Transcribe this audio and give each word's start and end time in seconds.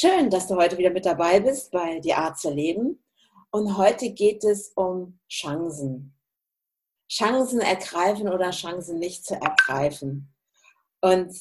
Schön, 0.00 0.30
dass 0.30 0.46
du 0.46 0.54
heute 0.54 0.78
wieder 0.78 0.90
mit 0.90 1.06
dabei 1.06 1.40
bist 1.40 1.72
bei 1.72 1.98
Die 1.98 2.14
Art 2.14 2.38
zu 2.38 2.50
leben. 2.50 3.02
Und 3.50 3.76
heute 3.76 4.10
geht 4.10 4.44
es 4.44 4.70
um 4.76 5.18
Chancen. 5.28 6.16
Chancen 7.10 7.58
ergreifen 7.58 8.28
oder 8.28 8.52
Chancen 8.52 9.00
nicht 9.00 9.26
zu 9.26 9.34
ergreifen. 9.34 10.32
Und 11.00 11.36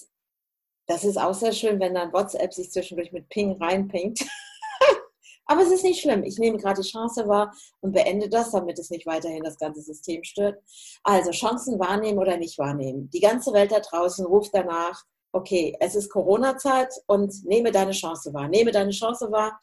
das 0.87 1.03
ist 1.03 1.17
auch 1.17 1.35
sehr 1.35 1.51
schön, 1.51 1.79
wenn 1.79 1.93
dann 1.93 2.11
WhatsApp 2.11 2.51
sich 2.51 2.71
zwischendurch 2.71 3.11
mit 3.11 3.29
Ping 3.29 3.61
reinpingt. 3.61 4.21
Aber 5.45 5.61
es 5.61 5.69
ist 5.69 5.83
nicht 5.83 6.01
schlimm. 6.01 6.23
Ich 6.23 6.39
nehme 6.39 6.57
gerade 6.57 6.81
die 6.81 6.89
Chance 6.89 7.27
wahr 7.27 7.53
und 7.81 7.91
beende 7.91 8.27
das, 8.27 8.49
damit 8.49 8.79
es 8.79 8.89
nicht 8.89 9.05
weiterhin 9.05 9.43
das 9.43 9.59
ganze 9.59 9.83
System 9.83 10.23
stört. 10.23 10.59
Also 11.03 11.29
Chancen 11.29 11.77
wahrnehmen 11.77 12.17
oder 12.17 12.37
nicht 12.37 12.57
wahrnehmen. 12.57 13.07
Die 13.11 13.19
ganze 13.19 13.53
Welt 13.53 13.71
da 13.71 13.81
draußen 13.81 14.25
ruft 14.25 14.55
danach, 14.55 15.03
okay, 15.37 15.75
es 15.79 15.95
ist 15.95 16.09
Corona-Zeit 16.09 16.93
und 17.05 17.45
nehme 17.45 17.71
deine 17.71 17.91
Chance 17.91 18.33
wahr. 18.33 18.47
Nehme 18.47 18.71
deine 18.71 18.91
Chance 18.91 19.31
wahr. 19.31 19.59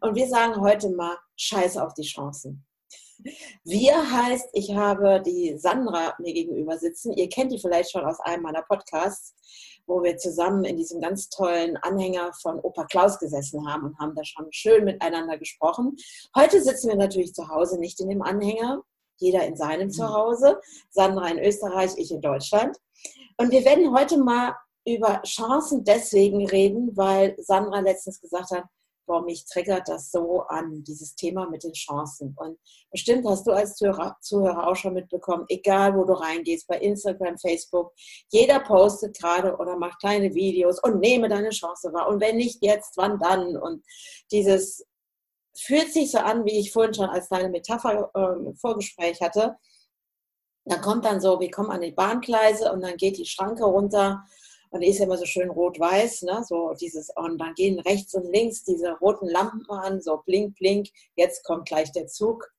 Und 0.00 0.14
wir 0.14 0.28
sagen 0.28 0.60
heute 0.60 0.90
mal, 0.90 1.16
scheiß 1.36 1.76
auf 1.78 1.94
die 1.94 2.02
Chancen. 2.02 2.64
Wir 3.64 4.12
heißt, 4.12 4.50
ich 4.52 4.74
habe 4.74 5.22
die 5.24 5.56
Sandra 5.56 6.14
mir 6.18 6.32
gegenüber 6.32 6.78
sitzen. 6.78 7.12
Ihr 7.12 7.28
kennt 7.28 7.50
die 7.50 7.58
vielleicht 7.58 7.90
schon 7.90 8.04
aus 8.04 8.20
einem 8.20 8.42
meiner 8.42 8.62
Podcasts, 8.62 9.34
wo 9.86 10.02
wir 10.02 10.16
zusammen 10.18 10.64
in 10.64 10.76
diesem 10.76 11.00
ganz 11.00 11.28
tollen 11.28 11.76
Anhänger 11.78 12.32
von 12.40 12.60
Opa 12.60 12.84
Klaus 12.84 13.18
gesessen 13.18 13.66
haben 13.66 13.86
und 13.86 13.98
haben 13.98 14.14
da 14.14 14.24
schon 14.24 14.46
schön 14.50 14.84
miteinander 14.84 15.38
gesprochen. 15.38 15.96
Heute 16.36 16.62
sitzen 16.62 16.88
wir 16.88 16.96
natürlich 16.96 17.32
zu 17.34 17.48
Hause, 17.48 17.80
nicht 17.80 17.98
in 18.00 18.10
dem 18.10 18.22
Anhänger, 18.22 18.82
jeder 19.16 19.44
in 19.46 19.56
seinem 19.56 19.88
mhm. 19.88 19.92
Zuhause. 19.92 20.60
Sandra 20.90 21.28
in 21.28 21.38
Österreich, 21.38 21.92
ich 21.96 22.12
in 22.12 22.20
Deutschland. 22.20 22.76
Und 23.38 23.50
wir 23.50 23.64
werden 23.64 23.92
heute 23.96 24.18
mal 24.18 24.54
über 24.86 25.20
Chancen 25.22 25.84
deswegen 25.84 26.46
reden, 26.48 26.96
weil 26.96 27.36
Sandra 27.38 27.80
letztens 27.80 28.20
gesagt 28.20 28.50
hat, 28.52 28.64
boah, 29.06 29.22
mich 29.22 29.44
triggert 29.46 29.88
das 29.88 30.10
so 30.10 30.42
an, 30.42 30.82
dieses 30.84 31.14
Thema 31.14 31.48
mit 31.48 31.62
den 31.62 31.72
Chancen. 31.72 32.34
Und 32.36 32.58
bestimmt 32.90 33.26
hast 33.26 33.46
du 33.46 33.52
als 33.52 33.76
Zuhörer, 33.76 34.16
Zuhörer 34.20 34.66
auch 34.66 34.74
schon 34.74 34.94
mitbekommen, 34.94 35.44
egal 35.48 35.96
wo 35.96 36.04
du 36.04 36.12
reingehst, 36.12 36.66
bei 36.66 36.78
Instagram, 36.78 37.38
Facebook, 37.38 37.92
jeder 38.30 38.60
postet 38.60 39.16
gerade 39.16 39.56
oder 39.56 39.76
macht 39.76 40.00
kleine 40.00 40.34
Videos 40.34 40.82
und 40.82 41.00
nehme 41.00 41.28
deine 41.28 41.50
Chance 41.50 41.92
wahr. 41.92 42.08
Und 42.08 42.20
wenn 42.20 42.36
nicht 42.36 42.62
jetzt, 42.62 42.96
wann 42.96 43.18
dann? 43.18 43.56
Und 43.56 43.84
dieses 44.32 44.84
fühlt 45.56 45.92
sich 45.92 46.10
so 46.10 46.18
an, 46.18 46.44
wie 46.44 46.58
ich 46.58 46.72
vorhin 46.72 46.94
schon 46.94 47.08
als 47.08 47.28
kleine 47.28 47.48
Metapher 47.48 48.10
äh, 48.14 48.54
Vorgespräch 48.56 49.20
hatte. 49.20 49.56
Da 50.64 50.78
kommt 50.78 51.04
dann 51.04 51.20
so, 51.20 51.38
wir 51.38 51.50
kommen 51.50 51.70
an 51.70 51.80
die 51.80 51.92
Bahngleise 51.92 52.72
und 52.72 52.82
dann 52.82 52.96
geht 52.96 53.18
die 53.18 53.24
Schranke 53.24 53.64
runter 53.64 54.24
und 54.70 54.80
die 54.80 54.88
ist 54.88 54.98
ja 54.98 55.04
immer 55.04 55.16
so 55.16 55.24
schön 55.24 55.50
rot-weiß, 55.50 56.22
ne? 56.22 56.44
so 56.46 56.74
dieses, 56.80 57.10
und 57.16 57.38
dann 57.38 57.54
gehen 57.54 57.78
rechts 57.80 58.14
und 58.14 58.30
links 58.32 58.64
diese 58.64 58.92
roten 58.98 59.28
Lampen 59.28 59.64
an, 59.70 60.00
so 60.00 60.22
blink, 60.24 60.56
blink, 60.56 60.88
jetzt 61.16 61.44
kommt 61.44 61.66
gleich 61.66 61.92
der 61.92 62.06
Zug. 62.06 62.50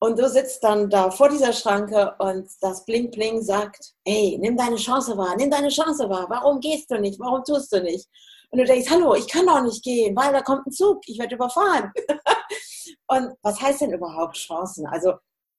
Und 0.00 0.18
du 0.18 0.28
sitzt 0.28 0.62
dann 0.62 0.90
da 0.90 1.10
vor 1.10 1.28
dieser 1.30 1.52
Schranke 1.52 2.14
und 2.18 2.46
das 2.60 2.84
Blink 2.84 3.12
Blink 3.12 3.42
sagt, 3.42 3.94
hey, 4.06 4.36
nimm 4.38 4.56
deine 4.56 4.76
Chance 4.76 5.16
wahr, 5.16 5.34
nimm 5.36 5.50
deine 5.50 5.70
Chance 5.70 6.08
wahr, 6.10 6.26
warum 6.28 6.60
gehst 6.60 6.90
du 6.90 6.98
nicht, 7.00 7.18
warum 7.20 7.42
tust 7.44 7.72
du 7.72 7.82
nicht? 7.82 8.06
Und 8.50 8.58
du 8.58 8.64
denkst, 8.66 8.90
hallo, 8.90 9.14
ich 9.14 9.26
kann 9.26 9.46
doch 9.46 9.62
nicht 9.62 9.82
gehen, 9.82 10.14
weil 10.14 10.32
da 10.32 10.42
kommt 10.42 10.66
ein 10.66 10.72
Zug, 10.72 11.00
ich 11.06 11.18
werde 11.18 11.36
überfahren. 11.36 11.90
und 13.08 13.32
was 13.42 13.60
heißt 13.60 13.80
denn 13.80 13.92
überhaupt 13.92 14.36
Chancen? 14.36 14.86
Also 14.86 15.14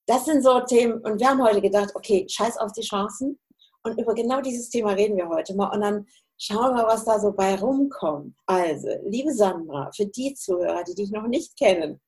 das 0.05 0.25
sind 0.25 0.43
so 0.43 0.59
Themen 0.61 1.01
und 1.01 1.19
wir 1.19 1.27
haben 1.27 1.43
heute 1.43 1.61
gedacht, 1.61 1.89
okay, 1.95 2.27
scheiß 2.29 2.57
auf 2.57 2.71
die 2.73 2.81
Chancen, 2.85 3.39
und 3.85 3.99
über 3.99 4.13
genau 4.15 4.41
dieses 4.41 4.69
Thema 4.69 4.91
reden 4.91 5.17
wir 5.17 5.29
heute 5.29 5.55
mal. 5.55 5.69
Und 5.73 5.81
dann 5.81 6.07
schauen 6.37 6.75
wir, 6.75 6.85
was 6.85 7.05
da 7.05 7.19
so 7.19 7.31
bei 7.33 7.55
rumkommt. 7.55 8.35
Also, 8.45 8.89
liebe 9.05 9.31
Sandra, 9.31 9.91
für 9.95 10.07
die 10.07 10.33
Zuhörer, 10.33 10.83
die 10.83 10.95
dich 10.95 11.11
noch 11.11 11.27
nicht 11.27 11.57
kennen, 11.57 12.01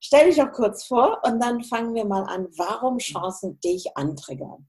stell 0.00 0.26
dich 0.26 0.36
doch 0.36 0.52
kurz 0.52 0.86
vor 0.86 1.20
und 1.24 1.42
dann 1.42 1.62
fangen 1.64 1.94
wir 1.94 2.04
mal 2.04 2.24
an, 2.24 2.48
warum 2.56 2.98
Chancen 2.98 3.58
dich 3.60 3.96
antriggern. 3.96 4.66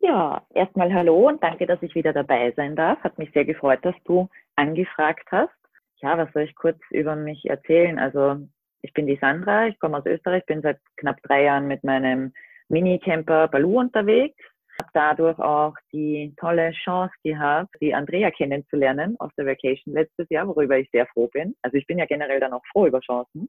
Ja, 0.00 0.46
erstmal 0.54 0.94
hallo 0.94 1.28
und 1.28 1.42
danke, 1.42 1.66
dass 1.66 1.82
ich 1.82 1.94
wieder 1.96 2.12
dabei 2.12 2.52
sein 2.56 2.76
darf. 2.76 3.00
Hat 3.00 3.18
mich 3.18 3.32
sehr 3.32 3.44
gefreut, 3.44 3.80
dass 3.82 3.96
du 4.04 4.28
angefragt 4.54 5.26
hast. 5.32 5.50
Ja, 5.96 6.16
was 6.16 6.32
soll 6.32 6.42
ich 6.42 6.54
kurz 6.54 6.78
über 6.90 7.16
mich 7.16 7.46
erzählen? 7.46 7.98
Also, 7.98 8.36
ich 8.80 8.92
bin 8.92 9.08
die 9.08 9.18
Sandra, 9.20 9.66
ich 9.66 9.80
komme 9.80 9.98
aus 9.98 10.06
Österreich, 10.06 10.46
bin 10.46 10.62
seit 10.62 10.78
knapp 10.96 11.20
drei 11.24 11.42
Jahren 11.42 11.66
mit 11.66 11.82
meinem 11.82 12.32
Mini-Camper 12.68 13.48
Balu 13.48 13.80
unterwegs 13.80 14.36
habe 14.80 14.90
dadurch 14.92 15.38
auch 15.38 15.74
die 15.92 16.34
tolle 16.38 16.72
Chance 16.72 17.14
gehabt, 17.24 17.74
die 17.80 17.94
Andrea 17.94 18.30
kennenzulernen 18.30 19.16
aus 19.18 19.32
der 19.36 19.46
Vacation 19.46 19.94
letztes 19.94 20.28
Jahr, 20.30 20.46
worüber 20.46 20.78
ich 20.78 20.88
sehr 20.90 21.06
froh 21.06 21.28
bin. 21.28 21.54
Also 21.62 21.76
ich 21.76 21.86
bin 21.86 21.98
ja 21.98 22.06
generell 22.06 22.40
dann 22.40 22.52
auch 22.52 22.64
froh 22.72 22.86
über 22.86 23.00
Chancen. 23.00 23.48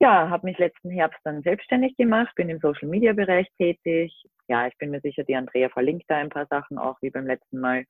Ja, 0.00 0.30
habe 0.30 0.46
mich 0.46 0.58
letzten 0.58 0.90
Herbst 0.90 1.20
dann 1.24 1.42
selbstständig 1.42 1.96
gemacht, 1.96 2.34
bin 2.34 2.48
im 2.48 2.58
Social 2.60 2.88
Media 2.88 3.12
Bereich 3.12 3.46
tätig. 3.58 4.24
Ja, 4.48 4.66
ich 4.66 4.76
bin 4.78 4.90
mir 4.90 5.00
sicher, 5.00 5.24
die 5.24 5.36
Andrea 5.36 5.68
verlinkt 5.68 6.04
da 6.08 6.16
ein 6.16 6.30
paar 6.30 6.46
Sachen 6.46 6.78
auch 6.78 6.96
wie 7.02 7.10
beim 7.10 7.26
letzten 7.26 7.60
Mal. 7.60 7.84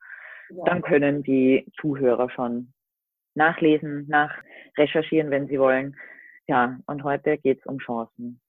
Ja. 0.50 0.64
Dann 0.64 0.82
können 0.82 1.22
die 1.22 1.66
Zuhörer 1.80 2.28
schon 2.30 2.72
nachlesen, 3.34 4.08
nachrecherchieren, 4.08 5.30
wenn 5.30 5.46
sie 5.46 5.60
wollen. 5.60 5.96
Ja, 6.48 6.80
und 6.86 7.04
heute 7.04 7.38
geht 7.38 7.60
es 7.60 7.66
um 7.66 7.78
Chancen. 7.78 8.40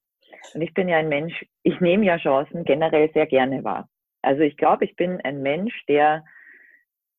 Und 0.54 0.62
ich 0.62 0.74
bin 0.74 0.90
ja 0.90 0.98
ein 0.98 1.10
Mensch, 1.10 1.46
ich 1.64 1.80
nehme 1.80 2.06
ja 2.06 2.18
Chancen 2.18 2.64
generell 2.64 3.12
sehr 3.14 3.28
gerne 3.28 3.64
wahr. 3.64 3.88
Also 4.22 4.42
ich 4.42 4.58
glaube, 4.58 4.86
ich 4.86 4.96
bin 4.96 5.20
ein 5.22 5.42
Mensch, 5.42 5.74
der 5.88 6.24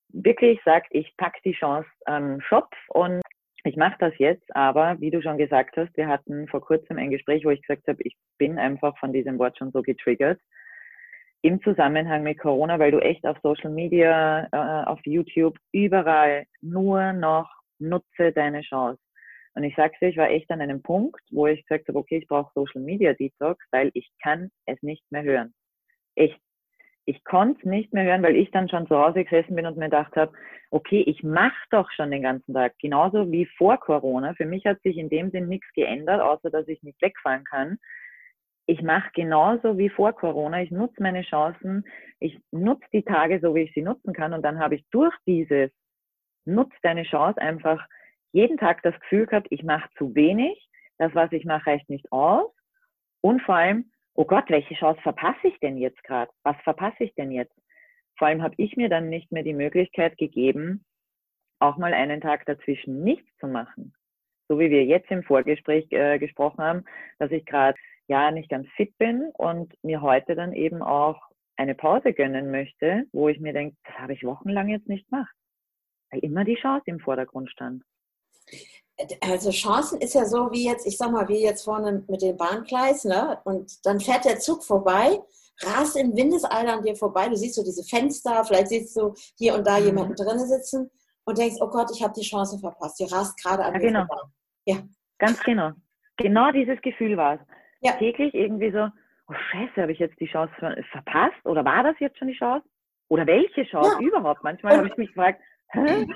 wirklich 0.08 0.60
sagt, 0.64 0.88
ich 0.90 1.16
packe 1.16 1.40
die 1.44 1.54
Chance 1.54 1.88
am 2.04 2.40
Schopf 2.40 2.76
und 2.88 3.22
ich 3.64 3.76
mache 3.76 3.96
das 3.98 4.12
jetzt, 4.18 4.54
aber 4.54 5.00
wie 5.00 5.10
du 5.10 5.22
schon 5.22 5.38
gesagt 5.38 5.76
hast, 5.76 5.96
wir 5.96 6.08
hatten 6.08 6.48
vor 6.48 6.60
kurzem 6.60 6.98
ein 6.98 7.10
Gespräch, 7.10 7.44
wo 7.44 7.50
ich 7.50 7.62
gesagt 7.62 7.86
habe, 7.86 8.02
ich 8.02 8.16
bin 8.36 8.58
einfach 8.58 8.98
von 8.98 9.12
diesem 9.12 9.38
Wort 9.38 9.56
schon 9.56 9.70
so 9.70 9.82
getriggert 9.82 10.40
im 11.42 11.60
Zusammenhang 11.62 12.22
mit 12.22 12.38
Corona, 12.38 12.78
weil 12.78 12.92
du 12.92 12.98
echt 13.00 13.26
auf 13.26 13.36
Social 13.42 13.70
Media, 13.70 14.48
äh, 14.52 14.86
auf 14.88 15.00
YouTube, 15.04 15.58
überall 15.72 16.46
nur 16.60 17.12
noch 17.12 17.50
nutze 17.78 18.32
deine 18.32 18.62
Chance. 18.62 19.00
Und 19.54 19.64
ich 19.64 19.74
sag's 19.76 19.98
dir, 19.98 20.08
ich 20.08 20.16
war 20.16 20.30
echt 20.30 20.50
an 20.50 20.60
einem 20.60 20.82
Punkt, 20.82 21.20
wo 21.30 21.46
ich 21.46 21.64
gesagt 21.66 21.88
habe, 21.88 21.98
okay, 21.98 22.18
ich 22.18 22.28
brauche 22.28 22.52
Social 22.54 22.80
Media 22.80 23.12
Detox, 23.12 23.64
weil 23.70 23.90
ich 23.94 24.10
kann 24.22 24.50
es 24.66 24.80
nicht 24.82 25.04
mehr 25.10 25.22
hören. 25.22 25.54
Echt. 26.14 26.40
Ich 27.04 27.24
konnte 27.24 27.58
es 27.58 27.66
nicht 27.66 27.92
mehr 27.92 28.04
hören, 28.04 28.22
weil 28.22 28.36
ich 28.36 28.50
dann 28.52 28.68
schon 28.68 28.86
zu 28.86 28.96
Hause 28.96 29.24
gesessen 29.24 29.56
bin 29.56 29.66
und 29.66 29.76
mir 29.76 29.86
gedacht 29.86 30.14
habe, 30.14 30.32
okay, 30.70 31.02
ich 31.02 31.24
mache 31.24 31.64
doch 31.70 31.90
schon 31.90 32.12
den 32.12 32.22
ganzen 32.22 32.54
Tag, 32.54 32.74
genauso 32.78 33.30
wie 33.32 33.44
vor 33.44 33.78
Corona. 33.78 34.34
Für 34.34 34.46
mich 34.46 34.64
hat 34.66 34.80
sich 34.82 34.96
in 34.96 35.08
dem 35.08 35.30
Sinn 35.30 35.48
nichts 35.48 35.66
geändert, 35.74 36.20
außer 36.20 36.50
dass 36.50 36.68
ich 36.68 36.82
nicht 36.82 37.02
wegfahren 37.02 37.44
kann. 37.44 37.78
Ich 38.66 38.82
mache 38.82 39.10
genauso 39.14 39.76
wie 39.78 39.88
vor 39.88 40.12
Corona. 40.12 40.62
Ich 40.62 40.70
nutze 40.70 41.02
meine 41.02 41.22
Chancen. 41.22 41.84
Ich 42.20 42.38
nutze 42.52 42.86
die 42.92 43.02
Tage 43.02 43.40
so, 43.40 43.54
wie 43.56 43.62
ich 43.62 43.74
sie 43.74 43.82
nutzen 43.82 44.12
kann. 44.12 44.32
Und 44.32 44.42
dann 44.42 44.60
habe 44.60 44.76
ich 44.76 44.84
durch 44.92 45.14
dieses 45.26 45.70
Nutz 46.44 46.72
deine 46.82 47.02
Chance 47.02 47.40
einfach 47.40 47.84
jeden 48.32 48.58
Tag 48.58 48.82
das 48.82 48.98
Gefühl 49.00 49.26
gehabt, 49.26 49.48
ich 49.50 49.62
mache 49.62 49.88
zu 49.96 50.14
wenig, 50.14 50.68
das, 50.98 51.14
was 51.14 51.32
ich 51.32 51.44
mache, 51.44 51.66
reicht 51.66 51.88
nicht 51.88 52.10
aus. 52.12 52.50
Und 53.20 53.42
vor 53.42 53.56
allem, 53.56 53.90
oh 54.14 54.24
Gott, 54.24 54.44
welche 54.48 54.74
Chance 54.74 55.00
verpasse 55.02 55.48
ich 55.48 55.58
denn 55.60 55.76
jetzt 55.76 56.02
gerade? 56.04 56.30
Was 56.42 56.56
verpasse 56.62 57.04
ich 57.04 57.14
denn 57.14 57.30
jetzt? 57.30 57.54
Vor 58.18 58.28
allem 58.28 58.42
habe 58.42 58.54
ich 58.58 58.76
mir 58.76 58.88
dann 58.88 59.08
nicht 59.08 59.32
mehr 59.32 59.42
die 59.42 59.54
Möglichkeit 59.54 60.18
gegeben, 60.18 60.84
auch 61.58 61.76
mal 61.76 61.94
einen 61.94 62.20
Tag 62.20 62.44
dazwischen 62.46 63.02
nichts 63.02 63.28
zu 63.38 63.46
machen. 63.46 63.94
So 64.48 64.58
wie 64.58 64.70
wir 64.70 64.84
jetzt 64.84 65.10
im 65.10 65.22
Vorgespräch 65.22 65.86
äh, 65.92 66.18
gesprochen 66.18 66.62
haben, 66.62 66.84
dass 67.18 67.30
ich 67.30 67.46
gerade 67.46 67.78
ja 68.08 68.30
nicht 68.30 68.50
ganz 68.50 68.68
fit 68.76 68.96
bin 68.98 69.30
und 69.34 69.72
mir 69.82 70.02
heute 70.02 70.34
dann 70.34 70.52
eben 70.52 70.82
auch 70.82 71.20
eine 71.56 71.74
Pause 71.74 72.12
gönnen 72.12 72.50
möchte, 72.50 73.06
wo 73.12 73.28
ich 73.28 73.40
mir 73.40 73.52
denke, 73.52 73.76
das 73.84 73.98
habe 73.98 74.12
ich 74.12 74.24
wochenlang 74.24 74.68
jetzt 74.68 74.88
nicht 74.88 75.08
gemacht, 75.08 75.34
weil 76.10 76.20
immer 76.20 76.44
die 76.44 76.56
Chance 76.56 76.84
im 76.86 76.98
Vordergrund 76.98 77.50
stand. 77.50 77.82
Also 79.20 79.50
Chancen 79.50 80.00
ist 80.00 80.14
ja 80.14 80.24
so 80.24 80.50
wie 80.52 80.66
jetzt, 80.66 80.86
ich 80.86 80.96
sag 80.98 81.10
mal, 81.10 81.26
wie 81.28 81.42
jetzt 81.42 81.64
vorne 81.64 82.04
mit 82.08 82.22
dem 82.22 82.36
Bahngleis, 82.36 83.04
ne? 83.04 83.38
Und 83.44 83.84
dann 83.86 84.00
fährt 84.00 84.24
der 84.24 84.38
Zug 84.38 84.64
vorbei, 84.64 85.18
rast 85.62 85.96
im 85.96 86.14
Windeseil 86.16 86.68
an 86.68 86.82
dir 86.82 86.94
vorbei, 86.94 87.28
du 87.28 87.36
siehst 87.36 87.54
so 87.54 87.64
diese 87.64 87.84
Fenster, 87.84 88.44
vielleicht 88.44 88.68
siehst 88.68 88.96
du 88.96 89.14
hier 89.36 89.54
und 89.54 89.66
da 89.66 89.78
mhm. 89.78 89.86
jemanden 89.86 90.14
drinnen 90.14 90.46
sitzen 90.46 90.90
und 91.24 91.38
denkst, 91.38 91.56
oh 91.60 91.68
Gott, 91.68 91.90
ich 91.94 92.02
habe 92.02 92.12
die 92.14 92.26
Chance 92.26 92.58
verpasst, 92.58 92.98
die 93.00 93.04
rast 93.04 93.42
gerade 93.42 93.64
an 93.64 93.72
ja, 93.74 93.78
mir 93.78 93.86
genau. 93.86 94.06
vorbei. 94.06 94.22
Ja, 94.66 94.76
ganz 95.18 95.42
genau. 95.42 95.72
Genau 96.16 96.52
dieses 96.52 96.80
Gefühl 96.82 97.16
war 97.16 97.34
es. 97.34 97.40
Ja. 97.80 97.92
Täglich 97.92 98.34
irgendwie 98.34 98.70
so, 98.70 98.88
oh 99.28 99.34
Scheiße, 99.50 99.80
habe 99.80 99.92
ich 99.92 99.98
jetzt 99.98 100.18
die 100.20 100.26
Chance 100.26 100.54
verpasst? 100.90 101.44
Oder 101.44 101.64
war 101.64 101.82
das 101.82 101.96
jetzt 101.98 102.18
schon 102.18 102.28
die 102.28 102.36
Chance? 102.38 102.66
Oder 103.08 103.26
welche 103.26 103.64
Chance 103.64 103.96
ja. 104.00 104.06
überhaupt? 104.06 104.44
Manchmal 104.44 104.76
habe 104.76 104.88
ich 104.88 104.96
mich 104.96 105.08
gefragt, 105.08 105.40
Hä? 105.68 106.06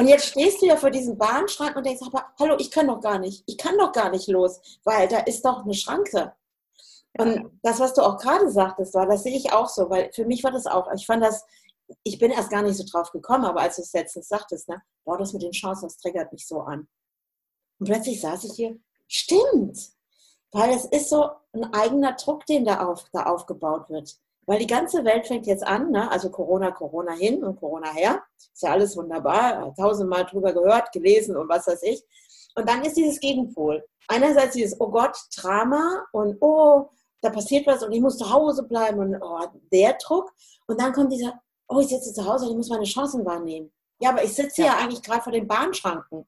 Und 0.00 0.08
jetzt 0.08 0.26
stehst 0.26 0.62
du 0.62 0.66
ja 0.66 0.76
vor 0.76 0.90
diesem 0.90 1.18
Bahnschrank 1.18 1.76
und 1.76 1.84
denkst, 1.84 2.02
aber 2.06 2.26
hallo, 2.38 2.56
ich 2.58 2.70
kann 2.70 2.86
doch 2.86 3.00
gar 3.00 3.18
nicht, 3.18 3.44
ich 3.46 3.58
kann 3.58 3.76
doch 3.78 3.92
gar 3.92 4.10
nicht 4.10 4.28
los, 4.28 4.60
weil 4.84 5.08
da 5.08 5.18
ist 5.18 5.44
doch 5.44 5.64
eine 5.64 5.74
Schranke. 5.74 6.32
Und 7.18 7.58
das, 7.62 7.80
was 7.80 7.92
du 7.92 8.02
auch 8.02 8.16
gerade 8.16 8.50
sagtest, 8.50 8.94
war, 8.94 9.06
das 9.06 9.24
sehe 9.24 9.36
ich 9.36 9.52
auch 9.52 9.68
so, 9.68 9.90
weil 9.90 10.10
für 10.12 10.24
mich 10.24 10.42
war 10.42 10.52
das 10.52 10.66
auch, 10.66 10.90
ich 10.94 11.06
fand 11.06 11.22
das 11.22 11.44
ich 12.02 12.18
bin 12.18 12.30
erst 12.30 12.50
gar 12.50 12.62
nicht 12.62 12.76
so 12.76 12.84
drauf 12.84 13.10
gekommen, 13.10 13.44
aber 13.44 13.60
als 13.60 13.76
du 13.76 13.82
es 13.82 13.92
letztens 13.92 14.28
sagtest, 14.28 14.68
ne, 14.68 14.82
boah, 15.04 15.18
das 15.18 15.32
mit 15.32 15.42
den 15.42 15.52
Chancen, 15.52 15.86
das 15.86 15.98
triggert 15.98 16.32
mich 16.32 16.46
so 16.46 16.60
an. 16.60 16.88
Und 17.78 17.86
plötzlich 17.86 18.20
saß 18.20 18.44
ich 18.44 18.52
hier, 18.52 18.78
stimmt, 19.08 19.90
weil 20.52 20.70
es 20.70 20.84
ist 20.86 21.08
so 21.08 21.30
ein 21.52 21.72
eigener 21.72 22.12
Druck, 22.14 22.46
den 22.46 22.64
da, 22.64 22.86
auf, 22.86 23.04
da 23.12 23.24
aufgebaut 23.24 23.88
wird. 23.88 24.16
Weil 24.50 24.58
die 24.58 24.66
ganze 24.66 25.04
Welt 25.04 25.28
fängt 25.28 25.46
jetzt 25.46 25.64
an, 25.64 25.92
ne? 25.92 26.10
also 26.10 26.28
Corona, 26.28 26.72
Corona 26.72 27.12
hin 27.12 27.44
und 27.44 27.54
Corona 27.54 27.92
her. 27.92 28.20
Ist 28.36 28.64
ja 28.64 28.72
alles 28.72 28.96
wunderbar, 28.96 29.72
tausendmal 29.76 30.26
drüber 30.26 30.52
gehört, 30.52 30.90
gelesen 30.90 31.36
und 31.36 31.48
was 31.48 31.68
weiß 31.68 31.80
ich. 31.84 32.02
Und 32.56 32.68
dann 32.68 32.82
ist 32.82 32.96
dieses 32.96 33.20
Gegenpol. 33.20 33.86
Einerseits 34.08 34.54
dieses, 34.54 34.80
oh 34.80 34.88
Gott, 34.90 35.16
Drama 35.36 36.04
und 36.10 36.36
oh, 36.40 36.90
da 37.20 37.30
passiert 37.30 37.64
was 37.68 37.84
und 37.84 37.92
ich 37.92 38.00
muss 38.00 38.18
zu 38.18 38.28
Hause 38.28 38.64
bleiben 38.64 38.98
und 38.98 39.22
oh, 39.22 39.38
der 39.70 39.96
Druck. 40.04 40.32
Und 40.66 40.80
dann 40.80 40.92
kommt 40.92 41.12
dieser, 41.12 41.40
oh, 41.68 41.78
ich 41.78 41.86
sitze 41.86 42.12
zu 42.12 42.26
Hause 42.26 42.46
und 42.46 42.50
ich 42.50 42.56
muss 42.56 42.70
meine 42.70 42.82
Chancen 42.82 43.24
wahrnehmen. 43.24 43.70
Ja, 44.00 44.10
aber 44.10 44.24
ich 44.24 44.34
sitze 44.34 44.62
ja, 44.62 44.66
ja 44.66 44.78
eigentlich 44.78 45.04
gerade 45.04 45.22
vor 45.22 45.32
den 45.32 45.46
Bahnschranken. 45.46 46.26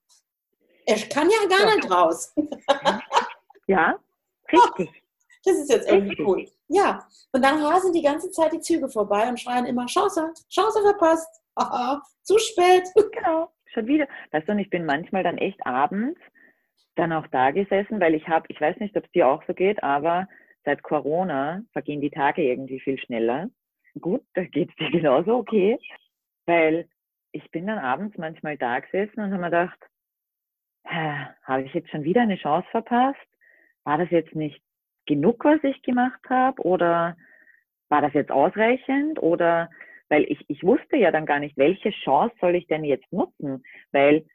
Ich 0.86 1.10
kann 1.10 1.28
ja 1.28 1.48
gar 1.48 1.68
ja. 1.68 1.74
nicht 1.74 1.90
raus. 1.90 2.32
ja, 3.66 3.96
richtig. 4.52 5.01
Das 5.44 5.56
ist 5.56 5.70
jetzt 5.70 5.90
irgendwie 5.90 6.22
cool. 6.22 6.48
Ja, 6.68 7.06
und 7.32 7.44
dann 7.44 7.62
rasen 7.62 7.92
die 7.92 8.02
ganze 8.02 8.30
Zeit 8.30 8.52
die 8.52 8.60
Züge 8.60 8.88
vorbei 8.88 9.28
und 9.28 9.40
schreien 9.40 9.66
immer, 9.66 9.86
Chance, 9.86 10.32
Chance 10.48 10.80
verpasst. 10.82 11.28
Aha, 11.54 12.02
zu 12.22 12.38
spät. 12.38 12.84
Genau, 13.12 13.52
schon 13.72 13.86
wieder. 13.86 14.06
Weißt 14.30 14.48
du, 14.48 14.52
und 14.52 14.58
ich 14.58 14.70
bin 14.70 14.86
manchmal 14.86 15.22
dann 15.22 15.38
echt 15.38 15.64
abends 15.66 16.18
dann 16.94 17.12
auch 17.12 17.26
da 17.28 17.50
gesessen, 17.50 18.00
weil 18.00 18.14
ich 18.14 18.28
habe, 18.28 18.46
ich 18.48 18.60
weiß 18.60 18.78
nicht, 18.78 18.96
ob 18.96 19.04
es 19.04 19.10
dir 19.12 19.26
auch 19.26 19.42
so 19.46 19.54
geht, 19.54 19.82
aber 19.82 20.28
seit 20.64 20.82
Corona 20.82 21.62
vergehen 21.72 22.00
die 22.00 22.10
Tage 22.10 22.42
irgendwie 22.42 22.80
viel 22.80 22.98
schneller. 22.98 23.48
Gut, 24.00 24.22
da 24.34 24.44
geht 24.44 24.70
es 24.70 24.76
dir 24.76 24.90
genauso 24.90 25.36
okay, 25.36 25.78
weil 26.46 26.88
ich 27.32 27.50
bin 27.50 27.66
dann 27.66 27.78
abends 27.78 28.16
manchmal 28.18 28.58
da 28.58 28.80
gesessen 28.80 29.20
und 29.20 29.32
habe 29.32 29.38
mir 29.38 29.50
gedacht, 29.50 29.78
habe 30.84 31.62
ich 31.62 31.72
jetzt 31.72 31.90
schon 31.90 32.04
wieder 32.04 32.22
eine 32.22 32.36
Chance 32.36 32.68
verpasst? 32.70 33.18
War 33.84 33.98
das 33.98 34.10
jetzt 34.10 34.34
nicht 34.34 34.62
genug, 35.06 35.44
was 35.44 35.62
ich 35.62 35.82
gemacht 35.82 36.20
habe? 36.28 36.62
Oder 36.62 37.16
war 37.88 38.02
das 38.02 38.12
jetzt 38.14 38.30
ausreichend? 38.30 39.22
Oder 39.22 39.70
weil 40.08 40.24
ich, 40.24 40.44
ich 40.48 40.62
wusste 40.62 40.96
ja 40.96 41.10
dann 41.10 41.26
gar 41.26 41.38
nicht, 41.38 41.56
welche 41.56 41.90
Chance 41.90 42.34
soll 42.40 42.54
ich 42.54 42.66
denn 42.66 42.84
jetzt 42.84 43.10
nutzen? 43.12 43.62
Weil 43.92 44.26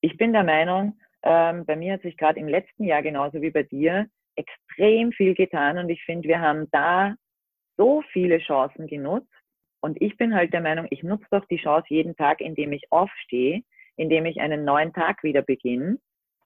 ich 0.00 0.16
bin 0.16 0.32
der 0.32 0.44
Meinung, 0.44 0.98
ähm, 1.22 1.66
bei 1.66 1.76
mir 1.76 1.94
hat 1.94 2.02
sich 2.02 2.16
gerade 2.16 2.40
im 2.40 2.48
letzten 2.48 2.84
Jahr 2.84 3.02
genauso 3.02 3.42
wie 3.42 3.50
bei 3.50 3.62
dir 3.62 4.06
extrem 4.36 5.12
viel 5.12 5.34
getan 5.34 5.76
und 5.76 5.90
ich 5.90 6.02
finde, 6.04 6.28
wir 6.28 6.40
haben 6.40 6.68
da 6.70 7.14
so 7.76 8.02
viele 8.12 8.38
Chancen 8.38 8.86
genutzt. 8.86 9.28
Und 9.82 10.00
ich 10.00 10.16
bin 10.16 10.34
halt 10.34 10.52
der 10.52 10.60
Meinung, 10.60 10.86
ich 10.90 11.02
nutze 11.02 11.26
doch 11.30 11.44
die 11.46 11.56
Chance 11.56 11.86
jeden 11.88 12.14
Tag, 12.16 12.40
indem 12.40 12.72
ich 12.72 12.82
aufstehe, 12.90 13.62
indem 13.96 14.26
ich 14.26 14.40
einen 14.40 14.64
neuen 14.64 14.92
Tag 14.92 15.22
wieder 15.22 15.42
beginne 15.42 15.98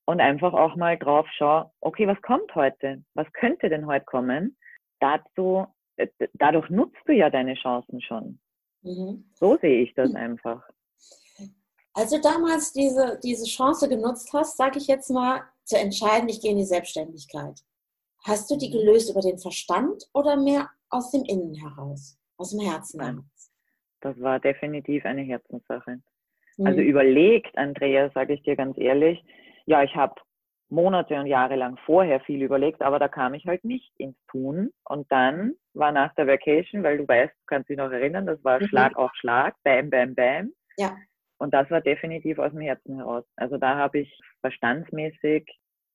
und 0.06 0.20
einfach 0.20 0.52
auch 0.52 0.76
mal 0.76 0.98
drauf 0.98 1.26
schaue, 1.36 1.70
okay, 1.80 2.06
was 2.06 2.20
kommt 2.22 2.54
heute? 2.54 3.02
Was 3.14 3.26
könnte 3.32 3.68
denn 3.68 3.86
heute 3.86 4.04
kommen? 4.04 4.56
Dazu, 5.00 5.66
äh, 5.96 6.08
dadurch 6.34 6.68
nutzt 6.70 7.00
du 7.06 7.12
ja 7.12 7.30
deine 7.30 7.54
Chancen 7.54 8.00
schon. 8.00 8.38
Mhm. 8.82 9.24
So 9.34 9.56
sehe 9.56 9.82
ich 9.82 9.94
das 9.94 10.14
einfach. 10.14 10.62
Als 11.94 12.10
du 12.10 12.20
damals 12.20 12.72
diese, 12.72 13.18
diese 13.22 13.46
Chance 13.46 13.88
genutzt 13.88 14.32
hast, 14.32 14.56
sage 14.56 14.78
ich 14.78 14.88
jetzt 14.88 15.10
mal, 15.10 15.42
zu 15.64 15.78
entscheiden, 15.78 16.28
ich 16.28 16.40
gehe 16.40 16.50
in 16.50 16.58
die 16.58 16.64
Selbstständigkeit. 16.64 17.60
Hast 18.24 18.50
du 18.50 18.56
die 18.56 18.70
gelöst 18.70 19.10
über 19.10 19.20
den 19.20 19.38
Verstand 19.38 20.08
oder 20.12 20.36
mehr 20.36 20.70
aus 20.90 21.10
dem 21.10 21.24
Innen 21.24 21.54
heraus, 21.54 22.18
aus 22.36 22.50
dem 22.50 22.60
Herzen 22.60 22.98
Nein. 22.98 23.30
Das 24.00 24.20
war 24.20 24.38
definitiv 24.40 25.04
eine 25.04 25.22
Herzenssache. 25.22 26.00
Mhm. 26.58 26.66
Also 26.66 26.80
überlegt, 26.80 27.56
Andrea, 27.56 28.10
sage 28.10 28.34
ich 28.34 28.42
dir 28.42 28.56
ganz 28.56 28.76
ehrlich, 28.76 29.24
ja, 29.66 29.82
ich 29.82 29.94
habe 29.96 30.14
Monate 30.70 31.14
und 31.18 31.26
Jahre 31.26 31.56
lang 31.56 31.78
vorher 31.84 32.20
viel 32.20 32.42
überlegt, 32.42 32.82
aber 32.82 32.98
da 32.98 33.08
kam 33.08 33.34
ich 33.34 33.46
halt 33.46 33.64
nicht 33.64 33.92
ins 33.98 34.16
Tun. 34.28 34.70
Und 34.84 35.10
dann 35.10 35.54
war 35.74 35.92
nach 35.92 36.14
der 36.14 36.26
Vacation, 36.26 36.82
weil 36.82 36.98
du 36.98 37.06
weißt, 37.06 37.32
du 37.32 37.46
kannst 37.46 37.68
dich 37.68 37.76
noch 37.76 37.90
erinnern, 37.90 38.26
das 38.26 38.42
war 38.44 38.60
mhm. 38.60 38.66
Schlag 38.66 38.96
auf 38.96 39.12
Schlag, 39.14 39.54
bam, 39.62 39.90
bam, 39.90 40.14
bam. 40.14 40.52
Ja. 40.76 40.96
Und 41.38 41.52
das 41.52 41.70
war 41.70 41.80
definitiv 41.80 42.38
aus 42.38 42.52
dem 42.52 42.60
Herzen 42.60 42.96
heraus. 42.96 43.24
Also 43.36 43.58
da 43.58 43.76
habe 43.76 44.00
ich 44.00 44.20
verstandsmäßig, 44.40 45.46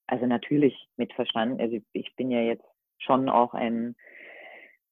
also 0.07 0.25
natürlich 0.25 0.87
mit 0.97 1.13
Verstand, 1.13 1.59
also 1.61 1.77
ich 1.93 2.15
bin 2.15 2.31
ja 2.31 2.41
jetzt 2.41 2.65
schon 2.99 3.29
auch 3.29 3.53
ein 3.53 3.95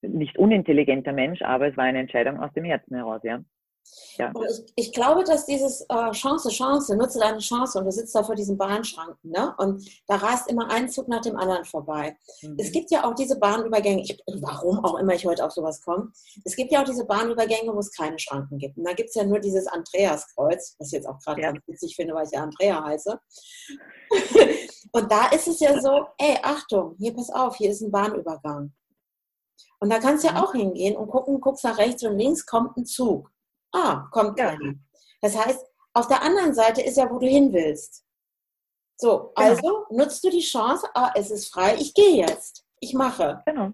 nicht 0.01 0.37
unintelligenter 0.37 1.11
Mensch, 1.11 1.41
aber 1.41 1.67
es 1.67 1.77
war 1.77 1.85
eine 1.85 1.99
Entscheidung 1.99 2.39
aus 2.39 2.53
dem 2.53 2.63
Herzen 2.65 2.95
heraus, 2.95 3.21
ja. 3.23 3.41
Ja. 4.17 4.33
Ich, 4.49 4.87
ich, 4.87 4.93
glaube, 4.93 5.23
dass 5.23 5.45
dieses 5.45 5.81
äh, 5.89 6.11
Chance, 6.11 6.49
Chance, 6.49 6.95
nutze 6.95 7.19
deine 7.19 7.37
Chance 7.37 7.77
und 7.77 7.85
du 7.85 7.91
sitzt 7.91 8.15
da 8.15 8.23
vor 8.23 8.35
diesen 8.35 8.57
Bahnschranken 8.57 9.31
ne? 9.31 9.53
und 9.57 9.87
da 10.07 10.15
rast 10.15 10.49
immer 10.49 10.71
ein 10.71 10.89
Zug 10.89 11.07
nach 11.07 11.21
dem 11.21 11.37
anderen 11.37 11.65
vorbei. 11.65 12.17
Mhm. 12.41 12.57
Es 12.57 12.71
gibt 12.71 12.89
ja 12.89 13.03
auch 13.03 13.13
diese 13.13 13.37
Bahnübergänge, 13.37 14.01
ich, 14.01 14.17
warum 14.41 14.83
auch 14.83 14.97
immer 14.97 15.13
ich 15.13 15.25
heute 15.25 15.45
auf 15.45 15.51
sowas 15.51 15.81
komme, 15.81 16.11
es 16.43 16.55
gibt 16.55 16.71
ja 16.71 16.81
auch 16.81 16.85
diese 16.85 17.05
Bahnübergänge, 17.05 17.73
wo 17.73 17.79
es 17.79 17.91
keine 17.91 18.17
Schranken 18.17 18.57
gibt. 18.57 18.77
Und 18.77 18.85
da 18.85 18.93
gibt 18.93 19.09
es 19.09 19.15
ja 19.15 19.23
nur 19.23 19.39
dieses 19.39 19.67
Andreaskreuz, 19.67 20.75
was 20.79 20.87
ich 20.87 20.93
jetzt 20.93 21.07
auch 21.07 21.19
gerade 21.19 21.41
ja. 21.41 21.51
ganz 21.51 21.67
witzig 21.67 21.95
finde, 21.95 22.15
weil 22.15 22.25
ich 22.25 22.31
ja 22.31 22.41
Andrea 22.41 22.83
heiße. 22.83 23.19
und 24.93 25.11
da 25.11 25.27
ist 25.27 25.47
es 25.47 25.59
ja 25.59 25.79
so, 25.79 26.07
ey, 26.17 26.37
Achtung, 26.41 26.95
hier 26.97 27.13
pass 27.13 27.29
auf, 27.29 27.57
hier 27.57 27.69
ist 27.69 27.81
ein 27.81 27.91
Bahnübergang. 27.91 28.73
Und 29.79 29.91
da 29.91 29.99
kannst 29.99 30.23
du 30.23 30.29
ja 30.29 30.33
mhm. 30.33 30.39
auch 30.39 30.53
hingehen 30.53 30.95
und 30.95 31.09
gucken, 31.09 31.39
guckst 31.39 31.63
nach 31.63 31.77
rechts 31.77 32.03
und 32.03 32.17
links, 32.17 32.45
kommt 32.45 32.75
ein 32.77 32.85
Zug. 32.85 33.31
Ah, 33.73 34.07
kommt 34.11 34.39
ja. 34.39 34.57
Das 35.21 35.37
heißt, 35.37 35.65
auf 35.93 36.07
der 36.07 36.21
anderen 36.21 36.53
Seite 36.53 36.81
ist 36.81 36.97
ja, 36.97 37.09
wo 37.09 37.19
du 37.19 37.27
hin 37.27 37.51
willst. 37.53 38.05
So, 38.97 39.31
genau. 39.35 39.49
also 39.49 39.85
nutzt 39.91 40.23
du 40.23 40.29
die 40.29 40.41
Chance, 40.41 40.87
ah, 40.95 41.11
es 41.15 41.31
ist 41.31 41.53
frei, 41.53 41.75
ich 41.75 41.93
gehe 41.93 42.15
jetzt, 42.15 42.65
ich 42.79 42.93
mache. 42.93 43.41
Genau. 43.45 43.71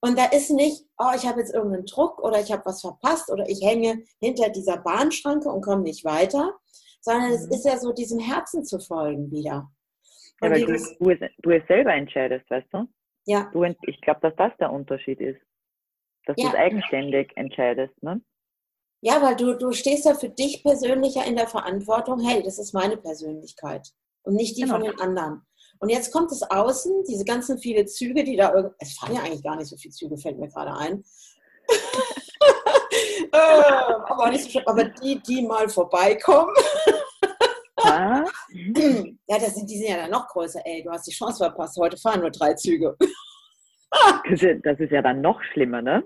Und 0.00 0.18
da 0.18 0.26
ist 0.26 0.50
nicht, 0.50 0.84
oh, 0.98 1.12
ich 1.16 1.26
habe 1.26 1.40
jetzt 1.40 1.54
irgendeinen 1.54 1.86
Druck 1.86 2.22
oder 2.22 2.40
ich 2.40 2.52
habe 2.52 2.64
was 2.66 2.82
verpasst 2.82 3.30
oder 3.30 3.48
ich 3.48 3.62
hänge 3.62 4.04
hinter 4.20 4.50
dieser 4.50 4.78
Bahnschranke 4.78 5.48
und 5.48 5.62
komme 5.62 5.82
nicht 5.82 6.04
weiter, 6.04 6.54
sondern 7.00 7.28
mhm. 7.28 7.34
es 7.34 7.46
ist 7.46 7.64
ja 7.64 7.78
so, 7.78 7.92
diesem 7.92 8.18
Herzen 8.18 8.64
zu 8.64 8.78
folgen 8.80 9.30
wieder. 9.30 9.70
Ja, 10.42 10.50
weil 10.50 10.60
du, 10.60 10.66
du, 10.66 11.10
es, 11.10 11.30
du 11.38 11.50
es 11.50 11.66
selber 11.68 11.94
entscheidest, 11.94 12.48
weißt 12.50 12.68
du? 12.72 12.86
Ja. 13.26 13.50
Du, 13.52 13.64
ich 13.64 14.00
glaube, 14.02 14.20
dass 14.20 14.36
das 14.36 14.52
der 14.58 14.72
Unterschied 14.72 15.20
ist. 15.20 15.40
Dass 16.26 16.36
ja. 16.38 16.44
du 16.44 16.50
es 16.50 16.54
eigenständig 16.54 17.32
entscheidest, 17.36 18.02
ne? 18.02 18.20
Ja, 19.06 19.20
weil 19.20 19.36
du, 19.36 19.52
du 19.52 19.72
stehst 19.72 20.06
ja 20.06 20.14
für 20.14 20.30
dich 20.30 20.62
persönlich 20.62 21.16
ja 21.16 21.24
in 21.24 21.36
der 21.36 21.46
Verantwortung, 21.46 22.20
hey, 22.20 22.42
das 22.42 22.58
ist 22.58 22.72
meine 22.72 22.96
Persönlichkeit 22.96 23.86
und 24.22 24.34
nicht 24.34 24.56
die 24.56 24.62
genau. 24.62 24.76
von 24.76 24.82
den 24.82 24.98
anderen. 24.98 25.42
Und 25.78 25.90
jetzt 25.90 26.10
kommt 26.10 26.32
es 26.32 26.42
außen, 26.42 27.04
diese 27.06 27.26
ganzen 27.26 27.58
viele 27.58 27.84
Züge, 27.84 28.24
die 28.24 28.36
da 28.36 28.54
irgendwie, 28.54 28.74
es 28.78 28.94
fahren 28.94 29.14
ja 29.14 29.20
eigentlich 29.20 29.42
gar 29.42 29.56
nicht 29.56 29.68
so 29.68 29.76
viele 29.76 29.92
Züge, 29.92 30.16
fällt 30.16 30.38
mir 30.38 30.48
gerade 30.48 30.72
ein. 30.72 31.04
äh, 33.30 33.36
aber, 33.36 34.30
nicht 34.30 34.44
so 34.44 34.50
schön, 34.52 34.66
aber 34.66 34.84
die, 34.84 35.20
die 35.20 35.42
mal 35.42 35.68
vorbeikommen. 35.68 36.54
ja, 37.84 38.24
das 39.28 39.54
sind, 39.54 39.68
die 39.68 39.80
sind 39.80 39.90
ja 39.90 39.98
dann 39.98 40.12
noch 40.12 40.28
größer. 40.28 40.62
Ey, 40.64 40.82
du 40.82 40.90
hast 40.90 41.06
die 41.06 41.12
Chance 41.12 41.44
verpasst, 41.44 41.76
heute 41.76 41.98
fahren 41.98 42.20
nur 42.20 42.30
drei 42.30 42.54
Züge. 42.54 42.96
das 44.30 44.80
ist 44.80 44.92
ja 44.92 45.02
dann 45.02 45.20
noch 45.20 45.42
schlimmer, 45.52 45.82
ne? 45.82 46.02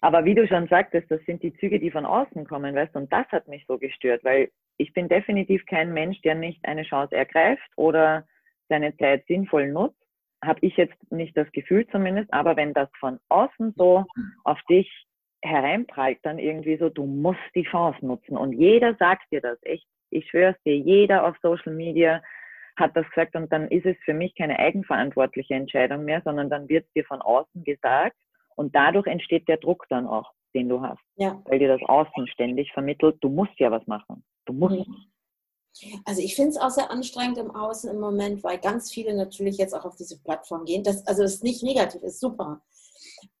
Aber 0.00 0.24
wie 0.24 0.34
du 0.34 0.46
schon 0.46 0.68
sagtest, 0.68 1.10
das 1.10 1.20
sind 1.24 1.42
die 1.42 1.54
Züge, 1.54 1.80
die 1.80 1.90
von 1.90 2.04
außen 2.04 2.46
kommen, 2.46 2.74
weißt 2.74 2.94
du, 2.94 3.00
und 3.00 3.12
das 3.12 3.26
hat 3.28 3.48
mich 3.48 3.64
so 3.66 3.78
gestört, 3.78 4.22
weil 4.24 4.50
ich 4.76 4.92
bin 4.92 5.08
definitiv 5.08 5.64
kein 5.66 5.92
Mensch, 5.92 6.20
der 6.22 6.34
nicht 6.34 6.64
eine 6.64 6.84
Chance 6.84 7.14
ergreift 7.14 7.70
oder 7.76 8.26
seine 8.68 8.96
Zeit 8.96 9.26
sinnvoll 9.26 9.68
nutzt. 9.68 9.96
Habe 10.42 10.60
ich 10.62 10.76
jetzt 10.76 11.12
nicht 11.12 11.36
das 11.36 11.50
Gefühl 11.52 11.86
zumindest, 11.88 12.32
aber 12.32 12.56
wenn 12.56 12.72
das 12.72 12.88
von 12.98 13.18
außen 13.28 13.74
so 13.76 14.06
auf 14.44 14.58
dich 14.70 14.90
hereinprallt, 15.42 16.18
dann 16.22 16.38
irgendwie 16.38 16.76
so, 16.78 16.88
du 16.88 17.04
musst 17.04 17.40
die 17.54 17.64
Chance 17.64 18.04
nutzen. 18.04 18.36
Und 18.36 18.52
jeder 18.52 18.94
sagt 18.94 19.30
dir 19.32 19.40
das, 19.40 19.58
echt. 19.62 19.86
Ich 20.12 20.28
schwöre 20.28 20.52
es 20.52 20.62
dir, 20.64 20.76
jeder 20.76 21.26
auf 21.26 21.36
Social 21.40 21.72
Media 21.72 22.22
hat 22.76 22.96
das 22.96 23.08
gesagt 23.10 23.36
und 23.36 23.52
dann 23.52 23.68
ist 23.68 23.86
es 23.86 23.96
für 24.04 24.14
mich 24.14 24.34
keine 24.34 24.58
eigenverantwortliche 24.58 25.54
Entscheidung 25.54 26.04
mehr, 26.04 26.22
sondern 26.24 26.50
dann 26.50 26.68
wird 26.68 26.86
es 26.86 26.92
dir 26.94 27.04
von 27.04 27.20
außen 27.20 27.62
gesagt 27.62 28.16
und 28.60 28.74
dadurch 28.74 29.06
entsteht 29.06 29.48
der 29.48 29.56
Druck 29.56 29.86
dann 29.88 30.06
auch, 30.06 30.30
den 30.54 30.68
du 30.68 30.82
hast. 30.82 31.00
Ja. 31.16 31.40
Weil 31.46 31.60
dir 31.60 31.68
das 31.68 31.80
Außen 31.88 32.28
ständig 32.28 32.70
vermittelt, 32.74 33.16
du 33.22 33.30
musst 33.30 33.58
ja 33.58 33.70
was 33.70 33.86
machen. 33.86 34.22
Du 34.44 34.52
musst. 34.52 34.86
Mhm. 34.86 34.96
Also 36.04 36.20
ich 36.20 36.36
finde 36.36 36.50
es 36.50 36.56
auch 36.58 36.68
sehr 36.68 36.90
anstrengend 36.90 37.38
im 37.38 37.50
Außen 37.50 37.88
im 37.90 37.98
Moment, 37.98 38.44
weil 38.44 38.58
ganz 38.58 38.92
viele 38.92 39.14
natürlich 39.14 39.56
jetzt 39.56 39.74
auch 39.74 39.86
auf 39.86 39.96
diese 39.96 40.20
Plattform 40.20 40.66
gehen. 40.66 40.84
Das, 40.84 41.06
also 41.06 41.22
ist 41.22 41.42
nicht 41.42 41.62
negativ, 41.62 42.02
ist 42.02 42.20
super. 42.20 42.60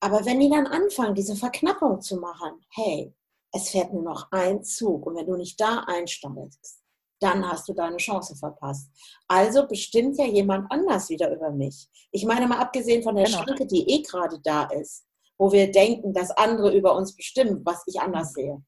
Aber 0.00 0.24
wenn 0.24 0.40
die 0.40 0.48
dann 0.48 0.66
anfangen, 0.66 1.14
diese 1.14 1.36
Verknappung 1.36 2.00
zu 2.00 2.16
machen, 2.16 2.52
hey, 2.74 3.12
es 3.52 3.68
fährt 3.68 3.92
nur 3.92 4.04
noch 4.04 4.32
ein 4.32 4.62
Zug 4.62 5.04
und 5.04 5.16
wenn 5.16 5.26
du 5.26 5.36
nicht 5.36 5.60
da 5.60 5.84
einsteigst, 5.86 6.82
dann 7.20 7.46
hast 7.46 7.68
du 7.68 7.74
deine 7.74 7.98
Chance 7.98 8.36
verpasst. 8.36 8.90
Also 9.28 9.66
bestimmt 9.66 10.16
ja 10.16 10.24
jemand 10.24 10.72
anders 10.72 11.10
wieder 11.10 11.30
über 11.30 11.50
mich. 11.50 11.90
Ich 12.10 12.24
meine 12.24 12.46
mal 12.46 12.60
abgesehen 12.60 13.02
von 13.02 13.16
der 13.16 13.26
genau. 13.26 13.42
Schranke, 13.42 13.66
die 13.66 13.86
eh 13.86 14.00
gerade 14.00 14.40
da 14.42 14.64
ist, 14.64 15.04
wo 15.40 15.50
wir 15.52 15.72
denken, 15.72 16.12
dass 16.12 16.30
andere 16.30 16.70
über 16.70 16.94
uns 16.94 17.16
bestimmen, 17.16 17.62
was 17.64 17.82
ich 17.86 17.98
anders 17.98 18.34
sehe. 18.34 18.62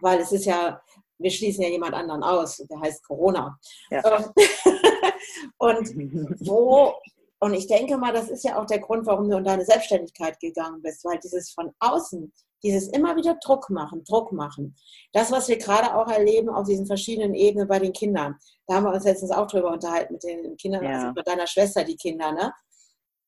Weil 0.00 0.20
es 0.20 0.32
ist 0.32 0.44
ja, 0.44 0.82
wir 1.16 1.30
schließen 1.30 1.64
ja 1.64 1.70
jemand 1.70 1.94
anderen 1.94 2.22
aus, 2.22 2.58
der 2.58 2.78
heißt 2.78 3.02
Corona. 3.06 3.58
Ja. 3.90 4.02
Ähm, 4.04 4.24
und 5.56 5.88
wo, 6.46 6.92
und 7.38 7.54
ich 7.54 7.68
denke 7.68 7.96
mal, 7.96 8.12
das 8.12 8.28
ist 8.28 8.44
ja 8.44 8.60
auch 8.60 8.66
der 8.66 8.80
Grund, 8.80 9.06
warum 9.06 9.30
du 9.30 9.38
in 9.38 9.44
deine 9.44 9.64
Selbstständigkeit 9.64 10.38
gegangen 10.40 10.82
bist, 10.82 11.02
weil 11.06 11.18
dieses 11.20 11.52
von 11.52 11.72
außen, 11.78 12.30
dieses 12.62 12.88
immer 12.88 13.16
wieder 13.16 13.38
Druck 13.42 13.70
machen, 13.70 14.04
Druck 14.04 14.30
machen. 14.30 14.76
Das, 15.14 15.32
was 15.32 15.48
wir 15.48 15.56
gerade 15.56 15.94
auch 15.94 16.08
erleben 16.08 16.50
auf 16.50 16.66
diesen 16.66 16.86
verschiedenen 16.86 17.32
Ebenen 17.32 17.66
bei 17.66 17.78
den 17.78 17.94
Kindern. 17.94 18.36
Da 18.66 18.74
haben 18.74 18.84
wir 18.84 18.92
uns 18.92 19.04
letztens 19.04 19.30
auch 19.30 19.46
drüber 19.46 19.72
unterhalten 19.72 20.12
mit 20.12 20.22
den 20.22 20.54
Kindern, 20.58 20.84
ja. 20.84 20.90
also 20.90 21.12
mit 21.12 21.26
deiner 21.26 21.46
Schwester, 21.46 21.82
die 21.82 21.96
Kinder, 21.96 22.30
ne? 22.32 22.52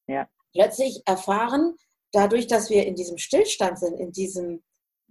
Ja. 0.09 0.29
Plötzlich 0.53 1.03
erfahren, 1.07 1.75
dadurch, 2.13 2.47
dass 2.47 2.71
wir 2.71 2.87
in 2.87 2.95
diesem 2.95 3.19
Stillstand 3.19 3.79
sind, 3.79 3.99
in 3.99 4.13
diesem 4.13 4.63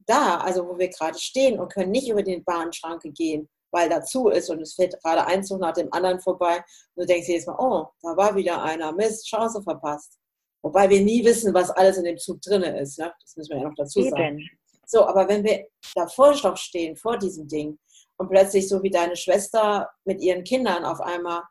da, 0.07 0.37
also 0.37 0.67
wo 0.67 0.77
wir 0.77 0.89
gerade 0.89 1.17
stehen 1.17 1.59
und 1.59 1.71
können 1.71 1.91
nicht 1.91 2.09
über 2.09 2.23
den 2.23 2.43
Bahnschranke 2.43 3.11
gehen, 3.11 3.49
weil 3.71 3.89
dazu 3.89 4.29
ist 4.29 4.49
und 4.49 4.61
es 4.61 4.75
fährt 4.75 5.01
gerade 5.01 5.25
ein 5.25 5.43
Zug 5.43 5.59
nach 5.59 5.73
dem 5.73 5.91
anderen 5.91 6.19
vorbei 6.19 6.57
und 6.95 7.03
du 7.03 7.05
denkst 7.05 7.27
jedes 7.27 7.47
Mal, 7.47 7.57
oh, 7.57 7.87
da 8.01 8.15
war 8.15 8.35
wieder 8.35 8.61
einer, 8.61 8.91
Mist, 8.91 9.27
Chance 9.27 9.61
verpasst. 9.63 10.17
Wobei 10.61 10.89
wir 10.89 11.01
nie 11.01 11.23
wissen, 11.25 11.53
was 11.53 11.69
alles 11.71 11.97
in 11.97 12.05
dem 12.05 12.17
Zug 12.17 12.41
drin 12.41 12.63
ist. 12.63 12.97
Ne? 12.97 13.13
Das 13.21 13.35
müssen 13.35 13.51
wir 13.51 13.57
ja 13.57 13.63
noch 13.63 13.75
dazu 13.75 14.01
sagen. 14.01 14.39
Eben. 14.39 14.49
So, 14.87 15.05
aber 15.05 15.27
wenn 15.27 15.43
wir 15.43 15.67
davor 15.95 16.33
doch 16.33 16.57
stehen, 16.57 16.95
vor 16.95 17.17
diesem 17.17 17.47
Ding, 17.47 17.77
und 18.17 18.29
plötzlich 18.29 18.69
so 18.69 18.81
wie 18.81 18.89
deine 18.89 19.15
Schwester 19.15 19.89
mit 20.05 20.21
ihren 20.21 20.43
Kindern 20.43 20.85
auf 20.85 21.01
einmal, 21.01 21.43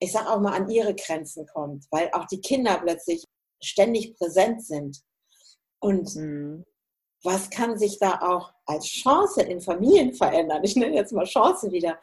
ich 0.00 0.12
sag 0.12 0.26
auch 0.26 0.40
mal, 0.40 0.54
an 0.54 0.68
ihre 0.70 0.94
Grenzen 0.94 1.46
kommt, 1.46 1.86
weil 1.90 2.10
auch 2.12 2.26
die 2.26 2.40
Kinder 2.40 2.78
plötzlich 2.78 3.24
ständig 3.62 4.16
präsent 4.16 4.64
sind. 4.64 5.02
Und 5.80 6.14
mhm. 6.16 6.64
was 7.22 7.50
kann 7.50 7.78
sich 7.78 7.98
da 7.98 8.20
auch 8.20 8.52
als 8.66 8.86
Chance 8.86 9.42
in 9.42 9.60
Familien 9.60 10.14
verändern? 10.14 10.64
Ich 10.64 10.76
nenne 10.76 10.94
jetzt 10.94 11.12
mal 11.12 11.24
Chance 11.24 11.70
wieder. 11.70 11.98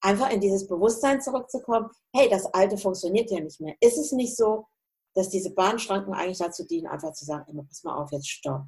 Einfach 0.00 0.30
in 0.30 0.40
dieses 0.40 0.68
Bewusstsein 0.68 1.20
zurückzukommen, 1.20 1.90
hey, 2.14 2.28
das 2.28 2.46
Alte 2.54 2.76
funktioniert 2.76 3.30
ja 3.30 3.40
nicht 3.40 3.60
mehr. 3.60 3.74
Ist 3.80 3.98
es 3.98 4.12
nicht 4.12 4.36
so, 4.36 4.66
dass 5.14 5.30
diese 5.30 5.54
Bahnschranken 5.54 6.12
eigentlich 6.12 6.38
dazu 6.38 6.64
dienen, 6.66 6.86
einfach 6.86 7.12
zu 7.12 7.24
sagen, 7.24 7.50
immer, 7.50 7.64
pass 7.64 7.82
mal 7.82 7.96
auf, 7.96 8.12
jetzt 8.12 8.28
stopp. 8.28 8.66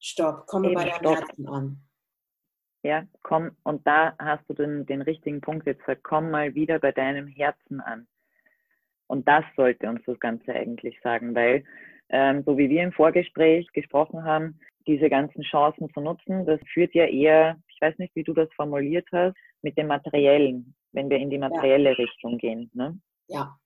Stopp, 0.00 0.46
komme 0.46 0.72
bei 0.74 0.84
deinem 0.84 1.14
Herzen 1.14 1.48
an. 1.48 1.88
Ja, 2.82 3.04
komm, 3.22 3.56
und 3.62 3.86
da 3.86 4.14
hast 4.18 4.48
du 4.48 4.54
den, 4.54 4.84
den 4.86 5.02
richtigen 5.02 5.40
Punkt 5.40 5.66
jetzt 5.66 5.80
gesagt, 5.80 6.04
komm 6.04 6.30
mal 6.30 6.54
wieder 6.54 6.78
bei 6.78 6.92
deinem 6.92 7.26
Herzen 7.26 7.80
an. 7.80 8.06
Und 9.08 9.26
das 9.28 9.44
sollte 9.56 9.88
uns 9.88 10.00
das 10.06 10.18
Ganze 10.20 10.52
eigentlich 10.52 10.98
sagen, 11.02 11.34
weil 11.34 11.64
ähm, 12.08 12.42
so 12.44 12.56
wie 12.56 12.70
wir 12.70 12.82
im 12.82 12.92
Vorgespräch 12.92 13.66
gesprochen 13.72 14.24
haben, 14.24 14.58
diese 14.86 15.10
ganzen 15.10 15.42
Chancen 15.42 15.92
zu 15.92 16.00
nutzen, 16.00 16.46
das 16.46 16.60
führt 16.72 16.94
ja 16.94 17.06
eher, 17.06 17.56
ich 17.68 17.80
weiß 17.80 17.98
nicht, 17.98 18.14
wie 18.14 18.22
du 18.22 18.32
das 18.32 18.48
formuliert 18.54 19.06
hast, 19.12 19.36
mit 19.62 19.76
dem 19.76 19.88
Materiellen, 19.88 20.74
wenn 20.92 21.10
wir 21.10 21.18
in 21.18 21.30
die 21.30 21.38
materielle 21.38 21.90
ja. 21.90 21.96
Richtung 21.96 22.38
gehen. 22.38 22.70
Ne? 22.74 22.98
Ja. 23.28 23.58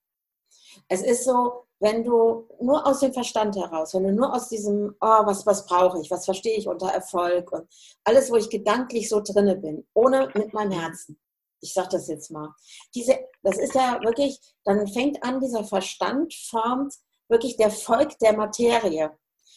Es 0.87 1.03
ist 1.03 1.25
so, 1.25 1.65
wenn 1.79 2.03
du 2.03 2.47
nur 2.59 2.85
aus 2.85 2.99
dem 2.99 3.13
Verstand 3.13 3.55
heraus, 3.55 3.93
wenn 3.93 4.03
du 4.03 4.13
nur 4.13 4.33
aus 4.33 4.49
diesem, 4.49 4.95
oh, 4.99 5.25
was, 5.25 5.45
was 5.45 5.65
brauche 5.65 5.99
ich, 6.01 6.09
was 6.09 6.25
verstehe 6.25 6.57
ich 6.57 6.67
unter 6.67 6.87
Erfolg 6.87 7.51
und 7.51 7.67
alles, 8.03 8.31
wo 8.31 8.35
ich 8.35 8.49
gedanklich 8.49 9.07
so 9.07 9.21
drinne 9.21 9.55
bin, 9.55 9.85
ohne 9.93 10.29
mit 10.33 10.53
meinem 10.53 10.71
Herzen, 10.71 11.19
ich 11.61 11.73
sage 11.73 11.89
das 11.91 12.07
jetzt 12.07 12.31
mal, 12.31 12.53
diese, 12.93 13.19
das 13.43 13.57
ist 13.57 13.75
ja 13.75 13.99
wirklich, 14.03 14.39
dann 14.65 14.87
fängt 14.87 15.23
an, 15.23 15.39
dieser 15.39 15.63
Verstand 15.63 16.33
formt 16.33 16.95
wirklich 17.29 17.55
der 17.55 17.71
Volk 17.71 18.17
der 18.19 18.33
Materie. 18.33 19.11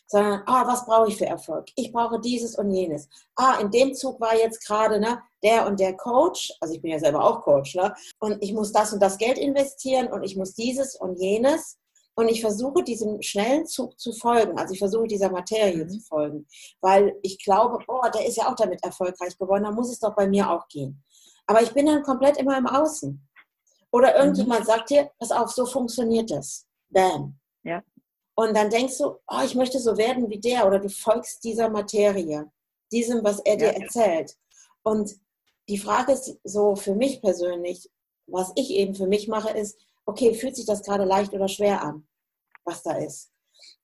Sondern, 0.07 0.43
ah, 0.47 0.67
was 0.67 0.85
brauche 0.85 1.09
ich 1.09 1.17
für 1.17 1.25
Erfolg? 1.25 1.67
Ich 1.77 1.91
brauche 1.91 2.21
dieses 2.21 2.57
und 2.59 2.71
jenes. 2.71 3.09
Ah, 3.37 3.59
in 3.59 3.71
dem 3.71 3.95
Zug 3.95 4.21
war 4.21 4.37
jetzt 4.37 4.67
gerade 4.67 5.01
ne, 5.01 5.23
der 5.43 5.67
und 5.67 5.81
der 5.81 5.97
Coach, 5.97 6.53
also 6.61 6.75
ich 6.75 6.83
bin 6.83 6.91
ja 6.91 6.99
selber 6.99 7.25
auch 7.25 7.41
Coach, 7.41 7.75
ne? 7.75 7.95
und 8.19 8.43
ich 8.43 8.53
muss 8.53 8.71
das 8.71 8.93
und 8.93 9.01
das 9.01 9.17
Geld 9.17 9.39
investieren 9.39 10.13
und 10.13 10.23
ich 10.23 10.37
muss 10.37 10.55
dieses 10.55 10.95
und 10.95 11.19
jenes. 11.19 11.79
Und 12.17 12.29
ich 12.29 12.41
versuche 12.41 12.85
diesem 12.85 13.21
schnellen 13.23 13.67
Zug 13.67 13.99
zu 13.99 14.13
folgen. 14.13 14.57
Also 14.57 14.73
ich 14.73 14.79
versuche 14.79 15.09
dieser 15.09 15.31
Materie 15.31 15.85
mhm. 15.85 15.89
zu 15.89 16.01
folgen. 16.01 16.47
Weil 16.81 17.17
ich 17.23 17.43
glaube, 17.43 17.79
oh, 17.89 18.03
der 18.15 18.25
ist 18.27 18.37
ja 18.37 18.49
auch 18.49 18.55
damit 18.55 18.85
erfolgreich 18.85 19.37
geworden, 19.37 19.65
dann 19.65 19.75
muss 19.75 19.91
es 19.91 19.99
doch 19.99 20.15
bei 20.15 20.29
mir 20.29 20.49
auch 20.49 20.69
gehen. 20.69 21.03
Aber 21.47 21.63
ich 21.63 21.73
bin 21.73 21.87
dann 21.87 22.03
komplett 22.03 22.37
immer 22.37 22.57
im 22.57 22.67
Außen. 22.67 23.21
Oder 23.91 24.17
irgendjemand 24.17 24.61
mhm. 24.61 24.67
sagt 24.67 24.91
dir, 24.91 25.11
pass 25.19 25.31
auf, 25.31 25.51
so 25.53 25.67
funktioniert 25.67 26.31
das. 26.31 26.67
Bam. 26.91 27.39
Ja. 27.63 27.83
Und 28.35 28.57
dann 28.57 28.71
denkst 28.71 28.99
du, 28.99 29.17
oh, 29.29 29.41
ich 29.45 29.55
möchte 29.55 29.79
so 29.79 29.97
werden 29.97 30.29
wie 30.29 30.41
der 30.41 30.67
oder 30.67 30.81
du 30.81 30.89
folgst 30.89 31.45
dieser 31.45 31.69
Materie, 31.69 32.51
diesem, 32.91 33.23
was 33.23 33.39
er 33.41 33.57
dir 33.57 33.73
ja. 33.73 33.81
erzählt. 33.81 34.37
Und 34.83 35.15
die 35.69 35.79
Frage 35.79 36.13
ist 36.13 36.39
so 36.43 36.75
für 36.75 36.95
mich 36.95 37.23
persönlich, 37.23 37.89
was 38.27 38.53
ich 38.57 38.71
eben 38.71 38.95
für 38.95 39.07
mich 39.07 39.29
mache, 39.29 39.57
ist, 39.57 39.79
okay, 40.07 40.35
fühlt 40.35 40.57
sich 40.57 40.67
das 40.67 40.83
gerade 40.83 41.05
leicht 41.05 41.33
oder 41.33 41.49
schwer 41.49 41.83
an, 41.83 42.07
was 42.65 42.83
da 42.83 42.97
ist? 42.97 43.31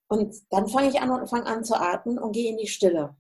Und 0.09 0.35
dann 0.51 0.67
fange 0.67 0.89
ich 0.89 1.01
an 1.01 1.11
und 1.11 1.29
fange 1.29 1.47
an 1.47 1.65
zu 1.65 1.75
atmen 1.75 2.19
und 2.19 2.33
gehe 2.33 2.51
in 2.51 2.59
die 2.59 2.67
Stille. 2.67 3.17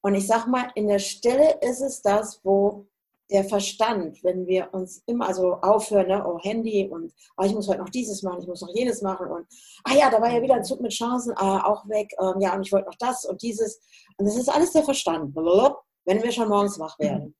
Und 0.00 0.14
ich 0.14 0.26
sag 0.26 0.46
mal, 0.46 0.70
in 0.74 0.88
der 0.88 0.98
Stille 0.98 1.58
ist 1.60 1.80
es 1.80 2.00
das, 2.00 2.40
wo 2.42 2.86
der 3.30 3.44
Verstand, 3.44 4.22
wenn 4.22 4.46
wir 4.46 4.68
uns 4.72 5.02
immer 5.06 5.32
so 5.34 5.54
aufhören, 5.54 6.08
ne, 6.08 6.24
oh 6.26 6.38
Handy 6.40 6.88
und 6.88 7.12
oh, 7.36 7.44
ich 7.44 7.54
muss 7.54 7.68
heute 7.68 7.80
noch 7.80 7.88
dieses 7.88 8.22
machen, 8.22 8.40
ich 8.42 8.46
muss 8.46 8.60
noch 8.60 8.74
jenes 8.74 9.00
machen 9.02 9.28
und 9.28 9.46
ah 9.84 9.94
ja, 9.94 10.10
da 10.10 10.20
war 10.20 10.30
ja 10.30 10.42
wieder 10.42 10.54
ein 10.54 10.64
Zug 10.64 10.80
mit 10.80 10.92
Chancen, 10.92 11.32
ah, 11.36 11.64
auch 11.66 11.88
weg, 11.88 12.14
ähm, 12.20 12.40
ja, 12.40 12.54
und 12.54 12.66
ich 12.66 12.72
wollte 12.72 12.86
noch 12.86 12.98
das 12.98 13.24
und 13.24 13.40
dieses. 13.42 13.80
Und 14.18 14.26
das 14.26 14.36
ist 14.36 14.48
alles 14.48 14.72
der 14.72 14.84
Verstand, 14.84 15.34
wenn 15.34 16.22
wir 16.22 16.32
schon 16.32 16.48
morgens 16.48 16.78
wach 16.78 16.98
werden. 16.98 17.34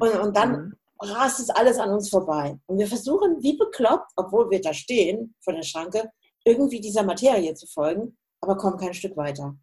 Und, 0.00 0.20
und 0.20 0.36
dann 0.36 0.50
mhm. 0.50 0.74
rast 0.98 1.38
es 1.38 1.50
alles 1.50 1.78
an 1.78 1.90
uns 1.90 2.08
vorbei. 2.08 2.58
Und 2.66 2.78
wir 2.78 2.88
versuchen, 2.88 3.42
wie 3.42 3.56
bekloppt, 3.56 4.10
obwohl 4.16 4.50
wir 4.50 4.60
da 4.60 4.74
stehen 4.74 5.34
vor 5.40 5.52
der 5.52 5.62
Schranke, 5.62 6.10
irgendwie 6.44 6.80
dieser 6.80 7.04
Materie 7.04 7.54
zu 7.54 7.66
folgen, 7.66 8.16
aber 8.40 8.56
kommen 8.56 8.76
kein 8.76 8.94
Stück 8.94 9.16
weiter. 9.16 9.56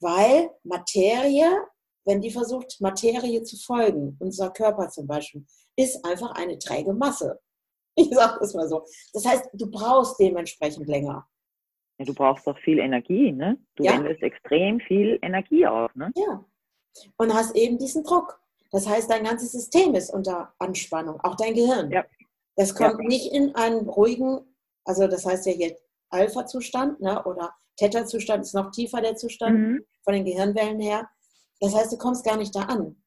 Weil 0.00 0.50
Materie 0.64 1.50
wenn 2.06 2.20
die 2.20 2.30
versucht, 2.30 2.80
Materie 2.80 3.42
zu 3.42 3.56
folgen, 3.56 4.16
unser 4.20 4.50
Körper 4.50 4.88
zum 4.88 5.06
Beispiel, 5.06 5.44
ist 5.76 6.02
einfach 6.04 6.30
eine 6.32 6.58
träge 6.58 6.94
Masse. 6.94 7.40
Ich 7.98 8.10
sage 8.10 8.36
das 8.40 8.52
mal 8.52 8.68
so. 8.68 8.84
Das 9.14 9.24
heißt, 9.24 9.48
du 9.54 9.70
brauchst 9.70 10.20
dementsprechend 10.20 10.86
länger. 10.86 11.26
Ja, 11.98 12.04
du 12.04 12.12
brauchst 12.12 12.46
doch 12.46 12.58
viel 12.58 12.78
Energie, 12.78 13.32
ne? 13.32 13.56
Du 13.74 13.84
ja. 13.84 13.92
wendest 13.92 14.22
extrem 14.22 14.80
viel 14.80 15.18
Energie 15.22 15.66
auf, 15.66 15.94
ne? 15.94 16.12
Ja. 16.14 16.44
Und 17.16 17.32
hast 17.32 17.56
eben 17.56 17.78
diesen 17.78 18.04
Druck. 18.04 18.38
Das 18.70 18.86
heißt, 18.86 19.10
dein 19.10 19.24
ganzes 19.24 19.52
System 19.52 19.94
ist 19.94 20.12
unter 20.12 20.52
Anspannung, 20.58 21.18
auch 21.22 21.36
dein 21.36 21.54
Gehirn. 21.54 21.90
Ja. 21.90 22.04
Das 22.56 22.74
kommt 22.74 23.00
ja. 23.00 23.08
nicht 23.08 23.32
in 23.32 23.54
einen 23.54 23.88
ruhigen, 23.88 24.40
also 24.84 25.06
das 25.06 25.24
heißt 25.24 25.46
ja 25.46 25.52
hier 25.52 25.76
Alpha-Zustand, 26.10 27.00
ne? 27.00 27.24
oder 27.24 27.54
Theta-Zustand 27.76 28.44
ist 28.44 28.54
noch 28.54 28.72
tiefer 28.72 29.00
der 29.00 29.16
Zustand 29.16 29.58
mhm. 29.58 29.84
von 30.02 30.12
den 30.12 30.26
Gehirnwellen 30.26 30.80
her. 30.80 31.08
Das 31.60 31.74
heißt, 31.74 31.92
du 31.92 31.98
kommst 31.98 32.24
gar 32.24 32.36
nicht 32.36 32.54
da 32.54 32.62
an. 32.62 33.02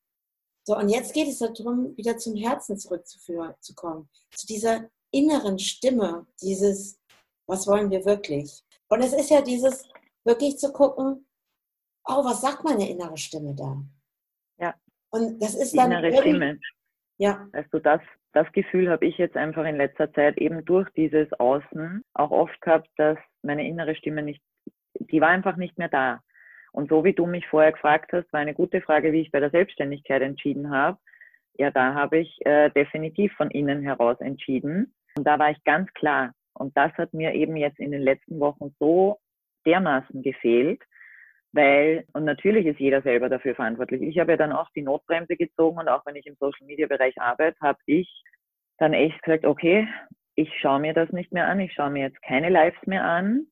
So, 0.65 0.77
und 0.77 0.89
jetzt 0.89 1.13
geht 1.13 1.27
es 1.27 1.39
darum, 1.39 1.95
wieder 1.97 2.17
zum 2.17 2.35
Herzen 2.35 2.77
zurückzukommen, 2.77 4.09
zu 4.31 4.45
dieser 4.45 4.89
inneren 5.11 5.57
Stimme, 5.57 6.27
dieses, 6.41 6.99
was 7.47 7.65
wollen 7.67 7.89
wir 7.89 8.05
wirklich? 8.05 8.63
Und 8.89 9.01
es 9.01 9.13
ist 9.13 9.29
ja 9.29 9.41
dieses, 9.41 9.87
wirklich 10.25 10.57
zu 10.57 10.71
gucken, 10.71 11.27
oh, 12.05 12.23
was 12.23 12.41
sagt 12.41 12.63
meine 12.63 12.89
innere 12.89 13.17
Stimme 13.17 13.55
da? 13.55 13.83
Ja. 14.59 14.75
Und 15.11 15.41
das 15.41 15.55
ist 15.55 15.73
Die 15.73 15.77
dann. 15.77 15.91
Innere 15.91 16.15
Stimme. 16.21 16.59
Ja. 17.17 17.47
Also 17.53 17.79
das, 17.79 18.01
das 18.33 18.51
Gefühl 18.53 18.89
habe 18.89 19.05
ich 19.05 19.17
jetzt 19.17 19.35
einfach 19.35 19.65
in 19.65 19.77
letzter 19.77 20.11
Zeit 20.13 20.37
eben 20.37 20.63
durch 20.65 20.89
dieses 20.91 21.31
Außen 21.33 22.03
auch 22.13 22.31
oft 22.31 22.59
gehabt, 22.61 22.89
dass 22.97 23.17
meine 23.41 23.67
innere 23.67 23.95
Stimme 23.95 24.23
nicht, 24.23 24.41
die 24.99 25.19
war 25.19 25.29
einfach 25.29 25.57
nicht 25.57 25.77
mehr 25.77 25.89
da. 25.89 26.21
Und 26.71 26.89
so 26.89 27.03
wie 27.03 27.13
du 27.13 27.25
mich 27.25 27.47
vorher 27.47 27.71
gefragt 27.71 28.11
hast, 28.13 28.31
war 28.31 28.39
eine 28.39 28.53
gute 28.53 28.81
Frage, 28.81 29.11
wie 29.11 29.21
ich 29.21 29.31
bei 29.31 29.39
der 29.39 29.49
Selbstständigkeit 29.49 30.21
entschieden 30.21 30.69
habe. 30.69 30.97
Ja, 31.57 31.71
da 31.71 31.93
habe 31.93 32.19
ich 32.19 32.45
äh, 32.45 32.69
definitiv 32.69 33.33
von 33.33 33.51
innen 33.51 33.81
heraus 33.81 34.19
entschieden. 34.21 34.93
Und 35.17 35.25
da 35.25 35.39
war 35.39 35.51
ich 35.51 35.63
ganz 35.63 35.91
klar. 35.93 36.33
Und 36.53 36.75
das 36.77 36.91
hat 36.93 37.13
mir 37.13 37.33
eben 37.33 37.55
jetzt 37.57 37.79
in 37.79 37.91
den 37.91 38.01
letzten 38.01 38.39
Wochen 38.39 38.75
so 38.79 39.19
dermaßen 39.65 40.21
gefehlt, 40.21 40.81
weil, 41.51 42.05
und 42.13 42.25
natürlich 42.25 42.65
ist 42.65 42.79
jeder 42.79 43.01
selber 43.01 43.29
dafür 43.29 43.55
verantwortlich. 43.55 44.01
Ich 44.01 44.19
habe 44.19 44.31
ja 44.31 44.38
dann 44.38 44.51
auch 44.51 44.69
die 44.75 44.81
Notbremse 44.81 45.35
gezogen 45.35 45.79
und 45.79 45.89
auch 45.89 46.05
wenn 46.05 46.15
ich 46.15 46.27
im 46.27 46.35
Social 46.39 46.67
Media 46.67 46.88
Bereich 46.88 47.19
arbeite, 47.19 47.57
habe 47.59 47.79
ich 47.85 48.23
dann 48.77 48.93
echt 48.93 49.21
gesagt, 49.23 49.45
okay, 49.45 49.88
ich 50.35 50.51
schaue 50.59 50.79
mir 50.79 50.93
das 50.93 51.11
nicht 51.11 51.33
mehr 51.33 51.47
an, 51.47 51.59
ich 51.59 51.73
schaue 51.73 51.89
mir 51.89 52.03
jetzt 52.03 52.21
keine 52.21 52.49
Lives 52.49 52.79
mehr 52.85 53.03
an, 53.03 53.47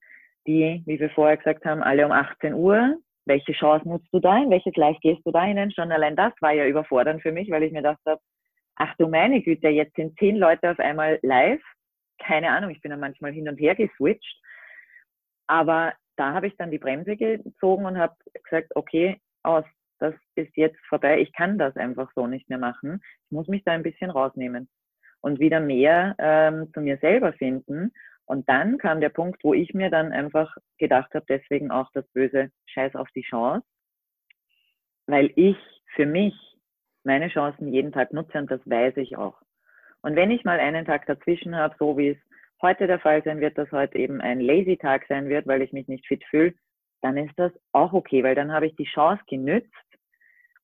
die, 0.45 0.83
wie 0.85 0.99
wir 0.99 1.09
vorher 1.09 1.37
gesagt 1.37 1.65
haben, 1.65 1.83
alle 1.83 2.05
um 2.05 2.11
18 2.11 2.53
Uhr 2.53 2.97
welche 3.27 3.53
Chance 3.53 3.87
nutzt 3.87 4.07
du 4.11 4.19
da, 4.19 4.37
in 4.37 4.49
welches 4.49 4.75
Live 4.75 4.97
gehst 5.01 5.25
du 5.25 5.31
da 5.31 5.43
hinein? 5.43 5.71
Schon 5.71 5.91
allein 5.91 6.15
das 6.15 6.33
war 6.41 6.53
ja 6.53 6.65
überfordernd 6.65 7.21
für 7.21 7.31
mich, 7.31 7.49
weil 7.51 7.63
ich 7.63 7.71
mir 7.71 7.81
dachte, 7.81 8.19
ach 8.75 8.95
du 8.97 9.07
meine 9.07 9.41
Güte, 9.41 9.69
jetzt 9.69 9.95
sind 9.95 10.17
zehn 10.17 10.37
Leute 10.37 10.71
auf 10.71 10.79
einmal 10.79 11.19
live. 11.21 11.61
Keine 12.19 12.49
Ahnung, 12.49 12.71
ich 12.71 12.81
bin 12.81 12.91
dann 12.91 12.99
manchmal 12.99 13.31
hin 13.31 13.47
und 13.49 13.57
her 13.57 13.75
geswitcht. 13.75 14.41
Aber 15.47 15.93
da 16.15 16.33
habe 16.33 16.47
ich 16.47 16.57
dann 16.57 16.71
die 16.71 16.79
Bremse 16.79 17.15
gezogen 17.15 17.85
und 17.85 17.97
habe 17.97 18.15
gesagt, 18.43 18.75
okay, 18.75 19.19
aus, 19.43 19.65
das 19.99 20.13
ist 20.35 20.55
jetzt 20.55 20.79
vorbei. 20.87 21.19
Ich 21.21 21.33
kann 21.33 21.57
das 21.57 21.75
einfach 21.75 22.11
so 22.15 22.27
nicht 22.27 22.49
mehr 22.49 22.57
machen. 22.57 23.01
Ich 23.25 23.31
muss 23.31 23.47
mich 23.47 23.63
da 23.63 23.71
ein 23.71 23.83
bisschen 23.83 24.09
rausnehmen 24.09 24.67
und 25.21 25.39
wieder 25.39 25.59
mehr 25.59 26.15
ähm, 26.19 26.71
zu 26.73 26.81
mir 26.81 26.97
selber 26.97 27.33
finden. 27.33 27.91
Und 28.27 28.47
dann 28.49 28.77
kam 28.77 28.99
der 28.99 29.09
Punkt, 29.09 29.41
wo 29.43 29.53
ich 29.53 29.73
mir 29.73 29.89
dann 29.89 30.11
einfach 30.11 30.55
gedacht 30.77 31.13
habe, 31.15 31.25
deswegen 31.29 31.71
auch 31.71 31.89
das 31.93 32.05
böse 32.09 32.51
Scheiß 32.65 32.93
auf 32.95 33.09
die 33.15 33.21
Chance, 33.21 33.65
weil 35.07 35.31
ich 35.35 35.55
für 35.95 36.05
mich 36.05 36.35
meine 37.05 37.29
Chancen 37.29 37.71
jeden 37.71 37.93
Tag 37.93 38.11
nutze 38.11 38.37
und 38.37 38.51
das 38.51 38.59
weiß 38.65 38.97
ich 38.97 39.17
auch. 39.17 39.41
Und 40.01 40.17
wenn 40.17 40.29
ich 40.29 40.43
mal 40.43 40.59
einen 40.59 40.85
Tag 40.85 41.05
dazwischen 41.05 41.55
habe, 41.55 41.75
so 41.79 41.97
wie 41.97 42.09
es 42.09 42.17
heute 42.61 42.85
der 42.85 42.99
Fall 42.99 43.23
sein 43.23 43.39
wird, 43.39 43.57
dass 43.57 43.71
heute 43.71 43.97
eben 43.97 44.19
ein 44.19 44.41
Lazy 44.41 44.75
Tag 44.75 45.05
sein 45.07 45.29
wird, 45.29 45.47
weil 45.47 45.61
ich 45.61 45.71
mich 45.71 45.87
nicht 45.87 46.05
fit 46.05 46.23
fühle, 46.25 46.53
dann 47.01 47.15
ist 47.15 47.33
das 47.37 47.53
auch 47.71 47.93
okay, 47.93 48.23
weil 48.23 48.35
dann 48.35 48.51
habe 48.51 48.67
ich 48.67 48.75
die 48.75 48.85
Chance 48.91 49.23
genützt, 49.27 49.71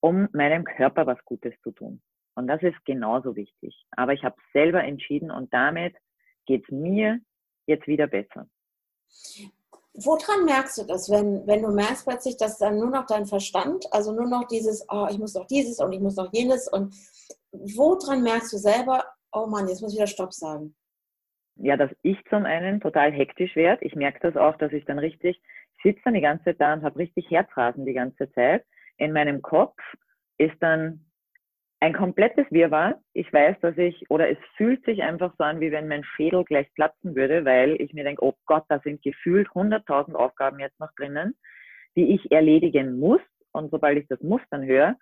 um 0.02 0.28
meinem 0.34 0.66
Körper 0.66 1.08
was 1.08 1.24
Gutes 1.24 1.54
zu 1.62 1.72
tun. 1.72 2.02
Und 2.36 2.48
das 2.48 2.62
ist 2.62 2.84
genauso 2.84 3.38
wichtig. 3.38 3.86
Aber 3.92 4.12
ich 4.12 4.26
habe 4.26 4.36
selber 4.52 4.84
entschieden 4.84 5.32
und 5.32 5.54
damit 5.54 5.96
geht 6.46 6.64
es 6.66 6.72
mir 6.72 7.22
jetzt 7.66 7.88
wieder 7.88 8.08
besser. 8.08 8.48
Woran 9.96 10.46
merkst 10.46 10.80
du 10.80 10.84
das, 10.86 11.10
wenn, 11.10 11.46
wenn 11.46 11.62
du 11.62 11.70
merkst 11.70 12.06
plötzlich, 12.08 12.38
dass 12.38 12.58
dann 12.58 12.80
nur 12.80 12.90
noch 12.90 13.06
dein 13.06 13.28
Verstand, 13.28 13.86
also 13.92 14.12
nur 14.12 14.28
noch 14.28 14.48
dieses, 14.48 14.86
oh, 14.90 15.08
ich 15.10 15.20
muss 15.20 15.36
noch 15.36 15.46
dieses 15.46 15.80
und 15.80 15.92
ich 15.92 16.00
muss 16.00 16.16
noch 16.16 16.34
jenes 16.34 16.68
und 16.68 16.96
woran 17.52 18.24
merkst 18.24 18.52
du 18.54 18.58
selber, 18.58 19.06
oh 19.32 19.46
Mann, 19.46 19.68
jetzt 19.68 19.82
muss 19.82 19.94
ich 19.94 20.00
wieder 20.00 20.08
Stopp 20.08 20.34
sagen? 20.34 20.76
Ja, 21.58 21.78
dass 21.78 21.92
ich 22.02 22.18
zum 22.30 22.46
einen 22.46 22.82
total 22.82 23.12
hektisch 23.12 23.56
werde. 23.56 23.86
Ich 23.86 23.94
merke 23.94 24.20
das 24.22 24.36
auch, 24.36 24.58
dass 24.58 24.72
ich 24.72 24.86
dann 24.86 24.98
richtig, 24.98 25.40
ich 25.78 25.84
sitze 25.84 26.02
dann 26.06 26.16
die 26.16 26.22
ganze 26.22 26.46
Zeit 26.46 26.60
da 26.60 26.74
und 26.74 26.84
habe 26.84 26.98
richtig 26.98 27.30
Herzrasen 27.30 27.86
die 27.86 27.94
ganze 27.94 28.32
Zeit. 28.32 28.66
In 28.98 29.14
meinem 29.14 29.44
Kopf 29.44 29.78
ist 30.38 30.56
dann 30.60 31.06
ein 31.84 31.92
komplettes 31.92 32.46
Wirrwarr. 32.50 33.02
Ich 33.12 33.32
weiß, 33.34 33.58
dass 33.60 33.78
ich, 33.78 34.10
oder 34.10 34.30
es 34.30 34.38
fühlt 34.56 34.86
sich 34.86 35.04
einfach 35.04 35.34
so 35.38 35.44
an, 35.44 35.60
wie 35.60 35.74
wenn 35.74 35.90
mein 35.90 36.06
Schädel 36.06 36.46
gleich 36.46 36.74
platzen 36.76 37.14
würde, 37.14 37.44
weil 37.44 37.74
ich 37.82 37.92
mir 37.92 38.06
denke, 38.06 38.24
oh 38.24 38.36
Gott, 38.46 38.64
da 38.70 38.80
sind 38.80 39.02
gefühlt 39.02 39.50
100.000 39.50 40.16
Aufgaben 40.16 40.60
jetzt 40.60 40.80
noch 40.80 40.94
drinnen, 40.96 41.36
die 41.98 42.16
ich 42.16 42.32
erledigen 42.32 42.98
muss. 43.00 43.20
Und 43.52 43.70
sobald 43.70 43.98
ich 43.98 44.08
das 44.08 44.22
muss 44.22 44.40
dann 44.50 44.66
höre, 44.66 44.96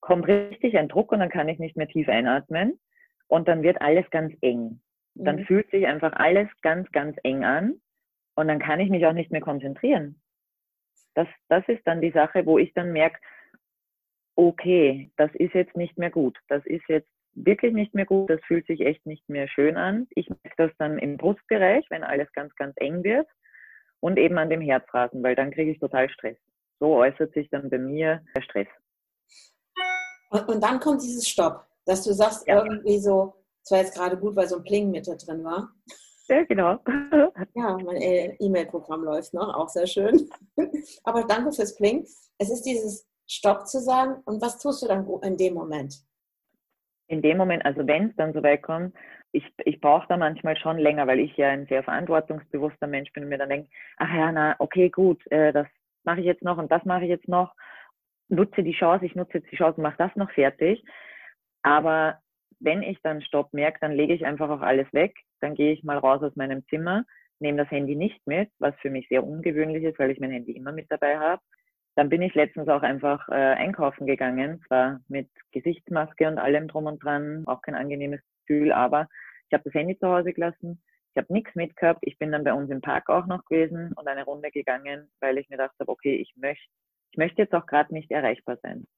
kommt 0.00 0.26
richtig 0.26 0.76
ein 0.76 0.88
Druck 0.88 1.12
und 1.12 1.20
dann 1.20 1.30
kann 1.30 1.48
ich 1.48 1.60
nicht 1.60 1.76
mehr 1.76 1.86
tief 1.86 2.08
einatmen. 2.08 2.80
Und 3.28 3.46
dann 3.46 3.62
wird 3.62 3.80
alles 3.80 4.10
ganz 4.10 4.34
eng. 4.40 4.80
Dann 5.14 5.36
mhm. 5.36 5.44
fühlt 5.44 5.70
sich 5.70 5.86
einfach 5.86 6.12
alles 6.14 6.48
ganz, 6.62 6.90
ganz 6.90 7.16
eng 7.22 7.44
an. 7.44 7.80
Und 8.34 8.48
dann 8.48 8.58
kann 8.58 8.80
ich 8.80 8.90
mich 8.90 9.06
auch 9.06 9.12
nicht 9.12 9.30
mehr 9.30 9.42
konzentrieren. 9.42 10.20
Das, 11.14 11.28
das 11.48 11.62
ist 11.68 11.86
dann 11.86 12.00
die 12.00 12.10
Sache, 12.10 12.46
wo 12.46 12.58
ich 12.58 12.74
dann 12.74 12.92
merke, 12.92 13.20
okay, 14.36 15.10
das 15.16 15.30
ist 15.34 15.54
jetzt 15.54 15.76
nicht 15.76 15.98
mehr 15.98 16.10
gut. 16.10 16.38
Das 16.48 16.64
ist 16.66 16.84
jetzt 16.88 17.08
wirklich 17.34 17.74
nicht 17.74 17.94
mehr 17.94 18.06
gut. 18.06 18.30
Das 18.30 18.40
fühlt 18.46 18.66
sich 18.66 18.80
echt 18.80 19.04
nicht 19.06 19.28
mehr 19.28 19.48
schön 19.48 19.76
an. 19.76 20.06
Ich 20.10 20.28
merke 20.28 20.54
das 20.56 20.70
dann 20.78 20.98
im 20.98 21.16
Brustbereich, 21.16 21.86
wenn 21.90 22.04
alles 22.04 22.30
ganz, 22.32 22.54
ganz 22.56 22.74
eng 22.76 23.02
wird 23.04 23.26
und 24.00 24.18
eben 24.18 24.38
an 24.38 24.50
dem 24.50 24.60
Herzrasen, 24.60 25.22
weil 25.22 25.34
dann 25.34 25.50
kriege 25.50 25.70
ich 25.70 25.78
total 25.78 26.08
Stress. 26.10 26.36
So 26.80 26.96
äußert 26.96 27.32
sich 27.34 27.48
dann 27.50 27.70
bei 27.70 27.78
mir 27.78 28.22
der 28.36 28.42
Stress. 28.42 28.68
Und, 30.30 30.48
und 30.48 30.62
dann 30.62 30.80
kommt 30.80 31.02
dieses 31.02 31.28
Stopp, 31.28 31.66
dass 31.86 32.02
du 32.02 32.12
sagst 32.12 32.46
ja. 32.46 32.64
irgendwie 32.64 32.98
so, 32.98 33.34
es 33.62 33.70
war 33.70 33.78
jetzt 33.78 33.96
gerade 33.96 34.16
gut, 34.18 34.36
weil 34.36 34.48
so 34.48 34.56
ein 34.56 34.64
Pling 34.64 34.90
mit 34.90 35.06
da 35.08 35.14
drin 35.14 35.44
war. 35.44 35.72
Ja, 36.28 36.42
genau. 36.44 36.78
Ja, 37.54 37.76
mein 37.78 38.36
E-Mail-Programm 38.38 39.04
läuft 39.04 39.34
noch, 39.34 39.52
auch 39.54 39.68
sehr 39.68 39.86
schön. 39.86 40.28
Aber 41.04 41.24
danke 41.24 41.52
fürs 41.52 41.74
Pling. 41.74 42.06
Es 42.38 42.50
ist 42.50 42.62
dieses 42.62 43.06
Stopp 43.26 43.66
zu 43.66 43.80
sagen 43.80 44.22
und 44.24 44.40
was 44.42 44.58
tust 44.58 44.82
du 44.82 44.86
dann 44.86 45.06
in 45.22 45.36
dem 45.36 45.54
Moment? 45.54 45.94
In 47.06 47.22
dem 47.22 47.36
Moment, 47.36 47.64
also 47.64 47.86
wenn 47.86 48.10
es 48.10 48.16
dann 48.16 48.32
so 48.32 48.42
weit 48.42 48.62
kommt, 48.62 48.94
ich, 49.32 49.44
ich 49.64 49.80
brauche 49.80 50.06
da 50.08 50.16
manchmal 50.16 50.56
schon 50.56 50.78
länger, 50.78 51.06
weil 51.06 51.18
ich 51.18 51.36
ja 51.36 51.48
ein 51.48 51.66
sehr 51.66 51.82
verantwortungsbewusster 51.82 52.86
Mensch 52.86 53.12
bin 53.12 53.24
und 53.24 53.28
mir 53.30 53.38
dann 53.38 53.48
denke, 53.48 53.68
ach 53.96 54.14
ja, 54.14 54.30
na, 54.30 54.54
okay, 54.58 54.90
gut, 54.90 55.20
äh, 55.30 55.52
das 55.52 55.66
mache 56.04 56.20
ich 56.20 56.26
jetzt 56.26 56.42
noch 56.42 56.56
und 56.56 56.70
das 56.70 56.84
mache 56.84 57.02
ich 57.04 57.10
jetzt 57.10 57.28
noch. 57.28 57.52
Nutze 58.28 58.62
die 58.62 58.72
Chance, 58.72 59.04
ich 59.04 59.14
nutze 59.14 59.38
jetzt 59.38 59.50
die 59.50 59.56
Chance 59.56 59.76
und 59.78 59.82
mache 59.82 59.98
das 59.98 60.14
noch 60.16 60.30
fertig. 60.30 60.82
Aber 61.62 62.20
wenn 62.60 62.82
ich 62.82 62.98
dann 63.02 63.22
Stopp 63.22 63.52
merke, 63.52 63.78
dann 63.80 63.92
lege 63.92 64.14
ich 64.14 64.24
einfach 64.24 64.48
auch 64.48 64.60
alles 64.60 64.90
weg. 64.92 65.14
Dann 65.40 65.54
gehe 65.54 65.72
ich 65.72 65.82
mal 65.82 65.98
raus 65.98 66.22
aus 66.22 66.36
meinem 66.36 66.64
Zimmer, 66.68 67.04
nehme 67.40 67.58
das 67.58 67.70
Handy 67.70 67.96
nicht 67.96 68.24
mit, 68.26 68.50
was 68.58 68.74
für 68.76 68.90
mich 68.90 69.08
sehr 69.08 69.24
ungewöhnlich 69.24 69.82
ist, 69.82 69.98
weil 69.98 70.10
ich 70.10 70.20
mein 70.20 70.30
Handy 70.30 70.52
immer 70.52 70.72
mit 70.72 70.90
dabei 70.90 71.18
habe. 71.18 71.42
Dann 71.96 72.08
bin 72.08 72.22
ich 72.22 72.34
letztens 72.34 72.68
auch 72.68 72.82
einfach 72.82 73.28
äh, 73.28 73.32
einkaufen 73.32 74.06
gegangen, 74.06 74.62
zwar 74.66 75.00
mit 75.08 75.28
Gesichtsmaske 75.52 76.26
und 76.26 76.38
allem 76.38 76.68
drum 76.68 76.86
und 76.86 77.02
dran, 77.02 77.44
auch 77.46 77.62
kein 77.62 77.74
angenehmes 77.74 78.20
Gefühl, 78.46 78.72
aber 78.72 79.08
ich 79.48 79.54
habe 79.54 79.64
das 79.64 79.74
Handy 79.74 79.96
zu 79.98 80.08
Hause 80.08 80.32
gelassen, 80.32 80.82
ich 81.14 81.22
habe 81.22 81.32
nichts 81.32 81.54
mitgehabt, 81.54 82.00
ich 82.02 82.18
bin 82.18 82.32
dann 82.32 82.42
bei 82.42 82.52
uns 82.52 82.70
im 82.70 82.80
Park 82.80 83.08
auch 83.08 83.26
noch 83.26 83.44
gewesen 83.44 83.92
und 83.94 84.08
eine 84.08 84.24
Runde 84.24 84.50
gegangen, 84.50 85.08
weil 85.20 85.38
ich 85.38 85.48
mir 85.48 85.56
gedacht 85.56 85.76
habe, 85.78 85.90
okay, 85.90 86.16
ich 86.16 86.34
möchte 86.36 86.66
ich 87.14 87.18
möchte 87.18 87.42
jetzt 87.42 87.54
auch 87.54 87.66
gerade 87.66 87.94
nicht 87.94 88.10
erreichbar 88.10 88.58
sein. 88.60 88.88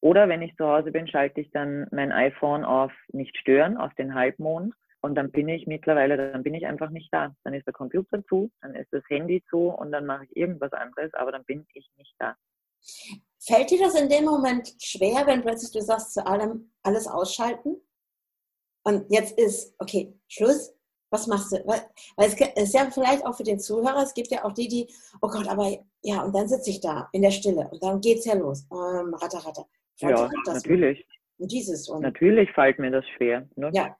Oder 0.00 0.28
wenn 0.28 0.42
ich 0.42 0.54
zu 0.54 0.64
Hause 0.64 0.92
bin, 0.92 1.08
schalte 1.08 1.40
ich 1.40 1.50
dann 1.50 1.88
mein 1.90 2.12
iPhone 2.12 2.64
auf 2.64 2.92
nicht 3.08 3.36
stören, 3.36 3.76
auf 3.76 3.92
den 3.94 4.14
Halbmond 4.14 4.74
und 5.00 5.14
dann 5.14 5.30
bin 5.30 5.48
ich 5.48 5.66
mittlerweile, 5.66 6.16
dann 6.16 6.42
bin 6.42 6.54
ich 6.54 6.66
einfach 6.66 6.90
nicht 6.90 7.12
da. 7.12 7.34
Dann 7.44 7.54
ist 7.54 7.66
der 7.66 7.72
Computer 7.72 8.24
zu, 8.26 8.50
dann 8.60 8.74
ist 8.74 8.92
das 8.92 9.02
Handy 9.08 9.44
zu 9.48 9.68
und 9.68 9.92
dann 9.92 10.06
mache 10.06 10.24
ich 10.24 10.36
irgendwas 10.36 10.72
anderes, 10.72 11.12
aber 11.14 11.32
dann 11.32 11.44
bin 11.44 11.66
ich 11.74 11.88
nicht 11.96 12.14
da. 12.18 12.36
Fällt 13.40 13.70
dir 13.70 13.78
das 13.78 13.94
in 14.00 14.08
dem 14.08 14.24
Moment 14.24 14.74
schwer, 14.82 15.26
wenn 15.26 15.42
plötzlich 15.42 15.72
du 15.72 15.80
sagst, 15.80 16.14
zu 16.14 16.26
allem 16.26 16.72
alles 16.82 17.06
ausschalten? 17.06 17.76
Und 18.84 19.06
jetzt 19.10 19.38
ist, 19.38 19.74
okay, 19.78 20.14
Schluss. 20.28 20.74
Was 21.10 21.26
machst 21.26 21.52
du? 21.52 21.66
Weil 21.66 21.80
es 22.18 22.34
ist 22.34 22.74
ja 22.74 22.90
vielleicht 22.90 23.24
auch 23.24 23.34
für 23.34 23.42
den 23.42 23.58
Zuhörer, 23.58 24.02
es 24.02 24.12
gibt 24.12 24.30
ja 24.30 24.44
auch 24.44 24.52
die, 24.52 24.68
die, 24.68 24.92
oh 25.22 25.28
Gott, 25.28 25.48
aber 25.48 25.74
ja, 26.02 26.22
und 26.22 26.34
dann 26.34 26.48
sitze 26.48 26.68
ich 26.68 26.80
da 26.80 27.08
in 27.12 27.22
der 27.22 27.30
Stille 27.30 27.66
und 27.70 27.82
dann 27.82 28.02
geht 28.02 28.18
es 28.18 28.26
ja 28.26 28.34
los. 28.34 28.66
Ähm, 28.70 29.14
ratter, 29.14 29.38
ratter. 29.38 29.66
ja, 30.00 30.28
natürlich. 30.44 31.06
Und 31.38 31.50
dieses. 31.50 31.88
Und 31.88 32.02
natürlich 32.02 32.50
fällt 32.52 32.78
mir 32.78 32.90
das 32.90 33.06
schwer. 33.16 33.48
Ne? 33.56 33.70
Ja, 33.72 33.96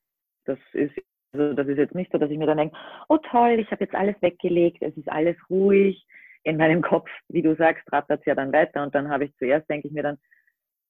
das 0.49 0.59
ist, 0.73 0.95
also 1.33 1.53
das 1.53 1.69
ist 1.69 1.79
jetzt 1.79 1.95
nicht 1.95 2.11
so, 2.11 2.19
dass 2.19 2.31
ich 2.31 2.39
mir 2.39 2.47
dann 2.47 2.59
denke, 2.59 2.77
oh 3.09 3.19
toll, 3.19 3.59
ich 3.59 3.71
habe 3.71 3.85
jetzt 3.85 3.95
alles 3.95 4.17
weggelegt, 4.21 4.83
es 4.83 4.97
ist 4.97 5.11
alles 5.11 5.37
ruhig. 5.51 6.07
In 6.45 6.57
meinem 6.57 6.83
Kopf, 6.83 7.11
wie 7.29 7.43
du 7.43 7.55
sagst, 7.57 7.93
rattert 7.93 8.21
es 8.21 8.27
ja 8.27 8.35
dann 8.35 8.53
weiter 8.53 8.83
und 8.83 8.95
dann 8.95 9.11
habe 9.11 9.25
ich 9.25 9.37
zuerst, 9.37 9.69
denke 9.69 9.89
ich 9.89 9.93
mir 9.93 10.05
dann, 10.05 10.19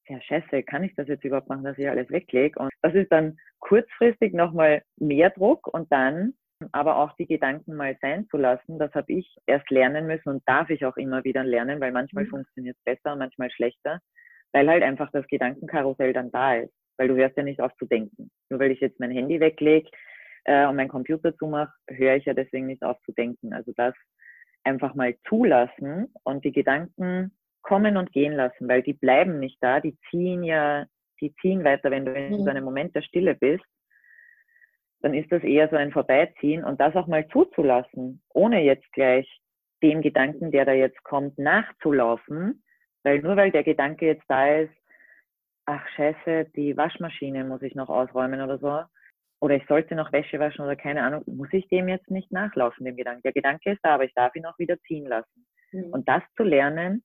ja 0.07 0.21
scheiße, 0.21 0.63
kann 0.63 0.85
ich 0.85 0.95
das 0.95 1.09
jetzt 1.09 1.25
überhaupt 1.25 1.49
machen, 1.49 1.65
dass 1.65 1.79
ich 1.79 1.89
alles 1.89 2.09
weglege? 2.11 2.59
Und 2.61 2.71
das 2.83 2.95
ist 2.95 3.11
dann 3.11 3.39
kurzfristig 3.59 4.35
nochmal 4.35 4.83
mehr 4.97 5.31
Druck 5.31 5.67
und 5.67 5.91
dann 5.91 6.35
aber 6.73 6.97
auch 6.97 7.13
die 7.17 7.27
Gedanken 7.27 7.75
mal 7.75 7.97
sein 8.01 8.27
zu 8.29 8.37
lassen, 8.37 8.79
das 8.79 8.93
habe 8.95 9.13
ich 9.13 9.37
erst 9.47 9.71
lernen 9.71 10.07
müssen 10.07 10.29
und 10.29 10.43
darf 10.47 10.71
ich 10.71 10.85
auch 10.85 10.97
immer 10.97 11.25
wieder 11.25 11.45
lernen, 11.45 11.81
weil 11.81 11.93
manchmal 11.93 12.25
mhm. 12.25 12.31
funktioniert 12.31 12.77
es 12.77 12.85
besser 12.85 13.13
und 13.13 13.21
manchmal 13.21 13.51
schlechter, 13.51 14.01
weil 14.53 14.69
halt 14.69 14.83
einfach 14.83 15.11
das 15.13 15.27
Gedankenkarussell 15.29 16.13
dann 16.13 16.31
da 16.31 16.57
ist 16.57 16.78
weil 16.99 17.09
du 17.09 17.17
hörst 17.17 17.37
ja 17.37 17.43
nicht 17.43 17.61
auf 17.61 17.75
zu 17.77 17.87
denken. 17.87 18.31
Nur 18.51 18.61
weil 18.61 18.73
ich 18.73 18.81
jetzt 18.81 19.01
mein 19.01 19.11
Handy 19.11 19.41
weglege 19.41 19.89
äh, 20.45 20.67
und 20.67 20.77
meinen 20.77 20.89
Computer 20.89 21.35
zumache, 21.37 21.73
höre 21.89 22.17
ich 22.17 22.27
ja 22.27 22.35
deswegen 22.35 22.67
nicht 22.67 22.83
auf 22.83 23.01
zu 23.07 23.13
denken. 23.13 23.53
Also 23.53 23.73
das 23.77 23.95
einfach 24.65 24.95
mal 24.95 25.17
zulassen 25.29 26.13
und 26.25 26.45
die 26.45 26.53
Gedanken 26.53 27.33
kommen 27.63 27.97
und 27.97 28.13
gehen 28.13 28.33
lassen, 28.33 28.69
weil 28.69 28.83
die 28.83 28.93
bleiben 28.93 29.39
nicht 29.39 29.59
da, 29.61 29.81
die 29.81 29.97
ziehen 30.11 30.43
ja, 30.43 30.87
die 31.21 31.35
ziehen 31.37 31.65
weiter, 31.65 31.91
wenn 31.91 32.07
du 32.07 32.13
in 32.13 32.33
mhm. 32.33 32.45
so 32.45 32.51
einem 32.51 32.65
Moment 32.65 32.95
der 32.95 33.03
Stille 33.03 33.35
bist, 33.35 33.65
dann 35.01 35.15
ist 35.15 35.31
das 35.31 35.43
eher 35.43 35.69
so 35.69 35.77
ein 35.77 35.93
Vorbeiziehen 35.93 36.65
und 36.65 36.81
das 36.81 36.97
auch 36.97 37.07
mal 37.07 37.27
zuzulassen, 37.29 38.23
ohne 38.31 38.63
jetzt 38.63 38.91
gleich 38.93 39.29
dem 39.83 40.03
Gedanken, 40.03 40.51
der 40.51 40.65
da 40.65 40.73
jetzt 40.73 41.03
kommt, 41.05 41.39
nachzulaufen, 41.39 42.65
weil 43.05 43.21
nur 43.21 43.37
weil 43.37 43.53
der 43.53 43.63
Gedanke 43.63 44.07
jetzt 44.07 44.25
da 44.29 44.49
ist, 44.57 44.75
ach 45.69 45.87
scheiße, 45.97 46.47
die 46.57 46.77
Waschmaschine 46.77 47.45
muss 47.45 47.61
ich 47.61 47.75
noch 47.75 47.91
ausräumen 47.91 48.41
oder 48.41 48.59
so. 48.59 48.83
Oder 49.41 49.57
ich 49.57 49.67
sollte 49.67 49.95
noch 49.95 50.13
Wäsche 50.13 50.41
waschen 50.41 50.65
oder 50.65 50.75
keine 50.75 51.03
Ahnung, 51.03 51.23
muss 51.27 51.53
ich 51.53 51.69
dem 51.69 51.89
jetzt 51.89 52.11
nicht 52.11 52.33
nachlaufen, 52.33 52.85
dem 52.85 52.97
Gedanken. 52.97 53.23
Der 53.23 53.35
Gedanke 53.35 53.73
ist 53.73 53.81
da, 53.83 53.95
aber 53.95 54.05
ich 54.05 54.15
darf 54.15 54.35
ihn 54.35 54.47
auch 54.47 54.59
wieder 54.59 54.81
ziehen 54.81 55.07
lassen. 55.07 55.47
Mhm. 55.71 55.91
Und 55.91 56.09
das 56.09 56.23
zu 56.37 56.43
lernen, 56.43 57.05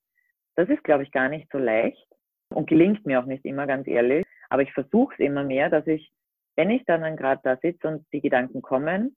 das 0.56 0.70
ist, 0.70 0.84
glaube 0.84 1.04
ich, 1.04 1.12
gar 1.12 1.30
nicht 1.30 1.48
so 1.52 1.58
leicht 1.58 2.08
und 2.50 2.68
gelingt 2.68 3.06
mir 3.06 3.20
auch 3.20 3.26
nicht 3.26 3.46
immer, 3.46 3.68
ganz 3.68 3.86
ehrlich. 3.88 4.26
Aber 4.50 4.62
ich 4.62 4.72
versuche 4.74 5.14
es 5.14 5.20
immer 5.20 5.44
mehr, 5.44 5.70
dass 5.70 5.86
ich, 5.86 6.12
wenn 6.56 6.72
ich 6.72 6.86
dann 6.86 7.18
gerade 7.18 7.42
da 7.44 7.58
sitze 7.58 7.88
und 7.88 8.06
die 8.14 8.22
Gedanken 8.22 8.62
kommen, 8.62 9.16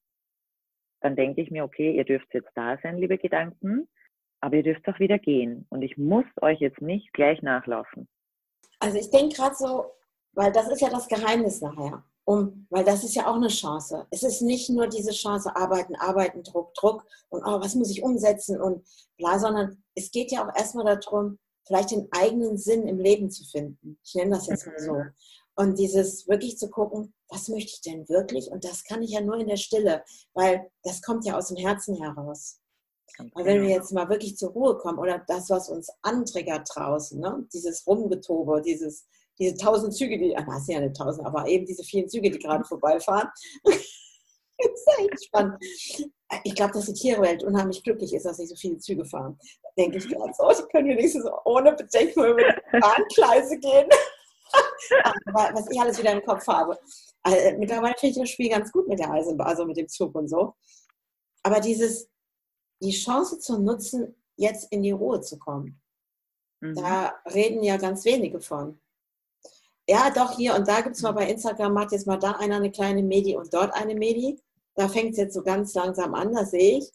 dann 1.00 1.14
denke 1.14 1.40
ich 1.40 1.50
mir, 1.50 1.64
okay, 1.64 1.92
ihr 1.92 2.04
dürft 2.04 2.34
jetzt 2.34 2.50
da 2.54 2.78
sein, 2.82 2.98
liebe 2.98 3.16
Gedanken, 3.16 3.88
aber 4.40 4.56
ihr 4.56 4.62
dürft 4.64 4.86
auch 4.88 4.98
wieder 4.98 5.18
gehen. 5.18 5.66
Und 5.70 5.82
ich 5.82 5.96
muss 5.96 6.26
euch 6.42 6.58
jetzt 6.58 6.82
nicht 6.82 7.12
gleich 7.12 7.40
nachlaufen. 7.42 8.08
Also 8.86 8.98
ich 8.98 9.10
denke 9.10 9.34
gerade 9.34 9.56
so, 9.56 9.86
weil 10.34 10.52
das 10.52 10.68
ist 10.68 10.80
ja 10.80 10.88
das 10.88 11.08
Geheimnis 11.08 11.60
nachher. 11.60 12.04
um, 12.24 12.66
weil 12.70 12.84
das 12.84 13.02
ist 13.02 13.16
ja 13.16 13.28
auch 13.28 13.34
eine 13.34 13.48
Chance. 13.48 14.06
Es 14.10 14.22
ist 14.22 14.42
nicht 14.42 14.70
nur 14.70 14.86
diese 14.86 15.10
Chance, 15.10 15.54
arbeiten, 15.56 15.96
arbeiten, 15.96 16.44
Druck, 16.44 16.72
Druck 16.74 17.04
und 17.30 17.42
oh, 17.44 17.60
was 17.60 17.74
muss 17.74 17.90
ich 17.90 18.02
umsetzen 18.04 18.60
und 18.60 18.86
bla, 19.16 19.38
sondern 19.40 19.82
es 19.96 20.12
geht 20.12 20.30
ja 20.30 20.44
auch 20.44 20.56
erstmal 20.56 20.84
darum, 20.84 21.38
vielleicht 21.66 21.90
den 21.90 22.08
eigenen 22.12 22.58
Sinn 22.58 22.86
im 22.86 23.00
Leben 23.00 23.28
zu 23.28 23.44
finden. 23.44 23.98
Ich 24.04 24.14
nenne 24.14 24.36
das 24.36 24.46
jetzt 24.46 24.66
mal 24.66 24.78
so. 24.78 24.92
Mhm. 24.92 25.10
Und 25.56 25.78
dieses 25.78 26.28
wirklich 26.28 26.58
zu 26.58 26.70
gucken, 26.70 27.12
was 27.28 27.48
möchte 27.48 27.72
ich 27.72 27.80
denn 27.80 28.08
wirklich? 28.08 28.50
Und 28.52 28.64
das 28.64 28.84
kann 28.84 29.02
ich 29.02 29.10
ja 29.10 29.20
nur 29.20 29.36
in 29.36 29.48
der 29.48 29.56
Stille, 29.56 30.04
weil 30.32 30.70
das 30.84 31.02
kommt 31.02 31.24
ja 31.24 31.36
aus 31.36 31.48
dem 31.48 31.56
Herzen 31.56 31.96
heraus. 31.96 32.60
Weil 33.32 33.44
wenn 33.44 33.62
wir 33.62 33.70
jetzt 33.70 33.92
mal 33.92 34.08
wirklich 34.08 34.36
zur 34.36 34.50
Ruhe 34.50 34.76
kommen 34.78 34.98
oder 34.98 35.22
das, 35.26 35.48
was 35.50 35.68
uns 35.68 35.90
antriggert 36.02 36.68
draußen, 36.72 37.18
ne? 37.18 37.46
dieses 37.52 37.86
Rumgetobe, 37.86 38.62
dieses, 38.62 39.06
diese 39.38 39.56
tausend 39.56 39.94
Züge, 39.94 40.18
die, 40.18 40.36
ach, 40.36 40.46
sind 40.60 40.74
ja 40.74 40.80
nicht 40.80 40.96
tausend, 40.96 41.26
aber 41.26 41.46
eben 41.46 41.66
diese 41.66 41.82
vielen 41.82 42.08
Züge, 42.08 42.30
die 42.30 42.38
gerade 42.38 42.64
vorbeifahren. 42.64 43.28
das 43.64 43.76
ist 43.76 44.98
echt 44.98 45.24
spannend. 45.26 45.56
Ich 46.44 46.54
glaube, 46.54 46.72
dass 46.72 46.86
die 46.86 46.94
Tierwelt 46.94 47.44
unheimlich 47.44 47.82
glücklich 47.82 48.12
ist, 48.12 48.26
dass 48.26 48.38
sie 48.38 48.46
so 48.46 48.56
viele 48.56 48.78
Züge 48.78 49.04
fahren. 49.04 49.38
Da 49.62 49.68
denke 49.78 49.98
ich 49.98 50.08
gerade 50.08 50.32
so, 50.36 50.48
die 50.50 50.68
können 50.70 50.88
wenigstens 50.88 51.26
ohne 51.44 51.72
Bedenken 51.72 52.24
über 52.24 52.42
die 52.42 52.80
Bahngleise 52.80 53.58
gehen. 53.58 53.88
aber 55.26 55.50
was 55.54 55.70
ich 55.70 55.80
alles 55.80 55.98
wieder 55.98 56.12
im 56.12 56.24
Kopf 56.24 56.46
habe. 56.46 56.78
Also, 57.22 57.58
mittlerweile 57.58 57.94
finde 57.98 58.12
ich 58.12 58.18
das 58.18 58.30
Spiel 58.30 58.50
ganz 58.50 58.72
gut 58.72 58.88
mit 58.88 58.98
der 58.98 59.10
Eisenbahn, 59.10 59.46
also 59.46 59.64
mit 59.64 59.76
dem 59.76 59.88
Zug 59.88 60.14
und 60.14 60.28
so. 60.28 60.54
Aber 61.42 61.60
dieses, 61.60 62.08
die 62.82 62.92
Chance 62.92 63.38
zu 63.38 63.58
nutzen, 63.58 64.14
jetzt 64.36 64.70
in 64.72 64.82
die 64.82 64.92
Ruhe 64.92 65.20
zu 65.20 65.38
kommen. 65.38 65.80
Mhm. 66.60 66.74
Da 66.74 67.14
reden 67.32 67.62
ja 67.62 67.76
ganz 67.76 68.04
wenige 68.04 68.40
von. 68.40 68.80
Ja, 69.88 70.10
doch, 70.10 70.36
hier 70.36 70.54
und 70.54 70.66
da 70.66 70.80
gibt 70.80 70.96
es 70.96 71.02
mal 71.02 71.12
bei 71.12 71.30
Instagram, 71.30 71.72
macht 71.72 71.92
jetzt 71.92 72.06
mal 72.06 72.18
da 72.18 72.32
einer 72.32 72.56
eine 72.56 72.72
kleine 72.72 73.02
Medi 73.02 73.36
und 73.36 73.54
dort 73.54 73.72
eine 73.74 73.94
Medi. 73.94 74.40
Da 74.74 74.88
fängt 74.88 75.12
es 75.12 75.18
jetzt 75.18 75.34
so 75.34 75.42
ganz 75.42 75.74
langsam 75.74 76.14
an, 76.14 76.34
das 76.34 76.50
sehe 76.50 76.78
ich. 76.78 76.92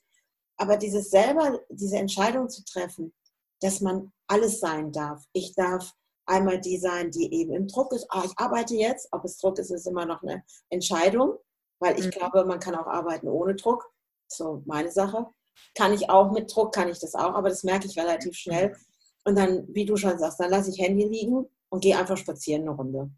Aber 0.58 0.78
dieses 0.78 1.10
selber, 1.10 1.60
diese 1.70 1.98
Entscheidung 1.98 2.50
zu 2.50 2.64
treffen, 2.66 3.14
dass 3.62 3.82
man 3.82 4.12
alles 4.28 4.60
sein 4.60 4.92
darf. 4.92 5.24
Ich 5.34 5.56
darf 5.56 5.94
einmal 6.26 6.60
die 6.60 6.78
sein, 6.78 7.12
die 7.12 7.34
eben 7.34 7.54
im 7.54 7.68
Druck 7.68 7.94
ist. 7.94 8.06
Ah, 8.10 8.24
ich 8.26 8.34
arbeite 8.36 8.76
jetzt. 8.76 9.08
Ob 9.12 9.24
es 9.26 9.38
Druck 9.38 9.58
ist, 9.58 9.72
ist 9.72 9.88
immer 9.88 10.06
noch 10.06 10.22
eine 10.22 10.44
Entscheidung, 10.70 11.38
weil 11.80 11.98
ich 11.98 12.06
mhm. 12.06 12.12
glaube, 12.12 12.46
man 12.46 12.60
kann 12.60 12.76
auch 12.76 12.88
arbeiten 12.88 13.28
ohne 13.28 13.56
Druck. 13.56 13.92
So 14.28 14.62
meine 14.66 14.92
Sache. 14.92 15.28
Kann 15.76 15.94
ich 15.94 16.10
auch 16.10 16.32
mit 16.32 16.54
Druck, 16.54 16.74
kann 16.74 16.90
ich 16.90 17.00
das 17.00 17.16
auch, 17.16 17.34
aber 17.34 17.50
das 17.50 17.64
merke 17.64 17.88
ich 17.88 17.98
relativ 17.98 18.36
schnell. 18.36 18.76
Und 19.24 19.38
dann, 19.38 19.68
wie 19.70 19.86
du 19.86 19.96
schon 19.98 20.18
sagst, 20.18 20.40
dann 20.40 20.50
lasse 20.50 20.72
ich 20.72 20.80
Handy 20.80 21.06
liegen 21.06 21.46
und 21.70 21.82
gehe 21.82 21.98
einfach 21.98 22.18
spazieren 22.18 22.64
eine 22.64 22.72
Runde. 22.72 23.12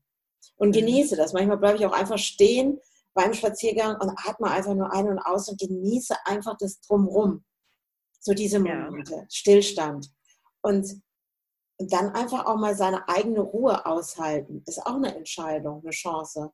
Und 0.56 0.69
mhm. 0.69 0.74
genieße 0.74 1.15
das. 1.15 1.34
Manchmal 1.34 1.58
bleibe 1.58 1.78
ich 1.78 1.86
auch 1.86 1.93
einfach 1.93 2.17
stehen 2.17 2.80
beim 3.13 3.34
Spaziergang 3.34 3.96
und 4.00 4.12
atme 4.28 4.50
einfach 4.50 4.74
nur 4.74 4.91
ein 4.91 5.08
und 5.08 5.19
aus 5.19 5.48
und 5.50 5.60
genieße 5.60 6.15
einfach 6.26 6.58
das 6.58 6.82
Drumrum. 6.82 7.43
So 8.19 8.34
diese 8.34 8.60
Momente, 8.60 9.13
ja. 9.13 9.26
Stillstand. 9.30 10.10
Und, 10.62 11.02
und 11.78 11.93
dann 11.93 12.10
einfach 12.12 12.46
auch 12.46 12.58
mal 12.58 12.76
seine 12.76 13.08
eigene 13.10 13.41
Ruhe 13.41 13.86
aushalten, 13.86 14.63
ist 14.65 14.86
auch 14.86 14.96
eine 14.96 15.15
Entscheidung, 15.15 15.82
eine 15.82 15.91
Chance. 15.91 16.52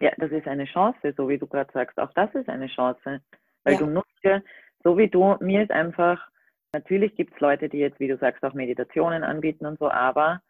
Ja, 0.00 0.10
das 0.18 0.32
ist 0.32 0.46
eine 0.46 0.64
Chance, 0.64 1.14
so 1.16 1.28
wie 1.28 1.38
du 1.38 1.46
gerade 1.46 1.70
sagst. 1.72 1.98
Auch 1.98 2.12
das 2.14 2.34
ist 2.34 2.48
eine 2.48 2.66
Chance. 2.68 3.20
Weil 3.64 3.74
ja. 3.74 3.78
du 3.78 3.86
nutzt 3.86 4.18
ja 4.22 4.40
so 4.84 4.98
wie 4.98 5.08
du, 5.08 5.36
mir 5.40 5.62
ist 5.62 5.70
einfach, 5.70 6.28
natürlich 6.72 7.14
gibt 7.16 7.34
es 7.34 7.40
Leute, 7.40 7.68
die 7.68 7.78
jetzt, 7.78 8.00
wie 8.00 8.08
du 8.08 8.16
sagst, 8.18 8.42
auch 8.44 8.54
Meditationen 8.54 9.24
anbieten 9.24 9.66
und 9.66 9.78
so, 9.78 9.90
aber 9.90 10.40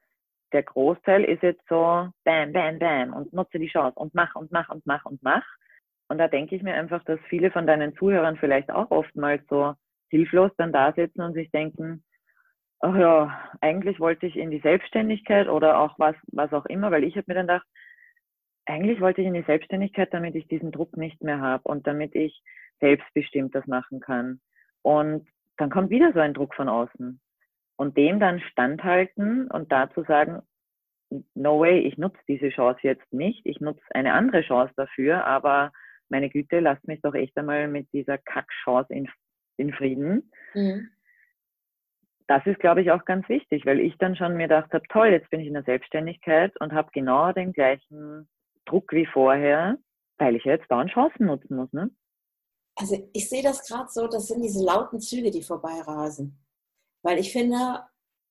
der 0.53 0.63
Großteil 0.63 1.25
ist 1.25 1.43
jetzt 1.43 1.67
so 1.69 2.09
bam, 2.25 2.53
bam, 2.53 2.79
bam 2.79 3.13
und 3.15 3.33
nutze 3.33 3.59
die 3.59 3.69
Chance 3.69 3.99
und 3.99 4.15
mach 4.15 4.35
und 4.35 4.53
mach 4.53 4.69
und 4.69 4.85
mach 4.87 5.05
und 5.07 5.23
mach. 5.23 5.45
Und 6.09 6.19
da 6.19 6.29
denke 6.29 6.55
ich 6.55 6.63
mir 6.63 6.75
einfach, 6.75 7.03
dass 7.05 7.19
viele 7.29 7.51
von 7.51 7.67
deinen 7.67 7.97
Zuhörern 7.97 8.37
vielleicht 8.37 8.71
auch 8.71 8.91
oftmals 8.91 9.43
so 9.49 9.75
hilflos 10.11 10.51
dann 10.59 10.73
da 10.73 10.93
sitzen 10.93 11.23
und 11.23 11.33
sich 11.33 11.51
denken, 11.51 12.05
ach 12.81 12.97
ja, 12.97 13.51
eigentlich 13.61 13.99
wollte 13.99 14.27
ich 14.27 14.37
in 14.37 14.51
die 14.51 14.61
Selbstständigkeit 14.61 15.49
oder 15.49 15.79
auch 15.79 15.99
was, 15.99 16.17
was 16.27 16.53
auch 16.53 16.67
immer, 16.67 16.91
weil 16.91 17.05
ich 17.05 17.17
habe 17.17 17.25
mir 17.29 17.35
dann 17.35 17.47
gedacht, 17.47 17.67
eigentlich 18.67 19.01
wollte 19.01 19.23
ich 19.23 19.27
in 19.27 19.35
die 19.35 19.43
Selbstständigkeit, 19.43 20.13
damit 20.13 20.35
ich 20.35 20.47
diesen 20.49 20.71
Druck 20.71 20.97
nicht 20.97 21.23
mehr 21.23 21.41
habe 21.41 21.67
und 21.67 21.87
damit 21.87 22.15
ich 22.15 22.43
selbstbestimmt 22.81 23.55
das 23.55 23.67
machen 23.67 24.01
kann. 24.01 24.41
Und 24.83 25.29
dann 25.57 25.71
kommt 25.71 25.91
wieder 25.91 26.13
so 26.13 26.21
ein 26.21 26.35
Druck 26.35 26.55
von 26.55 26.69
außen. 26.69 27.21
Und 27.77 27.97
dem 27.97 28.21
dann 28.21 28.41
standhalten 28.41 29.51
und 29.51 29.73
dazu 29.73 30.03
sagen, 30.05 30.43
no 31.35 31.61
way, 31.61 31.81
ich 31.81 31.99
nutze 31.99 32.19
diese 32.29 32.51
Chance 32.51 32.81
jetzt 32.83 33.13
nicht, 33.13 33.45
ich 33.45 33.61
nutze 33.61 33.83
eine 33.91 34.15
andere 34.15 34.43
Chance 34.43 34.73
dafür, 34.77 35.25
aber 35.25 35.73
meine 36.09 36.31
Güte, 36.31 36.61
lasst 36.61 36.87
mich 36.87 37.01
doch 37.01 37.15
echt 37.15 37.37
einmal 37.37 37.69
mit 37.69 37.93
dieser 37.93 38.19
Kackchance 38.19 38.93
in, 38.93 39.09
in 39.57 39.73
Frieden. 39.73 40.31
Mhm. 40.55 40.91
Das 42.29 42.47
ist, 42.47 42.61
glaube 42.61 42.83
ich, 42.83 42.91
auch 42.91 43.05
ganz 43.05 43.29
wichtig, 43.29 43.67
weil 43.67 43.81
ich 43.81 43.97
dann 43.99 44.17
schon 44.17 44.37
mir 44.37 44.45
gedacht 44.45 44.73
habe, 44.73 44.85
toll, 44.89 45.09
jetzt 45.09 45.29
bin 45.31 45.41
ich 45.41 45.49
in 45.49 45.55
der 45.55 45.65
Selbstständigkeit 45.65 46.59
und 46.61 46.73
habe 46.73 46.91
genau 46.93 47.33
den 47.33 47.53
gleichen 47.53 48.29
Druck 48.65 48.93
wie 48.93 49.07
vorher, 49.07 49.77
weil 50.19 50.37
ich 50.37 50.45
jetzt 50.45 50.71
dauernd 50.71 50.93
Chancen 50.93 51.27
nutzen 51.27 51.57
muss. 51.57 51.73
Ne? 51.73 51.91
Also 52.77 53.09
ich 53.13 53.29
sehe 53.29 53.43
das 53.43 53.67
gerade 53.67 53.91
so, 53.91 54.07
das 54.07 54.29
sind 54.29 54.43
diese 54.43 54.65
lauten 54.65 55.01
Züge, 55.01 55.31
die 55.31 55.43
vorbeirasen. 55.43 56.39
Weil 57.03 57.19
ich 57.19 57.33
finde 57.33 57.85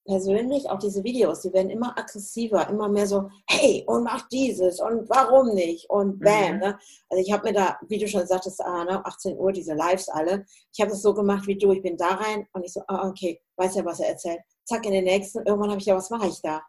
persönlich 0.06 0.70
auch 0.70 0.80
diese 0.80 1.04
Videos, 1.04 1.42
die 1.42 1.54
werden 1.54 1.70
immer 1.70 1.98
aggressiver, 1.98 2.68
immer 2.70 2.90
mehr 2.90 3.06
so, 3.06 3.30
hey, 3.48 3.84
und 3.86 4.04
mach 4.04 4.28
dieses 4.30 4.80
und 4.80 5.08
warum 5.10 5.54
nicht 5.54 5.90
und 5.90 6.20
bam. 6.20 6.56
Mhm. 6.56 6.60
Ne? 6.60 6.80
Also 7.10 7.24
ich 7.24 7.32
habe 7.32 7.50
mir 7.50 7.54
da, 7.54 7.78
wie 7.88 8.00
du 8.00 8.08
schon 8.08 8.26
sagtest, 8.26 8.62
ah, 8.62 8.84
ne, 8.84 9.06
18 9.06 9.38
Uhr, 9.38 9.52
diese 9.52 9.74
Lives 9.74 10.10
alle, 10.10 10.46
ich 10.74 10.82
habe 10.82 10.92
das 10.92 11.02
so 11.02 11.14
gemacht 11.14 11.46
wie 11.48 11.58
du, 11.58 11.72
ich 11.72 11.82
bin 11.82 11.98
da 11.98 12.16
rein 12.16 12.48
und 12.54 12.64
ich 12.64 12.74
so, 12.74 12.82
ah, 12.88 13.08
okay, 13.08 13.40
weiß 13.58 13.76
ja, 13.76 13.86
was 13.86 14.00
er 14.00 14.10
erzählt. 14.10 14.40
Zack, 14.64 14.86
in 14.86 14.94
den 14.94 15.04
nächsten, 15.04 15.46
irgendwann 15.46 15.70
habe 15.70 15.80
ich 15.80 15.86
ja, 15.86 15.96
was 15.96 16.10
mache 16.10 16.28
ich 16.28 16.42
da? 16.42 16.64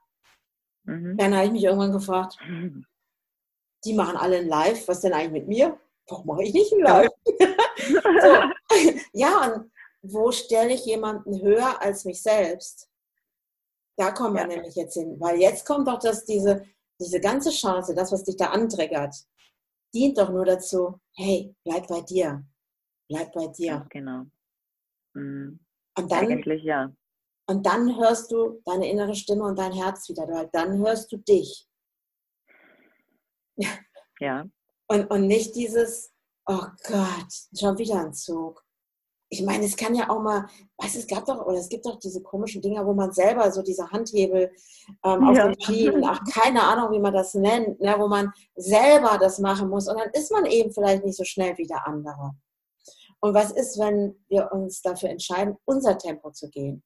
Mhm. 0.84 1.16
Dann 1.16 1.34
habe 1.34 1.46
ich 1.46 1.52
mich 1.52 1.64
irgendwann 1.64 1.92
gefragt, 1.92 2.36
mhm. 2.46 2.84
die 3.84 3.94
machen 3.94 4.16
alle 4.16 4.38
ein 4.38 4.48
Live, 4.48 4.86
was 4.88 5.00
denn 5.00 5.14
eigentlich 5.14 5.32
mit 5.32 5.48
mir? 5.48 5.78
Warum 6.12 6.26
mache 6.26 6.42
ich 6.42 6.52
nicht 6.52 6.72
ein 6.72 6.80
Live? 6.80 7.10
so. 8.22 8.86
Ja, 9.14 9.54
und 9.54 9.72
wo 10.02 10.30
stelle 10.30 10.74
ich 10.74 10.84
jemanden 10.84 11.40
höher 11.40 11.80
als 11.80 12.04
mich 12.04 12.22
selbst? 12.22 12.90
Da 13.96 14.10
kommen 14.10 14.34
wir 14.34 14.42
ja. 14.42 14.48
nämlich 14.48 14.74
jetzt 14.74 14.94
hin. 14.94 15.18
Weil 15.18 15.40
jetzt 15.40 15.66
kommt 15.66 15.88
doch 15.88 15.98
das, 15.98 16.24
diese, 16.24 16.66
diese 17.00 17.20
ganze 17.20 17.50
Chance, 17.50 17.94
das, 17.94 18.12
was 18.12 18.24
dich 18.24 18.36
da 18.36 18.50
anträgert, 18.50 19.14
dient 19.94 20.18
doch 20.18 20.30
nur 20.30 20.44
dazu, 20.44 21.00
hey, 21.14 21.54
bleib 21.64 21.86
bei 21.88 22.02
dir. 22.02 22.44
Bleib 23.08 23.32
bei 23.32 23.46
dir. 23.48 23.86
Genau. 23.90 24.26
Mhm. 25.14 25.60
Und 25.96 26.12
dann, 26.12 26.24
Eigentlich 26.26 26.62
ja. 26.62 26.92
Und 27.46 27.66
dann 27.66 27.98
hörst 27.98 28.32
du 28.32 28.60
deine 28.64 28.90
innere 28.90 29.14
Stimme 29.14 29.44
und 29.44 29.58
dein 29.58 29.72
Herz 29.72 30.08
wieder. 30.08 30.26
Dann 30.52 30.78
hörst 30.78 31.10
du 31.12 31.16
dich. 31.16 31.68
Ja. 34.20 34.46
Und, 34.92 35.10
und 35.10 35.26
nicht 35.26 35.56
dieses, 35.56 36.12
oh 36.46 36.66
Gott, 36.86 37.32
schon 37.58 37.78
wieder 37.78 38.00
ein 38.00 38.12
Zug. 38.12 38.62
Ich 39.30 39.42
meine, 39.42 39.64
es 39.64 39.74
kann 39.74 39.94
ja 39.94 40.10
auch 40.10 40.20
mal, 40.20 40.46
weißt 40.76 40.96
es 40.96 41.06
gab 41.06 41.24
doch, 41.24 41.46
oder 41.46 41.56
es 41.56 41.70
gibt 41.70 41.86
doch 41.86 41.98
diese 41.98 42.22
komischen 42.22 42.60
Dinger, 42.60 42.84
wo 42.86 42.92
man 42.92 43.10
selber 43.10 43.50
so 43.50 43.62
diese 43.62 43.90
Handhebel 43.90 44.52
ähm, 45.02 45.24
auf 45.26 45.34
ja. 45.34 45.48
den 45.48 45.58
Schienen, 45.62 46.04
ach, 46.04 46.20
keine 46.30 46.62
Ahnung, 46.62 46.92
wie 46.92 47.00
man 47.00 47.14
das 47.14 47.32
nennt, 47.32 47.80
ne, 47.80 47.94
wo 47.98 48.06
man 48.06 48.30
selber 48.54 49.16
das 49.18 49.38
machen 49.38 49.70
muss. 49.70 49.88
Und 49.88 49.98
dann 49.98 50.10
ist 50.10 50.30
man 50.30 50.44
eben 50.44 50.70
vielleicht 50.74 51.06
nicht 51.06 51.16
so 51.16 51.24
schnell 51.24 51.56
wie 51.56 51.66
der 51.66 51.86
andere. 51.86 52.32
Und 53.20 53.32
was 53.32 53.50
ist, 53.52 53.78
wenn 53.78 54.22
wir 54.28 54.52
uns 54.52 54.82
dafür 54.82 55.08
entscheiden, 55.08 55.56
unser 55.64 55.96
Tempo 55.96 56.32
zu 56.32 56.50
gehen? 56.50 56.82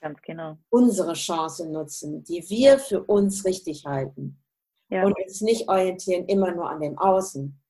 Ganz 0.00 0.20
genau. 0.22 0.58
Unsere 0.70 1.14
Chance 1.14 1.68
nutzen, 1.68 2.22
die 2.22 2.48
wir 2.48 2.78
für 2.78 3.02
uns 3.02 3.44
richtig 3.44 3.84
halten. 3.86 4.43
Ja. 4.88 5.04
Und 5.04 5.16
uns 5.18 5.40
nicht 5.40 5.68
orientieren 5.68 6.26
immer 6.26 6.52
nur 6.52 6.68
an 6.68 6.80
dem 6.80 6.98
Außen. 6.98 7.60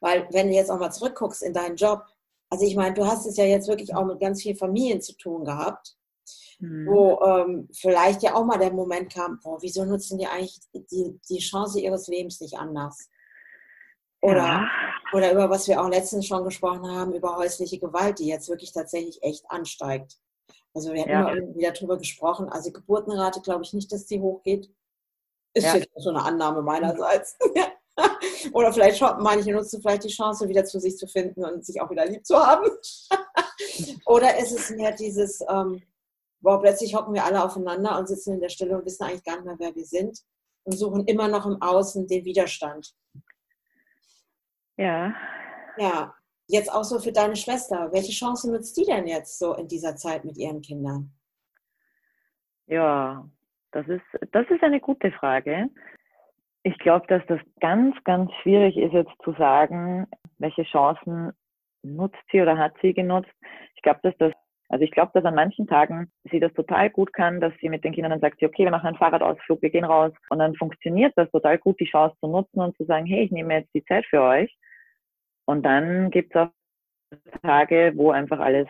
Weil 0.00 0.26
wenn 0.30 0.48
du 0.48 0.54
jetzt 0.54 0.70
auch 0.70 0.78
mal 0.78 0.90
zurückguckst 0.90 1.42
in 1.42 1.52
deinen 1.52 1.76
Job, 1.76 2.04
also 2.48 2.64
ich 2.64 2.76
meine, 2.76 2.94
du 2.94 3.06
hast 3.06 3.26
es 3.26 3.36
ja 3.36 3.44
jetzt 3.44 3.68
wirklich 3.68 3.94
auch 3.94 4.04
mit 4.04 4.20
ganz 4.20 4.42
vielen 4.42 4.56
Familien 4.56 5.00
zu 5.00 5.16
tun 5.16 5.44
gehabt, 5.44 5.96
mhm. 6.58 6.86
wo 6.86 7.20
ähm, 7.22 7.68
vielleicht 7.72 8.22
ja 8.22 8.34
auch 8.34 8.44
mal 8.44 8.58
der 8.58 8.72
Moment 8.72 9.12
kam, 9.12 9.38
boah, 9.40 9.62
wieso 9.62 9.84
nutzen 9.84 10.18
die 10.18 10.26
eigentlich 10.26 10.60
die, 10.72 11.20
die 11.28 11.38
Chance 11.38 11.80
ihres 11.80 12.08
Lebens 12.08 12.40
nicht 12.40 12.58
anders? 12.58 13.08
Oder, 14.22 14.36
ja. 14.36 14.68
oder 15.14 15.32
über 15.32 15.48
was 15.48 15.66
wir 15.66 15.80
auch 15.80 15.88
letztens 15.88 16.26
schon 16.26 16.44
gesprochen 16.44 16.90
haben, 16.90 17.14
über 17.14 17.36
häusliche 17.36 17.78
Gewalt, 17.78 18.18
die 18.18 18.26
jetzt 18.26 18.48
wirklich 18.48 18.72
tatsächlich 18.72 19.22
echt 19.22 19.44
ansteigt. 19.48 20.18
Also 20.74 20.92
wir 20.92 21.00
hatten 21.00 21.10
ja. 21.10 21.30
immer 21.30 21.54
wieder 21.54 21.72
darüber 21.72 21.96
gesprochen. 21.96 22.48
Also 22.48 22.70
Geburtenrate 22.70 23.40
glaube 23.40 23.64
ich 23.64 23.72
nicht, 23.72 23.90
dass 23.92 24.06
die 24.06 24.20
hochgeht. 24.20 24.70
Ist 25.52 25.64
ja. 25.64 25.76
jetzt 25.76 25.90
so 25.96 26.10
eine 26.10 26.22
Annahme 26.22 26.62
meinerseits. 26.62 27.36
Oder 28.52 28.72
vielleicht 28.72 29.00
manche 29.00 29.52
nutzen 29.52 29.80
vielleicht 29.82 30.04
die 30.04 30.08
Chance, 30.08 30.48
wieder 30.48 30.64
zu 30.64 30.80
sich 30.80 30.96
zu 30.96 31.06
finden 31.06 31.44
und 31.44 31.64
sich 31.64 31.80
auch 31.80 31.90
wieder 31.90 32.06
lieb 32.06 32.24
zu 32.24 32.36
haben. 32.36 32.68
Oder 34.06 34.38
ist 34.38 34.52
es 34.52 34.70
mehr 34.70 34.92
dieses, 34.92 35.40
ähm, 35.48 35.82
boah, 36.40 36.60
plötzlich 36.60 36.94
hocken 36.94 37.14
wir 37.14 37.24
alle 37.24 37.42
aufeinander 37.44 37.98
und 37.98 38.08
sitzen 38.08 38.34
in 38.34 38.40
der 38.40 38.48
Stille 38.48 38.76
und 38.76 38.84
wissen 38.84 39.04
eigentlich 39.04 39.24
gar 39.24 39.36
nicht 39.36 39.44
mehr, 39.44 39.56
wer 39.58 39.74
wir 39.74 39.84
sind. 39.84 40.18
und 40.64 40.76
suchen 40.76 41.06
immer 41.06 41.28
noch 41.28 41.46
im 41.46 41.60
Außen 41.60 42.06
den 42.06 42.24
Widerstand. 42.24 42.94
Ja. 44.76 45.14
Ja, 45.78 46.14
jetzt 46.46 46.72
auch 46.72 46.84
so 46.84 46.98
für 46.98 47.12
deine 47.12 47.36
Schwester. 47.36 47.90
Welche 47.92 48.12
Chancen 48.12 48.52
nutzt 48.52 48.76
die 48.76 48.84
denn 48.84 49.06
jetzt 49.06 49.38
so 49.38 49.54
in 49.54 49.68
dieser 49.68 49.96
Zeit 49.96 50.24
mit 50.24 50.36
ihren 50.36 50.60
Kindern? 50.60 51.12
Ja, 52.66 53.28
das 53.72 53.86
ist, 53.88 54.02
das 54.32 54.48
ist 54.50 54.62
eine 54.62 54.80
gute 54.80 55.12
Frage. 55.12 55.68
Ich 56.62 56.78
glaube, 56.78 57.06
dass 57.06 57.24
das 57.26 57.40
ganz, 57.60 57.96
ganz 58.04 58.30
schwierig 58.42 58.76
ist 58.76 58.92
jetzt 58.92 59.12
zu 59.24 59.32
sagen, 59.32 60.06
welche 60.38 60.64
Chancen 60.64 61.32
nutzt 61.82 62.20
sie 62.30 62.42
oder 62.42 62.58
hat 62.58 62.74
sie 62.82 62.92
genutzt. 62.92 63.32
Ich 63.76 63.82
glaube, 63.82 64.00
dass 64.02 64.16
das, 64.18 64.32
also 64.68 64.84
ich 64.84 64.90
glaube, 64.90 65.12
dass 65.14 65.24
an 65.24 65.34
manchen 65.34 65.66
Tagen 65.66 66.10
sie 66.30 66.40
das 66.40 66.52
total 66.52 66.90
gut 66.90 67.12
kann, 67.12 67.40
dass 67.40 67.54
sie 67.60 67.68
mit 67.68 67.84
den 67.84 67.92
Kindern 67.92 68.10
dann 68.10 68.20
sagt, 68.20 68.42
okay, 68.42 68.64
wir 68.64 68.70
machen 68.70 68.88
einen 68.88 68.98
Fahrradausflug, 68.98 69.62
wir 69.62 69.70
gehen 69.70 69.84
raus 69.84 70.12
und 70.28 70.38
dann 70.38 70.54
funktioniert 70.54 71.12
das 71.16 71.30
total 71.30 71.58
gut, 71.58 71.80
die 71.80 71.90
Chance 71.90 72.16
zu 72.20 72.28
nutzen 72.28 72.60
und 72.60 72.76
zu 72.76 72.84
sagen, 72.84 73.06
hey, 73.06 73.24
ich 73.24 73.30
nehme 73.30 73.54
jetzt 73.54 73.74
die 73.74 73.84
Zeit 73.84 74.04
für 74.06 74.20
euch. 74.20 74.54
Und 75.46 75.64
dann 75.64 76.10
gibt 76.10 76.34
es 76.34 76.42
auch 76.42 76.50
Tage, 77.42 77.92
wo 77.96 78.10
einfach 78.10 78.38
alles 78.38 78.68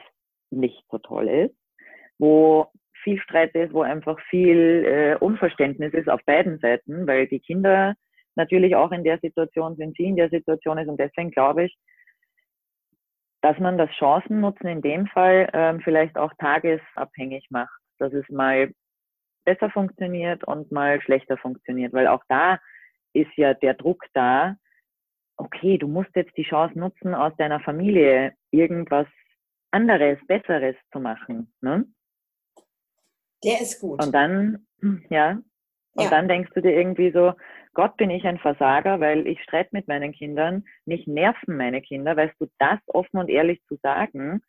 nicht 0.50 0.84
so 0.90 0.98
toll 0.98 1.28
ist, 1.28 1.54
wo 2.18 2.70
viel 3.02 3.20
Streit 3.20 3.54
ist, 3.54 3.72
wo 3.72 3.82
einfach 3.82 4.18
viel 4.28 4.84
äh, 4.86 5.16
Unverständnis 5.16 5.92
ist 5.94 6.08
auf 6.08 6.20
beiden 6.24 6.58
Seiten, 6.58 7.06
weil 7.06 7.26
die 7.26 7.40
Kinder 7.40 7.94
natürlich 8.36 8.76
auch 8.76 8.92
in 8.92 9.04
der 9.04 9.18
Situation 9.18 9.76
sind, 9.76 9.96
sie 9.96 10.04
in 10.04 10.16
der 10.16 10.30
Situation 10.30 10.78
ist. 10.78 10.88
Und 10.88 10.98
deswegen 11.00 11.30
glaube 11.30 11.64
ich, 11.64 11.76
dass 13.42 13.58
man 13.58 13.78
das 13.78 13.90
Chancennutzen 13.96 14.68
in 14.68 14.82
dem 14.82 15.06
Fall 15.06 15.48
ähm, 15.52 15.80
vielleicht 15.80 16.16
auch 16.16 16.32
tagesabhängig 16.38 17.46
macht, 17.50 17.80
dass 17.98 18.12
es 18.12 18.28
mal 18.28 18.72
besser 19.44 19.70
funktioniert 19.70 20.44
und 20.44 20.70
mal 20.70 21.00
schlechter 21.00 21.36
funktioniert, 21.38 21.92
weil 21.92 22.06
auch 22.06 22.22
da 22.28 22.58
ist 23.12 23.34
ja 23.36 23.54
der 23.54 23.74
Druck 23.74 24.04
da, 24.12 24.56
okay, 25.36 25.78
du 25.78 25.88
musst 25.88 26.14
jetzt 26.14 26.36
die 26.36 26.44
Chance 26.44 26.78
nutzen, 26.78 27.14
aus 27.14 27.34
deiner 27.36 27.60
Familie 27.60 28.34
irgendwas 28.50 29.06
anderes, 29.70 30.18
Besseres 30.26 30.76
zu 30.92 31.00
machen. 31.00 31.52
Ne? 31.60 31.86
Der 33.44 33.60
ist 33.60 33.80
gut. 33.80 34.04
Und 34.04 34.14
dann, 34.14 34.66
ja, 35.10 35.38
und 35.94 36.04
ja. 36.04 36.10
dann 36.10 36.28
denkst 36.28 36.50
du 36.54 36.62
dir 36.62 36.72
irgendwie 36.72 37.10
so, 37.10 37.34
Gott 37.74 37.96
bin 37.96 38.10
ich 38.10 38.24
ein 38.24 38.38
Versager, 38.38 39.00
weil 39.00 39.26
ich 39.26 39.42
streite 39.42 39.70
mit 39.72 39.88
meinen 39.88 40.12
Kindern, 40.12 40.64
mich 40.86 41.06
nerven 41.06 41.56
meine 41.56 41.82
Kinder, 41.82 42.16
weißt 42.16 42.34
du, 42.40 42.46
das 42.58 42.78
offen 42.86 43.18
und 43.18 43.28
ehrlich 43.28 43.62
zu 43.66 43.76
sagen, 43.82 44.42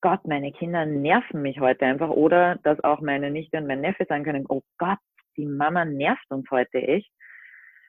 Gott, 0.00 0.26
meine 0.26 0.52
Kinder 0.52 0.86
nerven 0.86 1.42
mich 1.42 1.60
heute 1.60 1.84
einfach, 1.84 2.10
oder 2.10 2.56
dass 2.62 2.82
auch 2.82 3.00
meine 3.00 3.30
Nichte 3.30 3.58
und 3.58 3.66
mein 3.66 3.80
Neffe 3.80 4.06
sagen 4.08 4.24
können, 4.24 4.46
oh 4.48 4.62
Gott, 4.78 4.98
die 5.36 5.46
Mama 5.46 5.84
nervt 5.84 6.30
uns 6.30 6.50
heute 6.50 6.78
echt. 6.78 7.10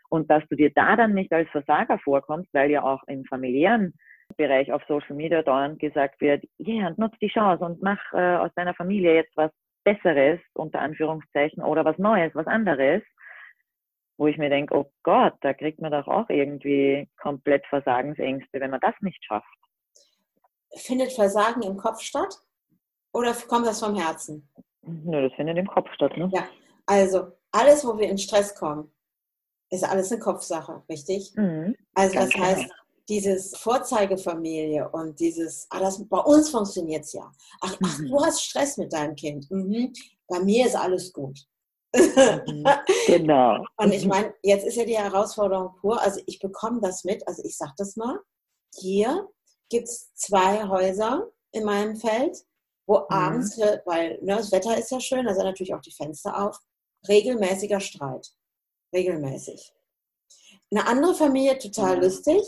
Und 0.09 0.29
dass 0.29 0.43
du 0.49 0.55
dir 0.55 0.71
da 0.73 0.97
dann 0.97 1.13
nicht 1.13 1.31
als 1.31 1.49
Versager 1.51 1.97
vorkommst, 1.99 2.53
weil 2.53 2.69
ja 2.69 2.83
auch 2.83 3.01
im 3.07 3.23
familiären 3.25 3.93
Bereich 4.35 4.71
auf 4.73 4.83
Social 4.87 5.15
Media 5.15 5.41
dauernd 5.41 5.79
gesagt 5.79 6.19
wird, 6.19 6.43
ja, 6.57 6.73
yeah, 6.73 6.93
nutz 6.97 7.17
die 7.21 7.29
Chance 7.29 7.63
und 7.63 7.81
mach 7.81 7.99
äh, 8.13 8.35
aus 8.35 8.51
deiner 8.55 8.73
Familie 8.73 9.15
jetzt 9.15 9.35
was 9.37 9.51
Besseres, 9.83 10.39
unter 10.53 10.79
Anführungszeichen, 10.79 11.63
oder 11.63 11.85
was 11.85 11.97
Neues, 11.97 12.33
was 12.35 12.47
anderes, 12.47 13.01
wo 14.17 14.27
ich 14.27 14.37
mir 14.37 14.49
denke, 14.49 14.75
oh 14.75 14.91
Gott, 15.03 15.33
da 15.41 15.53
kriegt 15.53 15.81
man 15.81 15.91
doch 15.91 16.07
auch 16.07 16.29
irgendwie 16.29 17.09
komplett 17.17 17.65
Versagensängste, 17.67 18.59
wenn 18.59 18.71
man 18.71 18.79
das 18.79 18.93
nicht 19.01 19.23
schafft. 19.25 19.47
Findet 20.75 21.11
Versagen 21.13 21.61
im 21.63 21.77
Kopf 21.77 22.01
statt 22.01 22.35
oder 23.13 23.33
kommt 23.33 23.65
das 23.65 23.79
vom 23.79 23.95
Herzen? 23.95 24.47
Nö, 24.83 25.27
das 25.27 25.35
findet 25.35 25.57
im 25.57 25.67
Kopf 25.67 25.91
statt. 25.93 26.15
Ne? 26.17 26.29
Ja, 26.33 26.47
also 26.85 27.31
alles, 27.51 27.85
wo 27.85 27.97
wir 27.97 28.09
in 28.09 28.17
Stress 28.17 28.55
kommen, 28.55 28.91
ist 29.69 29.83
alles 29.83 30.11
eine 30.11 30.21
Kopfsache, 30.21 30.83
richtig? 30.89 31.33
Mhm, 31.35 31.75
also 31.93 32.15
das 32.15 32.33
heißt, 32.33 32.61
genau 32.61 32.80
dieses 33.09 33.55
Vorzeigefamilie 33.57 34.89
und 34.89 35.19
dieses, 35.19 35.67
ah, 35.69 35.79
das, 35.79 36.07
bei 36.07 36.19
uns 36.19 36.49
funktioniert 36.49 37.05
es 37.05 37.13
ja. 37.13 37.31
Ach, 37.61 37.77
ach, 37.83 37.97
du 37.97 38.03
mhm. 38.03 38.19
hast 38.19 38.43
Stress 38.43 38.77
mit 38.77 38.93
deinem 38.93 39.15
Kind. 39.15 39.49
Mhm. 39.51 39.93
Bei 40.27 40.39
mir 40.39 40.67
ist 40.67 40.75
alles 40.75 41.11
gut. 41.11 41.39
Mhm. 41.93 42.65
genau. 43.07 43.65
und 43.77 43.93
ich 43.93 44.05
meine, 44.05 44.33
jetzt 44.43 44.65
ist 44.65 44.75
ja 44.75 44.85
die 44.85 44.97
Herausforderung 44.97 45.75
pur. 45.79 46.01
Also 46.01 46.21
ich 46.25 46.39
bekomme 46.39 46.79
das 46.81 47.03
mit. 47.03 47.27
Also 47.27 47.43
ich 47.43 47.57
sage 47.57 47.73
das 47.77 47.95
mal. 47.95 48.19
Hier 48.75 49.27
gibt 49.69 49.87
es 49.87 50.13
zwei 50.15 50.67
Häuser 50.67 51.27
in 51.51 51.63
meinem 51.63 51.95
Feld, 51.95 52.37
wo 52.87 52.99
mhm. 52.99 53.05
abends, 53.09 53.57
weil 53.85 54.19
ne, 54.21 54.37
das 54.37 54.51
Wetter 54.51 54.77
ist 54.77 54.91
ja 54.91 54.99
schön, 54.99 55.25
da 55.25 55.33
sind 55.33 55.43
natürlich 55.43 55.73
auch 55.73 55.81
die 55.81 55.91
Fenster 55.91 56.45
auf, 56.45 56.57
regelmäßiger 57.07 57.79
Streit. 57.79 58.27
Regelmäßig. 58.93 59.73
Eine 60.71 60.87
andere 60.87 61.15
Familie, 61.15 61.57
total 61.57 62.01
lustig, 62.01 62.41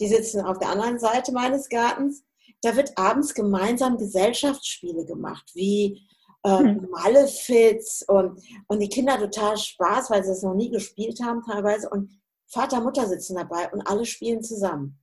die 0.00 0.08
sitzen 0.08 0.40
auf 0.40 0.58
der 0.58 0.70
anderen 0.70 0.98
Seite 0.98 1.32
meines 1.32 1.68
Gartens. 1.68 2.24
Da 2.62 2.76
wird 2.76 2.96
abends 2.96 3.34
gemeinsam 3.34 3.98
Gesellschaftsspiele 3.98 5.04
gemacht, 5.04 5.50
wie 5.54 6.02
äh, 6.42 6.58
hm. 6.58 6.88
Malefiz 6.90 8.04
und, 8.06 8.40
und 8.68 8.80
die 8.80 8.88
Kinder 8.88 9.18
total 9.18 9.56
Spaß, 9.56 10.10
weil 10.10 10.24
sie 10.24 10.32
es 10.32 10.42
noch 10.42 10.54
nie 10.54 10.70
gespielt 10.70 11.20
haben 11.22 11.42
teilweise. 11.42 11.88
Und 11.90 12.10
Vater, 12.46 12.80
Mutter 12.80 13.06
sitzen 13.06 13.36
dabei 13.36 13.70
und 13.70 13.82
alle 13.82 14.06
spielen 14.06 14.42
zusammen 14.42 14.98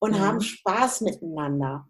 und 0.00 0.12
mhm. 0.12 0.20
haben 0.20 0.40
Spaß 0.40 1.02
miteinander, 1.02 1.86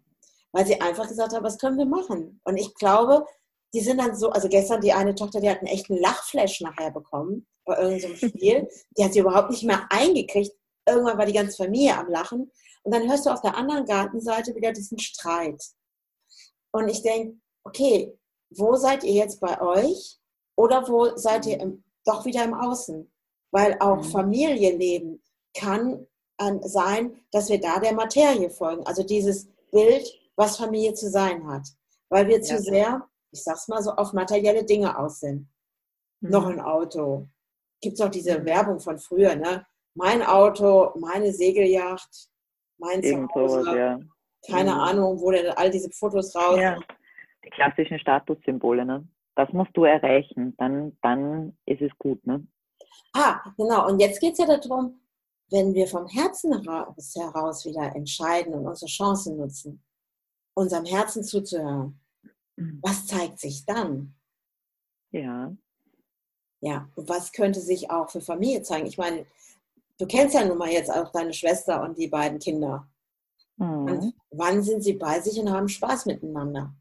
weil 0.51 0.67
sie 0.67 0.79
einfach 0.79 1.07
gesagt 1.07 1.33
haben, 1.33 1.43
was 1.43 1.57
können 1.57 1.77
wir 1.77 1.85
machen? 1.85 2.39
Und 2.43 2.57
ich 2.57 2.73
glaube, 2.75 3.25
die 3.73 3.79
sind 3.79 3.99
dann 3.99 4.15
so, 4.15 4.29
also 4.29 4.47
gestern 4.49 4.81
die 4.81 4.93
eine 4.93 5.15
Tochter, 5.15 5.39
die 5.39 5.49
hat 5.49 5.59
einen 5.59 5.67
echten 5.67 5.97
Lachflash 5.97 6.61
nachher 6.61 6.91
bekommen 6.91 7.47
bei 7.65 7.77
irgendeinem 7.77 8.15
Spiel. 8.29 8.69
Die 8.97 9.03
hat 9.03 9.13
sie 9.13 9.19
überhaupt 9.19 9.49
nicht 9.49 9.63
mehr 9.63 9.87
eingekriegt, 9.89 10.51
irgendwann 10.91 11.17
war 11.17 11.25
die 11.25 11.33
ganze 11.33 11.57
Familie 11.57 11.97
am 11.97 12.09
Lachen. 12.09 12.51
Und 12.83 12.93
dann 12.93 13.07
hörst 13.09 13.25
du 13.25 13.29
auf 13.29 13.41
der 13.41 13.55
anderen 13.55 13.85
Gartenseite 13.85 14.55
wieder 14.55 14.71
diesen 14.71 14.99
Streit. 14.99 15.63
Und 16.71 16.87
ich 16.87 17.01
denke, 17.01 17.37
okay, 17.63 18.17
wo 18.49 18.75
seid 18.75 19.03
ihr 19.03 19.13
jetzt 19.13 19.39
bei 19.39 19.61
euch? 19.61 20.19
Oder 20.55 20.87
wo 20.87 21.15
seid 21.17 21.45
ihr 21.45 21.59
im, 21.59 21.83
doch 22.05 22.25
wieder 22.25 22.43
im 22.43 22.53
Außen? 22.53 23.11
Weil 23.51 23.77
auch 23.79 23.97
mhm. 23.97 24.11
Familienleben 24.11 25.23
kann 25.53 26.07
sein, 26.63 27.19
dass 27.31 27.49
wir 27.49 27.59
da 27.59 27.79
der 27.79 27.93
Materie 27.93 28.49
folgen. 28.49 28.85
Also 28.85 29.03
dieses 29.03 29.47
Bild, 29.71 30.11
was 30.35 30.57
Familie 30.57 30.93
zu 30.93 31.09
sein 31.09 31.47
hat. 31.47 31.67
Weil 32.09 32.27
wir 32.27 32.41
zu 32.41 32.59
sehr, 32.59 33.07
ich 33.31 33.43
sag's 33.43 33.67
mal 33.67 33.83
so, 33.83 33.91
auf 33.91 34.13
materielle 34.13 34.65
Dinge 34.65 34.97
aus 34.97 35.19
sind. 35.19 35.47
Mhm. 36.21 36.29
Noch 36.29 36.47
ein 36.47 36.59
Auto. 36.59 37.27
Gibt 37.79 37.95
es 37.95 38.01
auch 38.01 38.09
diese 38.09 38.39
mhm. 38.39 38.45
Werbung 38.45 38.79
von 38.79 38.97
früher, 38.97 39.35
ne? 39.35 39.65
Mein 39.93 40.23
Auto, 40.23 40.91
meine 40.99 41.31
Segelyacht, 41.31 42.29
mein 42.77 43.01
Irgend 43.01 43.31
Zuhause. 43.31 43.63
Sowas, 43.63 43.75
ja. 43.75 43.99
Keine 44.49 44.71
mhm. 44.71 44.79
Ahnung, 44.79 45.21
wo 45.21 45.31
denn 45.31 45.51
all 45.51 45.69
diese 45.69 45.91
Fotos 45.91 46.35
raus. 46.35 46.59
Ja. 46.59 46.79
Die 47.45 47.49
klassischen 47.49 47.99
Statussymbole, 47.99 48.85
ne? 48.85 49.07
Das 49.35 49.51
musst 49.53 49.71
du 49.75 49.85
erreichen, 49.85 50.55
dann, 50.57 50.97
dann 51.01 51.57
ist 51.65 51.81
es 51.81 51.91
gut, 51.97 52.25
ne? 52.25 52.45
Ah, 53.13 53.39
genau. 53.57 53.87
Und 53.87 53.99
jetzt 53.99 54.19
geht 54.19 54.33
es 54.33 54.39
ja 54.39 54.45
darum, 54.45 54.99
wenn 55.49 55.73
wir 55.73 55.87
vom 55.87 56.07
Herzen 56.07 56.53
heraus 56.61 57.65
wieder 57.65 57.95
entscheiden 57.95 58.53
und 58.53 58.67
unsere 58.67 58.89
Chancen 58.89 59.37
nutzen, 59.37 59.83
unserem 60.53 60.85
Herzen 60.85 61.23
zuzuhören, 61.23 61.99
mhm. 62.55 62.79
was 62.81 63.05
zeigt 63.05 63.39
sich 63.39 63.65
dann? 63.65 64.15
Ja. 65.11 65.53
Ja, 66.61 66.87
und 66.95 67.09
was 67.09 67.31
könnte 67.31 67.59
sich 67.59 67.89
auch 67.89 68.09
für 68.09 68.21
Familie 68.21 68.61
zeigen? 68.61 68.85
Ich 68.85 68.97
meine, 68.97 69.25
du 70.01 70.07
kennst 70.07 70.33
ja 70.33 70.43
nun 70.43 70.57
mal 70.57 70.69
jetzt 70.69 70.89
auch 70.89 71.11
deine 71.11 71.31
Schwester 71.31 71.83
und 71.83 71.97
die 71.97 72.07
beiden 72.07 72.39
Kinder. 72.39 72.87
Mhm. 73.57 74.13
wann 74.31 74.63
sind 74.63 74.81
sie 74.81 74.93
bei 74.93 75.19
sich 75.19 75.39
und 75.39 75.51
haben 75.51 75.67
Spaß 75.67 76.07
miteinander? 76.07 76.73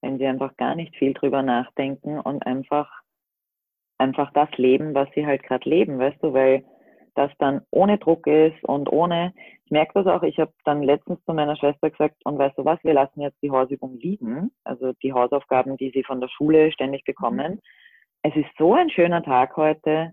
Wenn 0.00 0.18
sie 0.18 0.26
einfach 0.26 0.56
gar 0.56 0.76
nicht 0.76 0.94
viel 0.94 1.12
drüber 1.12 1.42
nachdenken 1.42 2.20
und 2.20 2.46
einfach, 2.46 2.88
einfach 3.98 4.32
das 4.32 4.48
leben, 4.56 4.94
was 4.94 5.08
sie 5.16 5.26
halt 5.26 5.42
gerade 5.42 5.68
leben, 5.68 5.98
weißt 5.98 6.22
du, 6.22 6.32
weil 6.32 6.64
das 7.16 7.32
dann 7.38 7.62
ohne 7.72 7.98
Druck 7.98 8.28
ist 8.28 8.62
und 8.62 8.92
ohne, 8.92 9.32
ich 9.64 9.72
merke 9.72 9.94
das 9.94 10.06
auch, 10.06 10.22
ich 10.22 10.38
habe 10.38 10.52
dann 10.64 10.84
letztens 10.84 11.18
zu 11.24 11.32
meiner 11.32 11.56
Schwester 11.56 11.90
gesagt, 11.90 12.14
und 12.24 12.38
weißt 12.38 12.56
du 12.58 12.64
was, 12.64 12.78
wir 12.84 12.94
lassen 12.94 13.22
jetzt 13.22 13.42
die 13.42 13.50
Hausübung 13.50 13.98
liegen, 13.98 14.52
also 14.62 14.92
die 15.02 15.12
Hausaufgaben, 15.12 15.76
die 15.78 15.90
sie 15.90 16.04
von 16.04 16.20
der 16.20 16.28
Schule 16.28 16.70
ständig 16.70 17.02
bekommen. 17.04 17.54
Mhm. 17.54 17.60
Es 18.22 18.36
ist 18.36 18.50
so 18.56 18.74
ein 18.74 18.90
schöner 18.90 19.24
Tag 19.24 19.56
heute, 19.56 20.12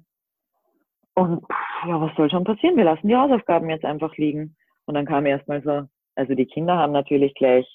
und 1.15 1.45
ja, 1.87 2.01
was 2.01 2.15
soll 2.15 2.29
schon 2.29 2.43
passieren? 2.43 2.77
Wir 2.77 2.85
lassen 2.85 3.07
die 3.07 3.15
Hausaufgaben 3.15 3.69
jetzt 3.69 3.85
einfach 3.85 4.15
liegen. 4.17 4.55
Und 4.85 4.95
dann 4.95 5.05
kam 5.05 5.25
erstmal 5.25 5.61
so, 5.61 5.83
also 6.15 6.35
die 6.35 6.45
Kinder 6.45 6.77
haben 6.77 6.93
natürlich 6.93 7.33
gleich 7.35 7.67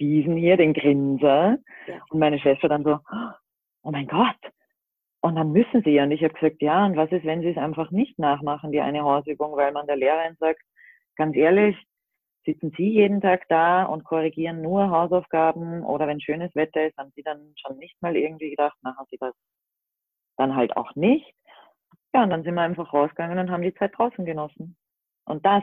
diesen 0.00 0.36
hier, 0.36 0.56
den 0.56 0.74
Grinser. 0.74 1.58
Ja. 1.86 1.94
Und 2.10 2.18
meine 2.18 2.38
Schwester 2.38 2.68
dann 2.68 2.84
so, 2.84 2.98
oh 3.82 3.90
mein 3.90 4.06
Gott. 4.06 4.36
Und 5.20 5.36
dann 5.36 5.52
müssen 5.52 5.82
sie 5.84 5.90
ja. 5.90 6.02
Und 6.02 6.10
ich 6.10 6.24
habe 6.24 6.34
gesagt, 6.34 6.60
ja, 6.60 6.84
und 6.84 6.96
was 6.96 7.12
ist, 7.12 7.24
wenn 7.24 7.42
sie 7.42 7.50
es 7.50 7.56
einfach 7.56 7.90
nicht 7.90 8.18
nachmachen, 8.18 8.72
die 8.72 8.80
eine 8.80 9.02
Hausübung, 9.02 9.56
weil 9.56 9.72
man 9.72 9.86
der 9.86 9.96
Lehrerin 9.96 10.36
sagt, 10.40 10.60
ganz 11.16 11.36
ehrlich, 11.36 11.76
sitzen 12.44 12.72
Sie 12.76 12.88
jeden 12.88 13.20
Tag 13.20 13.48
da 13.48 13.84
und 13.84 14.04
korrigieren 14.04 14.62
nur 14.62 14.90
Hausaufgaben 14.90 15.84
oder 15.84 16.08
wenn 16.08 16.20
schönes 16.20 16.52
Wetter 16.56 16.86
ist, 16.86 16.96
haben 16.96 17.12
Sie 17.14 17.22
dann 17.22 17.54
schon 17.56 17.78
nicht 17.78 18.00
mal 18.02 18.16
irgendwie 18.16 18.50
gedacht, 18.50 18.76
machen 18.82 19.06
Sie 19.10 19.16
das 19.18 19.34
dann 20.36 20.56
halt 20.56 20.76
auch 20.76 20.94
nicht. 20.96 21.34
Ja, 22.14 22.22
und 22.24 22.30
dann 22.30 22.42
sind 22.42 22.54
wir 22.54 22.62
einfach 22.62 22.92
rausgegangen 22.92 23.38
und 23.38 23.50
haben 23.50 23.62
die 23.62 23.74
Zeit 23.74 23.96
draußen 23.96 24.24
genossen. 24.24 24.76
Und 25.24 25.44
das 25.46 25.62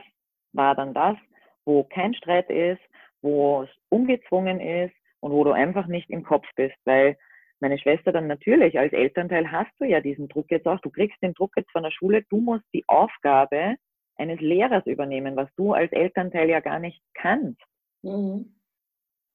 war 0.54 0.76
dann 0.76 0.94
das, 0.94 1.18
wo 1.66 1.84
kein 1.84 2.14
Streit 2.14 2.50
ist, 2.50 2.82
wo 3.22 3.64
es 3.64 3.70
ungezwungen 3.90 4.60
ist 4.60 4.96
und 5.20 5.32
wo 5.32 5.44
du 5.44 5.52
einfach 5.52 5.88
nicht 5.88 6.10
im 6.10 6.24
Kopf 6.24 6.48
bist, 6.56 6.78
weil 6.86 7.18
meine 7.60 7.78
Schwester 7.78 8.12
dann 8.12 8.28
natürlich 8.28 8.80
als 8.80 8.94
Elternteil 8.94 9.52
hast 9.52 9.72
du 9.80 9.86
ja 9.86 10.00
diesen 10.00 10.30
Druck 10.30 10.50
jetzt 10.50 10.68
auch. 10.68 10.80
Du 10.80 10.90
kriegst 10.90 11.22
den 11.22 11.34
Druck 11.34 11.52
jetzt 11.58 11.72
von 11.72 11.84
der 11.84 11.92
Schule. 11.92 12.24
Du 12.30 12.40
musst 12.40 12.66
die 12.74 12.86
Aufgabe 12.88 13.76
eines 14.16 14.40
Lehrers 14.40 14.86
übernehmen, 14.86 15.36
was 15.36 15.54
du 15.56 15.74
als 15.74 15.92
Elternteil 15.92 16.50
ja 16.50 16.62
gar 16.62 16.80
nicht 16.80 17.02
kannst. 17.14 17.62
Mhm. 18.02 18.56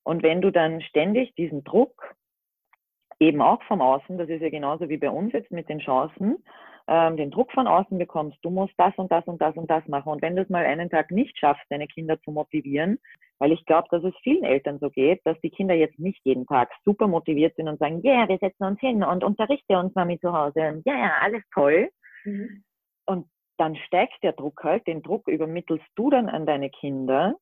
Und 0.05 0.23
wenn 0.23 0.41
du 0.41 0.51
dann 0.51 0.81
ständig 0.83 1.35
diesen 1.35 1.65
Druck 1.65 2.15
eben 3.21 3.41
auch 3.41 3.63
vom 3.65 3.81
Außen, 3.81 4.19
das 4.19 4.29
ist 4.29 4.43
ja 4.43 4.51
genauso 4.51 4.89
wie 4.89 4.99
bei 4.99 5.11
uns 5.11 5.33
jetzt 5.33 5.51
mit 5.51 5.69
den 5.69 5.79
Chancen, 5.79 6.43
ähm, 6.87 7.17
den 7.17 7.31
Druck 7.31 7.51
von 7.53 7.67
außen 7.67 7.99
bekommst, 7.99 8.39
du 8.43 8.51
musst 8.51 8.75
das 8.77 8.93
und 8.97 9.11
das 9.11 9.25
und 9.27 9.41
das 9.41 9.57
und 9.57 9.71
das 9.71 9.87
machen. 9.89 10.13
Und 10.13 10.23
wenn 10.23 10.37
du 10.37 10.43
es 10.43 10.51
mal 10.51 10.65
einen 10.65 10.91
Tag 10.91 11.11
nicht 11.11 11.39
schaffst, 11.39 11.65
deine 11.71 11.87
Kinder 11.87 12.21
zu 12.23 12.31
motivieren, 12.31 12.99
weil 13.39 13.53
ich 13.53 13.65
glaube, 13.65 13.89
dass 13.91 14.05
es 14.05 14.15
vielen 14.23 14.45
Eltern 14.45 14.79
so 14.79 14.91
geht, 14.91 15.21
dass 15.25 15.41
die 15.41 15.51
Kinder 15.51 15.75
jetzt 15.75 15.99
nicht 15.99 16.21
jeden 16.25 16.47
Tag 16.47 16.71
super 16.85 17.09
motiviert 17.09 17.57
sind 17.57 17.69
und 17.69 17.79
sagen, 17.79 18.01
ja, 18.03 18.13
yeah, 18.13 18.29
wir 18.29 18.39
setzen 18.39 18.65
uns 18.65 18.81
hin 18.81 19.03
und 19.03 19.25
unterrichte 19.25 19.79
uns 19.79 19.95
Mami 19.95 20.19
zu 20.21 20.33
Hause. 20.33 20.83
Ja, 20.85 20.97
ja, 20.97 21.13
alles 21.21 21.43
toll. 21.53 21.89
Mhm. 22.25 22.63
Und 23.07 23.29
dann 23.57 23.77
steigt 23.77 24.23
der 24.23 24.33
Druck 24.33 24.63
halt, 24.63 24.87
den 24.87 25.03
Druck 25.03 25.29
übermittelst 25.29 25.87
du 25.95 26.11
dann 26.11 26.29
an 26.29 26.47
deine 26.47 26.71
Kinder. 26.71 27.37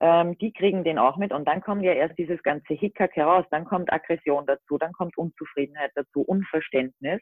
Ähm, 0.00 0.38
die 0.38 0.52
kriegen 0.52 0.84
den 0.84 0.98
auch 0.98 1.16
mit 1.16 1.32
und 1.32 1.46
dann 1.46 1.60
kommt 1.60 1.82
ja 1.82 1.92
erst 1.92 2.16
dieses 2.18 2.40
ganze 2.44 2.74
Hickhack 2.74 3.16
heraus, 3.16 3.44
dann 3.50 3.64
kommt 3.64 3.92
Aggression 3.92 4.46
dazu, 4.46 4.78
dann 4.78 4.92
kommt 4.92 5.18
Unzufriedenheit 5.18 5.90
dazu, 5.96 6.22
Unverständnis. 6.22 7.20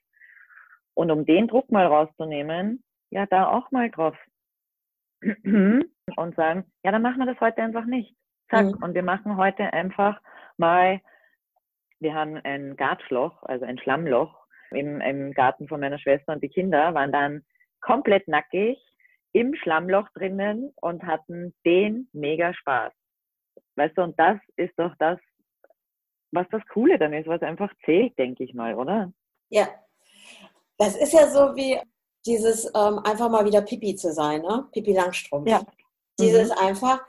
Und 0.96 1.10
um 1.10 1.26
den 1.26 1.46
Druck 1.46 1.70
mal 1.70 1.86
rauszunehmen, 1.86 2.82
ja, 3.10 3.26
da 3.26 3.48
auch 3.48 3.70
mal 3.70 3.90
drauf 3.90 4.16
und 5.20 6.36
sagen, 6.36 6.64
ja, 6.82 6.90
dann 6.90 7.02
machen 7.02 7.18
wir 7.18 7.26
das 7.26 7.40
heute 7.40 7.62
einfach 7.62 7.84
nicht. 7.84 8.16
Zack. 8.48 8.66
Mhm. 8.66 8.82
Und 8.82 8.94
wir 8.94 9.02
machen 9.02 9.36
heute 9.36 9.72
einfach 9.74 10.20
mal, 10.56 11.00
wir 12.00 12.14
haben 12.14 12.36
ein 12.36 12.76
Gartschloch, 12.76 13.42
also 13.42 13.66
ein 13.66 13.78
Schlammloch 13.78 14.46
im, 14.70 15.00
im 15.02 15.32
Garten 15.32 15.68
von 15.68 15.80
meiner 15.80 15.98
Schwester 15.98 16.32
und 16.32 16.42
die 16.42 16.48
Kinder 16.48 16.94
waren 16.94 17.12
dann 17.12 17.44
komplett 17.82 18.26
nackig 18.26 18.78
im 19.32 19.54
Schlammloch 19.54 20.08
drinnen 20.14 20.72
und 20.76 21.02
hatten 21.02 21.54
den 21.66 22.08
mega 22.14 22.54
Spaß. 22.54 22.92
Weißt 23.76 23.98
du, 23.98 24.02
und 24.02 24.18
das 24.18 24.38
ist 24.56 24.72
doch 24.78 24.94
das, 24.98 25.18
was 26.32 26.48
das 26.50 26.66
Coole 26.68 26.98
dann 26.98 27.12
ist, 27.12 27.26
was 27.26 27.42
einfach 27.42 27.72
zählt, 27.84 28.18
denke 28.18 28.44
ich 28.44 28.54
mal, 28.54 28.74
oder? 28.74 29.12
Ja, 29.50 29.68
das 30.78 30.96
ist 30.96 31.12
ja 31.12 31.30
so 31.30 31.54
wie 31.56 31.78
dieses 32.26 32.66
ähm, 32.74 32.98
einfach 33.04 33.30
mal 33.30 33.44
wieder 33.44 33.62
Pipi 33.62 33.94
zu 33.94 34.12
sein, 34.12 34.42
ne? 34.42 34.66
Pipi 34.72 34.92
Langstrumpf. 34.92 35.48
Ja. 35.48 35.62
Dieses 36.18 36.48
mhm. 36.48 36.58
einfach, 36.58 37.00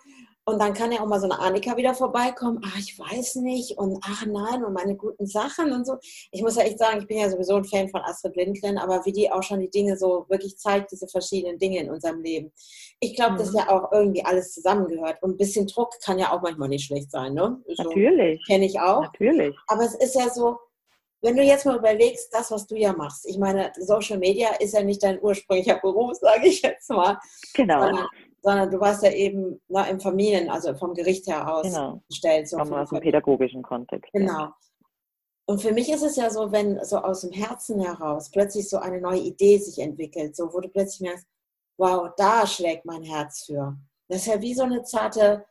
und 0.45 0.59
dann 0.61 0.73
kann 0.73 0.93
ja 0.93 1.01
auch 1.01 1.07
mal 1.07 1.19
so 1.19 1.25
eine 1.25 1.39
Annika 1.39 1.75
wieder 1.75 1.93
vorbeikommen. 1.93 2.61
Ach, 2.63 2.77
ich 2.77 2.97
weiß 2.97 3.35
nicht. 3.35 3.77
Und 3.77 3.99
ach 4.01 4.25
nein, 4.25 4.63
und 4.63 4.71
meine 4.71 4.95
guten 4.95 5.25
Sachen 5.25 5.73
und 5.73 5.85
so. 5.85 5.97
Ich 6.31 6.41
muss 6.41 6.55
ja 6.55 6.63
echt 6.63 6.79
sagen, 6.79 7.01
ich 7.01 7.07
bin 7.07 7.17
ja 7.17 7.29
sowieso 7.29 7.55
ein 7.55 7.65
Fan 7.65 7.89
von 7.89 8.01
Astrid 8.01 8.37
Lindgren, 8.37 8.77
aber 8.77 9.05
wie 9.05 9.11
die 9.11 9.29
auch 9.29 9.43
schon 9.43 9.59
die 9.59 9.69
Dinge 9.69 9.97
so 9.97 10.25
wirklich 10.29 10.57
zeigt, 10.57 10.93
diese 10.93 11.07
verschiedenen 11.09 11.57
Dinge 11.57 11.79
in 11.79 11.89
unserem 11.89 12.21
Leben. 12.21 12.53
Ich 13.01 13.15
glaube, 13.17 13.33
mhm. 13.33 13.37
dass 13.39 13.53
ja 13.53 13.69
auch 13.69 13.91
irgendwie 13.91 14.23
alles 14.23 14.53
zusammengehört. 14.53 15.21
Und 15.21 15.31
ein 15.31 15.37
bisschen 15.37 15.67
Druck 15.67 15.93
kann 16.01 16.17
ja 16.17 16.31
auch 16.31 16.41
manchmal 16.41 16.69
nicht 16.69 16.85
schlecht 16.85 17.11
sein, 17.11 17.33
ne? 17.33 17.61
So, 17.67 17.83
Natürlich. 17.83 18.45
Kenne 18.47 18.65
ich 18.65 18.79
auch. 18.79 19.01
Natürlich. 19.01 19.53
Aber 19.67 19.83
es 19.83 19.95
ist 19.95 20.15
ja 20.15 20.29
so, 20.29 20.57
wenn 21.21 21.35
du 21.35 21.43
jetzt 21.43 21.65
mal 21.65 21.77
überlegst, 21.77 22.33
das, 22.33 22.51
was 22.51 22.67
du 22.67 22.75
ja 22.75 22.93
machst, 22.93 23.25
ich 23.25 23.37
meine, 23.37 23.71
Social 23.79 24.17
Media 24.17 24.49
ist 24.59 24.73
ja 24.73 24.83
nicht 24.83 25.01
dein 25.01 25.21
ursprünglicher 25.21 25.79
Beruf, 25.79 26.13
sage 26.21 26.47
ich 26.47 26.61
jetzt 26.61 26.89
mal. 26.89 27.17
Genau. 27.53 27.81
Sondern, 27.81 28.07
sondern 28.41 28.71
du 28.71 28.79
warst 28.79 29.03
ja 29.03 29.11
eben 29.11 29.59
na, 29.67 29.87
im 29.87 29.99
Familien, 29.99 30.49
also 30.49 30.75
vom 30.75 30.93
Gericht 30.93 31.27
her 31.27 31.51
aus 31.51 31.67
genau. 31.67 32.01
gestellt. 32.07 32.47
So 32.47 32.57
aus 32.57 32.89
dem 32.89 32.99
pädagogischen 32.99 33.63
Kontext. 33.63 34.11
Genau. 34.13 34.39
Ja. 34.39 34.55
Und 35.49 35.61
für 35.61 35.71
mich 35.71 35.89
ist 35.89 36.03
es 36.03 36.17
ja 36.17 36.29
so, 36.29 36.51
wenn 36.51 36.83
so 36.83 36.97
aus 36.97 37.21
dem 37.21 37.31
Herzen 37.31 37.79
heraus 37.79 38.29
plötzlich 38.29 38.69
so 38.69 38.77
eine 38.77 38.99
neue 38.99 39.21
Idee 39.21 39.57
sich 39.57 39.79
entwickelt, 39.79 40.35
so 40.35 40.53
wo 40.53 40.59
du 40.59 40.67
plötzlich 40.67 40.99
merkst, 41.01 41.25
wow, 41.77 42.09
da 42.17 42.45
schlägt 42.45 42.85
mein 42.85 43.03
Herz 43.03 43.45
für. 43.45 43.77
Das 44.09 44.19
ist 44.19 44.27
ja 44.27 44.41
wie 44.41 44.53
so 44.53 44.63
eine 44.63 44.83
zarte 44.83 45.45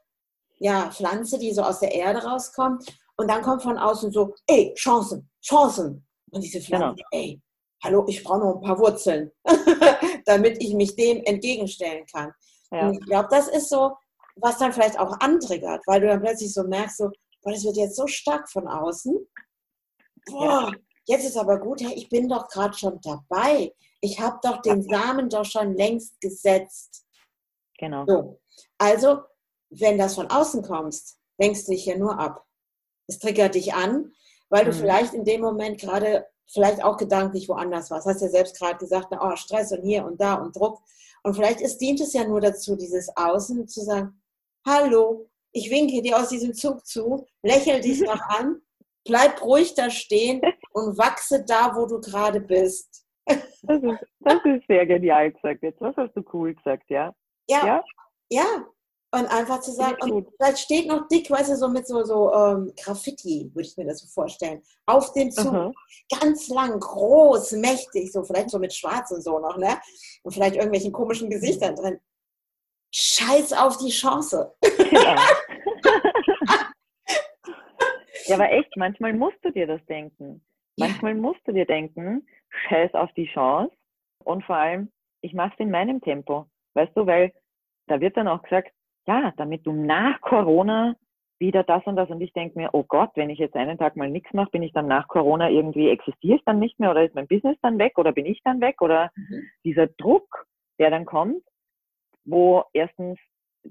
ja, 0.59 0.91
Pflanze, 0.91 1.39
die 1.39 1.53
so 1.53 1.63
aus 1.63 1.81
der 1.81 1.93
Erde 1.93 2.25
rauskommt 2.25 2.85
und 3.17 3.29
dann 3.29 3.43
kommt 3.43 3.63
von 3.63 3.79
außen 3.79 4.13
so, 4.13 4.35
ey, 4.47 4.75
Chancen, 4.75 5.31
Chancen. 5.43 6.07
Und 6.31 6.43
diese 6.43 6.61
Pflanze, 6.61 6.97
genau. 6.97 7.09
ey, 7.13 7.41
hallo, 7.83 8.05
ich 8.09 8.23
brauche 8.23 8.41
noch 8.41 8.57
ein 8.57 8.61
paar 8.61 8.79
Wurzeln, 8.79 9.31
damit 10.27 10.63
ich 10.63 10.75
mich 10.75 10.97
dem 10.97 11.23
entgegenstellen 11.25 12.05
kann. 12.07 12.33
Ja. 12.71 12.89
Und 12.89 12.95
ich 12.95 13.07
glaube, 13.07 13.29
das 13.31 13.49
ist 13.49 13.69
so, 13.69 13.97
was 14.37 14.59
dann 14.59 14.73
vielleicht 14.73 14.99
auch 14.99 15.19
antriggert, 15.21 15.83
weil 15.87 16.01
du 16.01 16.09
dann 16.09 16.21
plötzlich 16.21 16.53
so 16.53 16.65
merkst, 16.65 16.99
so, 16.99 17.11
boah, 17.43 17.53
das 17.53 17.65
wird 17.65 17.77
jetzt 17.77 17.97
so 17.97 18.07
stark 18.07 18.51
von 18.51 18.69
außen. 18.69 19.17
Boah, 20.27 20.45
ja. 20.45 20.73
jetzt 21.07 21.25
ist 21.25 21.37
aber 21.37 21.59
gut, 21.59 21.81
hey, 21.81 21.95
ich 21.95 22.09
bin 22.09 22.29
doch 22.29 22.49
gerade 22.49 22.77
schon 22.77 23.01
dabei. 23.01 23.73
Ich 24.01 24.21
habe 24.21 24.39
doch 24.43 24.61
den 24.61 24.83
Samen 24.83 25.31
doch 25.31 25.45
schon 25.45 25.75
längst 25.75 26.21
gesetzt. 26.21 27.07
Genau. 27.79 28.05
So. 28.07 28.41
Also, 28.79 29.21
wenn 29.71 29.97
das 29.97 30.17
von 30.17 30.27
außen 30.27 30.63
kommst, 30.63 31.19
lenkst 31.39 31.67
du 31.67 31.73
dich 31.73 31.87
ja 31.87 31.97
nur 31.97 32.19
ab 32.19 32.46
es 33.07 33.19
triggert 33.19 33.55
dich 33.55 33.75
an, 33.75 34.12
weil 34.49 34.64
du 34.64 34.73
mhm. 34.73 34.77
vielleicht 34.77 35.14
in 35.14 35.25
dem 35.25 35.40
Moment 35.40 35.81
gerade 35.81 36.27
vielleicht 36.47 36.83
auch 36.83 36.97
gedanklich 36.97 37.49
woanders 37.49 37.90
warst. 37.90 38.07
Hast 38.07 38.23
ja 38.23 38.29
selbst 38.29 38.59
gerade 38.59 38.79
gesagt, 38.79 39.09
na, 39.11 39.33
oh, 39.33 39.37
Stress 39.37 39.73
und 39.73 39.83
hier 39.83 40.05
und 40.05 40.21
da 40.21 40.35
und 40.35 40.55
Druck. 40.55 40.81
Und 41.23 41.35
vielleicht 41.35 41.61
ist, 41.61 41.79
dient 41.79 42.01
es 42.01 42.12
ja 42.12 42.25
nur 42.27 42.40
dazu, 42.40 42.77
dieses 42.77 43.14
Außen 43.16 43.66
zu 43.66 43.81
sagen, 43.81 44.21
hallo, 44.64 45.29
ich 45.53 45.71
winke 45.71 46.03
dir 46.03 46.16
aus 46.19 46.29
diesem 46.29 46.55
Zug 46.55 46.87
zu, 46.87 47.27
lächel 47.42 47.81
dich 47.81 48.01
noch 48.01 48.21
an, 48.29 48.61
bleib 49.05 49.42
ruhig 49.42 49.75
da 49.75 49.90
stehen 49.90 50.40
und 50.73 50.99
wachse 50.99 51.45
da, 51.45 51.75
wo 51.75 51.87
du 51.87 52.01
gerade 52.01 52.40
bist. 52.40 53.05
Das 53.25 53.83
ist, 53.83 54.07
das 54.21 54.45
ist 54.45 54.66
sehr 54.69 54.87
genial 54.87 55.33
gesagt 55.33 55.62
jetzt. 55.62 55.81
Das 55.81 55.97
hast 55.97 56.14
du 56.14 56.23
cool 56.33 56.55
gesagt, 56.55 56.88
ja. 56.88 57.12
Ja, 57.49 57.66
ja, 57.66 57.85
ja. 58.31 58.66
Und 59.17 59.27
einfach 59.29 59.61
zu 59.61 59.73
sagen, 59.73 59.97
und 60.03 60.29
vielleicht 60.37 60.59
steht 60.59 60.87
noch 60.87 61.09
dick, 61.09 61.31
weißt 61.31 61.51
du, 61.51 61.57
so 61.57 61.69
mit 61.69 61.87
so, 61.87 62.05
so 62.05 62.31
ähm, 62.35 62.71
Graffiti, 62.77 63.51
würde 63.55 63.67
ich 63.67 63.75
mir 63.79 63.87
das 63.87 64.01
so 64.01 64.09
vorstellen, 64.09 64.63
auf 64.85 65.11
dem 65.15 65.31
Zug. 65.31 65.55
-huh. 65.55 65.73
Ganz 66.21 66.49
lang, 66.49 66.79
groß, 66.79 67.53
mächtig, 67.53 68.13
so 68.13 68.23
vielleicht 68.25 68.51
so 68.51 68.59
mit 68.59 68.75
Schwarz 68.75 69.11
und 69.13 69.23
so 69.23 69.39
noch, 69.39 69.57
ne? 69.57 69.81
Und 70.23 70.33
vielleicht 70.33 70.57
irgendwelchen 70.57 70.93
komischen 70.93 71.31
Gesichtern 71.31 71.75
drin. 71.77 71.99
Scheiß 72.93 73.55
auf 73.55 73.79
die 73.79 73.89
Chance. 73.89 74.55
Ja. 74.93 75.17
ja, 78.27 78.35
aber 78.35 78.53
echt, 78.53 78.77
manchmal 78.77 79.15
musst 79.15 79.39
du 79.43 79.51
dir 79.51 79.67
das 79.67 79.81
denken. 79.87 80.45
Manchmal 80.77 81.15
ja. 81.15 81.23
musst 81.23 81.41
du 81.47 81.53
dir 81.53 81.65
denken, 81.65 82.29
scheiß 82.69 82.93
auf 82.93 83.11
die 83.15 83.29
Chance. 83.33 83.73
Und 84.25 84.45
vor 84.45 84.57
allem, 84.57 84.93
ich 85.23 85.33
mache 85.33 85.55
es 85.55 85.61
in 85.61 85.71
meinem 85.71 86.03
Tempo. 86.03 86.45
Weißt 86.75 86.95
du, 86.95 87.07
weil 87.07 87.33
da 87.87 87.99
wird 87.99 88.15
dann 88.19 88.29
auch 88.29 88.43
gesagt, 88.43 88.73
ja, 89.07 89.33
damit 89.37 89.66
du 89.66 89.73
nach 89.73 90.21
Corona 90.21 90.95
wieder 91.38 91.62
das 91.62 91.85
und 91.87 91.97
das. 91.97 92.09
Und 92.09 92.21
ich 92.21 92.33
denke 92.33 92.59
mir, 92.59 92.71
oh 92.73 92.85
Gott, 92.85 93.11
wenn 93.14 93.31
ich 93.31 93.38
jetzt 93.38 93.57
einen 93.57 93.79
Tag 93.79 93.97
mal 93.97 94.11
nichts 94.11 94.33
mache, 94.33 94.51
bin 94.51 94.62
ich 94.62 94.73
dann 94.73 94.87
nach 94.87 95.09
Corona 95.09 95.51
irgendwie, 95.51 95.90
existiere 95.90 96.37
ich 96.37 96.45
dann 96.45 96.59
nicht 96.59 96.79
mehr 96.81 96.90
oder 96.90 97.05
ist 97.05 97.14
mein 97.14 97.29
Business 97.29 97.57
dann 97.62 97.79
weg 97.79 97.99
oder 97.99 98.12
bin 98.12 98.27
ich 98.27 98.40
dann 98.42 98.61
weg? 98.61 98.81
Oder 98.81 99.11
mhm. 99.16 99.42
dieser 99.64 99.87
Druck, 99.87 100.47
der 100.79 100.90
dann 100.90 101.05
kommt, 101.05 101.42
wo 102.25 102.64
erstens 102.73 103.19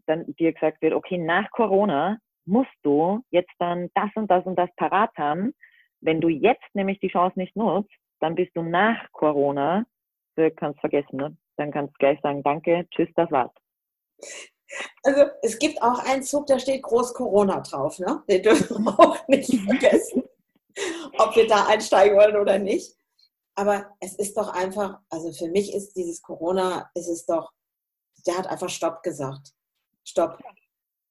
dann 0.05 0.25
dir 0.35 0.53
gesagt 0.53 0.81
wird, 0.81 0.93
okay, 0.93 1.17
nach 1.17 1.49
Corona 1.51 2.17
musst 2.45 2.75
du 2.83 3.21
jetzt 3.31 3.53
dann 3.59 3.89
das 3.95 4.09
und 4.15 4.29
das 4.29 4.45
und 4.45 4.57
das 4.57 4.69
parat 4.75 5.11
haben. 5.17 5.53
Wenn 6.01 6.21
du 6.21 6.29
jetzt 6.29 6.63
nämlich 6.73 6.99
die 6.99 7.07
Chance 7.07 7.39
nicht 7.39 7.55
nutzt, 7.55 7.91
dann 8.19 8.35
bist 8.35 8.55
du 8.55 8.61
nach 8.61 9.11
Corona, 9.11 9.85
du 10.35 10.51
kannst 10.51 10.79
vergessen, 10.79 11.17
ne? 11.17 11.37
dann 11.57 11.71
kannst 11.71 11.93
du 11.95 11.97
gleich 11.97 12.19
sagen, 12.21 12.43
danke, 12.43 12.87
tschüss, 12.91 13.09
das 13.15 13.31
war's. 13.31 13.51
Also 15.03 15.25
es 15.41 15.59
gibt 15.59 15.81
auch 15.81 15.99
einen 15.99 16.23
Zug, 16.23 16.47
da 16.47 16.59
steht 16.59 16.83
groß 16.83 17.13
Corona 17.13 17.61
drauf. 17.61 17.99
Ne? 17.99 18.23
Den 18.29 18.43
dürfen 18.43 18.83
wir 18.83 18.99
auch 18.99 19.27
nicht 19.27 19.53
vergessen, 19.61 20.23
ob 21.17 21.35
wir 21.35 21.47
da 21.47 21.67
einsteigen 21.67 22.17
wollen 22.17 22.35
oder 22.35 22.57
nicht. 22.57 22.95
Aber 23.55 23.95
es 24.01 24.15
ist 24.15 24.35
doch 24.37 24.49
einfach, 24.49 24.99
also 25.09 25.31
für 25.31 25.49
mich 25.49 25.73
ist 25.73 25.95
dieses 25.95 26.21
Corona, 26.21 26.89
ist 26.93 27.07
es 27.07 27.25
doch, 27.25 27.51
der 28.27 28.37
hat 28.37 28.47
einfach 28.47 28.69
Stopp 28.69 29.01
gesagt. 29.01 29.53
Stopp. 30.03 30.39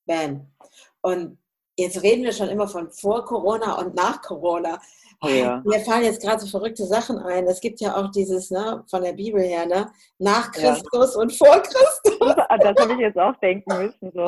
Bam. 0.07 0.53
Und 1.01 1.39
jetzt 1.77 2.03
reden 2.03 2.25
wir 2.25 2.33
schon 2.33 2.49
immer 2.49 2.69
von 2.69 2.91
vor 2.91 3.25
Corona 3.25 3.79
und 3.79 3.95
nach 3.95 4.21
Corona. 4.21 4.81
Oh 5.25 5.29
ja. 5.29 5.63
Mir 5.65 5.81
fallen 5.81 6.05
jetzt 6.05 6.23
gerade 6.23 6.41
so 6.41 6.47
verrückte 6.47 6.85
Sachen 6.87 7.19
ein. 7.19 7.47
Es 7.47 7.61
gibt 7.61 7.81
ja 7.81 7.97
auch 7.97 8.11
dieses, 8.11 8.51
ne, 8.51 8.85
von 8.89 9.03
der 9.03 9.13
Bibel 9.13 9.41
her, 9.41 9.67
ne, 9.67 9.91
nach 10.19 10.53
Christus 10.53 11.15
ja. 11.15 11.21
und 11.21 11.33
vor 11.33 11.61
Christus. 11.63 12.19
Das 12.21 12.77
habe 12.79 12.93
ich 12.93 12.99
jetzt 13.01 13.19
auch 13.19 13.37
denken 13.37 13.77
müssen. 13.77 14.13
So. 14.15 14.27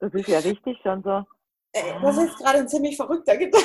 Das 0.00 0.12
ist 0.12 0.28
ja 0.28 0.38
richtig 0.38 0.78
schon 0.82 1.02
so. 1.02 1.22
Das 2.02 2.16
ist 2.18 2.38
gerade 2.38 2.58
ein 2.58 2.68
ziemlich 2.68 2.96
verrückter 2.96 3.36
Gedanke. 3.38 3.64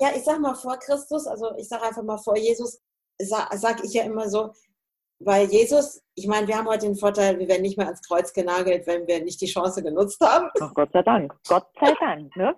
Ja, 0.00 0.10
ich 0.14 0.24
sag 0.24 0.38
mal 0.40 0.54
vor 0.54 0.76
Christus, 0.78 1.26
also 1.26 1.52
ich 1.56 1.68
sage 1.68 1.82
einfach 1.82 2.02
mal 2.02 2.18
vor 2.18 2.36
Jesus, 2.36 2.80
sage 3.20 3.58
sag 3.58 3.82
ich 3.82 3.92
ja 3.92 4.04
immer 4.04 4.28
so, 4.28 4.52
weil 5.24 5.46
Jesus, 5.46 6.02
ich 6.14 6.26
meine, 6.26 6.46
wir 6.46 6.56
haben 6.56 6.68
heute 6.68 6.86
den 6.86 6.96
Vorteil, 6.96 7.38
wir 7.38 7.48
werden 7.48 7.62
nicht 7.62 7.76
mehr 7.76 7.86
ans 7.86 8.02
Kreuz 8.02 8.32
genagelt, 8.32 8.86
wenn 8.86 9.06
wir 9.06 9.22
nicht 9.22 9.40
die 9.40 9.46
Chance 9.46 9.82
genutzt 9.82 10.20
haben. 10.20 10.48
Ach, 10.60 10.74
Gott 10.74 10.90
sei 10.92 11.02
Dank. 11.02 11.34
Gott 11.48 11.66
sei 11.80 11.92
Dank. 12.00 12.36
Ne? 12.36 12.54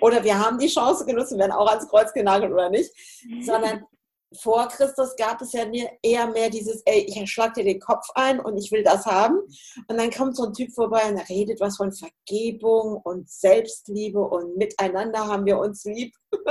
Oder 0.00 0.22
wir 0.24 0.38
haben 0.38 0.58
die 0.58 0.68
Chance 0.68 1.04
genutzt 1.04 1.32
und 1.32 1.38
werden 1.38 1.52
auch 1.52 1.68
ans 1.68 1.88
Kreuz 1.88 2.12
genagelt 2.12 2.52
oder 2.52 2.70
nicht. 2.70 2.90
Sondern 3.42 3.84
vor 4.34 4.68
Christus 4.68 5.14
gab 5.16 5.40
es 5.40 5.52
ja 5.52 5.64
eher 6.02 6.26
mehr 6.28 6.50
dieses, 6.50 6.82
ey, 6.84 7.06
ich 7.08 7.30
schlag 7.30 7.54
dir 7.54 7.64
den 7.64 7.80
Kopf 7.80 8.08
ein 8.14 8.40
und 8.40 8.56
ich 8.56 8.70
will 8.72 8.82
das 8.82 9.06
haben. 9.06 9.38
Und 9.88 9.98
dann 9.98 10.10
kommt 10.10 10.36
so 10.36 10.46
ein 10.46 10.52
Typ 10.52 10.72
vorbei 10.72 11.08
und 11.08 11.16
er 11.16 11.28
redet 11.28 11.60
was 11.60 11.76
von 11.76 11.92
Vergebung 11.92 13.00
und 13.04 13.28
Selbstliebe 13.28 14.20
und 14.20 14.56
miteinander 14.56 15.26
haben 15.26 15.46
wir 15.46 15.58
uns 15.58 15.84
lieb. 15.84 16.14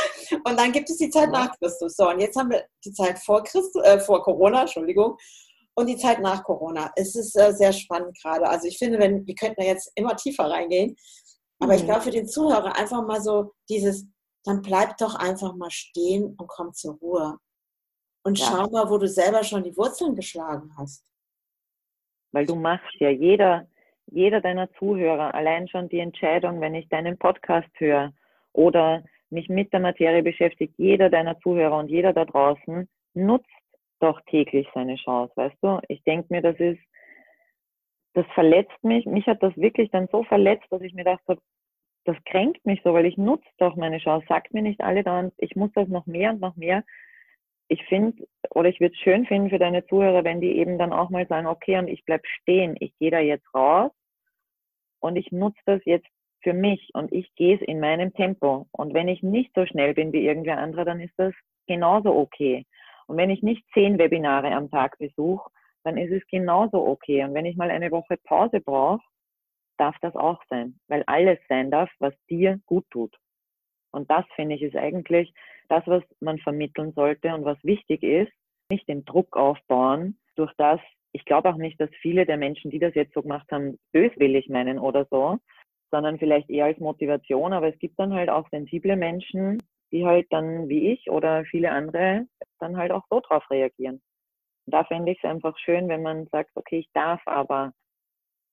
Und 0.44 0.58
dann 0.58 0.72
gibt 0.72 0.88
es 0.90 0.96
die 0.96 1.10
Zeit 1.10 1.30
nach 1.30 1.56
Christus. 1.58 1.96
So, 1.96 2.08
und 2.08 2.20
jetzt 2.20 2.36
haben 2.38 2.50
wir 2.50 2.64
die 2.84 2.92
Zeit 2.92 3.18
vor 3.18 3.42
Christus, 3.42 3.82
äh, 3.82 3.98
vor 3.98 4.22
Corona, 4.22 4.62
Entschuldigung, 4.62 5.16
und 5.74 5.88
die 5.88 5.96
Zeit 5.96 6.20
nach 6.20 6.44
Corona. 6.44 6.92
Es 6.96 7.14
ist 7.14 7.36
äh, 7.36 7.52
sehr 7.52 7.72
spannend 7.72 8.16
gerade. 8.22 8.48
Also 8.48 8.68
ich 8.68 8.78
finde, 8.78 8.98
wenn, 8.98 9.26
wir 9.26 9.34
könnten 9.34 9.60
da 9.60 9.66
jetzt 9.66 9.90
immer 9.94 10.16
tiefer 10.16 10.44
reingehen. 10.44 10.96
Aber 11.58 11.72
mhm. 11.72 11.78
ich 11.78 11.84
glaube, 11.84 12.02
für 12.02 12.10
den 12.10 12.28
Zuhörer 12.28 12.76
einfach 12.76 13.04
mal 13.06 13.20
so 13.20 13.52
dieses, 13.68 14.06
dann 14.44 14.62
bleib 14.62 14.96
doch 14.98 15.14
einfach 15.14 15.54
mal 15.54 15.70
stehen 15.70 16.34
und 16.36 16.46
komm 16.48 16.72
zur 16.72 16.94
Ruhe. 16.96 17.38
Und 18.24 18.38
ja. 18.38 18.46
schau 18.46 18.70
mal, 18.70 18.90
wo 18.90 18.98
du 18.98 19.08
selber 19.08 19.42
schon 19.42 19.64
die 19.64 19.76
Wurzeln 19.76 20.14
geschlagen 20.14 20.72
hast. 20.76 21.04
Weil 22.32 22.46
du 22.46 22.54
machst 22.54 22.94
ja 22.98 23.10
jeder, 23.10 23.66
jeder 24.06 24.40
deiner 24.40 24.70
Zuhörer 24.74 25.34
allein 25.34 25.68
schon 25.68 25.88
die 25.88 25.98
Entscheidung, 25.98 26.60
wenn 26.60 26.74
ich 26.74 26.88
deinen 26.88 27.18
Podcast 27.18 27.68
höre 27.78 28.12
oder 28.52 29.02
mich 29.30 29.48
mit 29.48 29.72
der 29.72 29.80
Materie 29.80 30.22
beschäftigt, 30.22 30.74
jeder 30.76 31.10
deiner 31.10 31.38
Zuhörer 31.40 31.78
und 31.78 31.88
jeder 31.88 32.12
da 32.12 32.24
draußen 32.24 32.88
nutzt 33.14 33.48
doch 34.00 34.20
täglich 34.22 34.66
seine 34.74 34.96
Chance, 34.96 35.32
weißt 35.36 35.56
du? 35.62 35.80
Ich 35.88 36.02
denke 36.04 36.26
mir, 36.30 36.42
das 36.42 36.58
ist, 36.58 36.80
das 38.14 38.26
verletzt 38.34 38.82
mich. 38.82 39.06
Mich 39.06 39.26
hat 39.26 39.42
das 39.42 39.56
wirklich 39.56 39.90
dann 39.90 40.08
so 40.10 40.24
verletzt, 40.24 40.66
dass 40.70 40.82
ich 40.82 40.94
mir 40.94 41.04
dachte, 41.04 41.38
das 42.04 42.16
kränkt 42.24 42.64
mich 42.64 42.80
so, 42.82 42.94
weil 42.94 43.06
ich 43.06 43.18
nutze 43.18 43.48
doch 43.58 43.76
meine 43.76 43.98
Chance. 43.98 44.26
Sagt 44.28 44.54
mir 44.54 44.62
nicht 44.62 44.80
alle 44.80 45.04
dann, 45.04 45.32
ich 45.36 45.54
muss 45.54 45.70
das 45.74 45.88
noch 45.88 46.06
mehr 46.06 46.30
und 46.30 46.40
noch 46.40 46.56
mehr. 46.56 46.82
Ich 47.68 47.84
finde, 47.84 48.26
oder 48.50 48.68
ich 48.68 48.80
würde 48.80 48.94
es 48.94 49.00
schön 49.00 49.26
finden 49.26 49.50
für 49.50 49.58
deine 49.58 49.86
Zuhörer, 49.86 50.24
wenn 50.24 50.40
die 50.40 50.56
eben 50.56 50.78
dann 50.78 50.92
auch 50.92 51.10
mal 51.10 51.26
sagen, 51.28 51.46
okay, 51.46 51.78
und 51.78 51.88
ich 51.88 52.04
bleib 52.04 52.26
stehen, 52.26 52.76
ich 52.80 52.96
gehe 52.98 53.10
da 53.10 53.20
jetzt 53.20 53.46
raus 53.54 53.92
und 55.00 55.16
ich 55.16 55.30
nutze 55.30 55.60
das 55.66 55.80
jetzt 55.84 56.08
für 56.42 56.52
mich 56.52 56.90
und 56.94 57.12
ich 57.12 57.34
gehe 57.34 57.56
es 57.56 57.62
in 57.62 57.80
meinem 57.80 58.12
Tempo. 58.14 58.66
Und 58.72 58.94
wenn 58.94 59.08
ich 59.08 59.22
nicht 59.22 59.52
so 59.54 59.66
schnell 59.66 59.94
bin 59.94 60.12
wie 60.12 60.26
irgendwer 60.26 60.58
andere, 60.58 60.84
dann 60.84 61.00
ist 61.00 61.14
das 61.16 61.34
genauso 61.66 62.14
okay. 62.14 62.66
Und 63.06 63.16
wenn 63.16 63.30
ich 63.30 63.42
nicht 63.42 63.64
zehn 63.74 63.98
Webinare 63.98 64.52
am 64.52 64.70
Tag 64.70 64.98
besuche, 64.98 65.50
dann 65.84 65.96
ist 65.96 66.12
es 66.12 66.26
genauso 66.28 66.86
okay. 66.86 67.24
Und 67.24 67.34
wenn 67.34 67.46
ich 67.46 67.56
mal 67.56 67.70
eine 67.70 67.90
Woche 67.90 68.16
Pause 68.24 68.60
brauche, 68.60 69.02
darf 69.78 69.96
das 70.00 70.14
auch 70.14 70.42
sein, 70.48 70.78
weil 70.88 71.02
alles 71.06 71.38
sein 71.48 71.70
darf, 71.70 71.90
was 71.98 72.14
dir 72.28 72.60
gut 72.66 72.84
tut. 72.90 73.16
Und 73.92 74.10
das 74.10 74.24
finde 74.36 74.54
ich 74.54 74.62
ist 74.62 74.76
eigentlich 74.76 75.32
das, 75.68 75.82
was 75.86 76.02
man 76.20 76.38
vermitteln 76.38 76.92
sollte 76.92 77.34
und 77.34 77.44
was 77.44 77.58
wichtig 77.64 78.02
ist, 78.02 78.32
nicht 78.70 78.88
den 78.88 79.04
Druck 79.04 79.36
aufbauen, 79.36 80.18
durch 80.36 80.52
das, 80.56 80.80
ich 81.12 81.24
glaube 81.24 81.48
auch 81.48 81.56
nicht, 81.56 81.80
dass 81.80 81.90
viele 82.00 82.26
der 82.26 82.36
Menschen, 82.36 82.70
die 82.70 82.78
das 82.78 82.94
jetzt 82.94 83.14
so 83.14 83.22
gemacht 83.22 83.50
haben, 83.50 83.78
böswillig 83.92 84.48
meinen 84.48 84.78
oder 84.78 85.06
so, 85.10 85.38
sondern 85.90 86.18
vielleicht 86.18 86.50
eher 86.50 86.66
als 86.66 86.78
Motivation. 86.78 87.52
Aber 87.52 87.68
es 87.68 87.78
gibt 87.78 87.98
dann 87.98 88.14
halt 88.14 88.28
auch 88.28 88.48
sensible 88.50 88.96
Menschen, 88.96 89.58
die 89.92 90.06
halt 90.06 90.26
dann 90.30 90.68
wie 90.68 90.92
ich 90.92 91.10
oder 91.10 91.44
viele 91.44 91.70
andere 91.70 92.26
dann 92.58 92.76
halt 92.76 92.92
auch 92.92 93.04
so 93.10 93.20
drauf 93.20 93.48
reagieren. 93.50 94.00
Und 94.66 94.74
da 94.74 94.84
fände 94.84 95.12
ich 95.12 95.18
es 95.22 95.28
einfach 95.28 95.56
schön, 95.58 95.88
wenn 95.88 96.02
man 96.02 96.26
sagt, 96.28 96.50
okay, 96.54 96.78
ich 96.78 96.90
darf 96.92 97.20
aber 97.26 97.72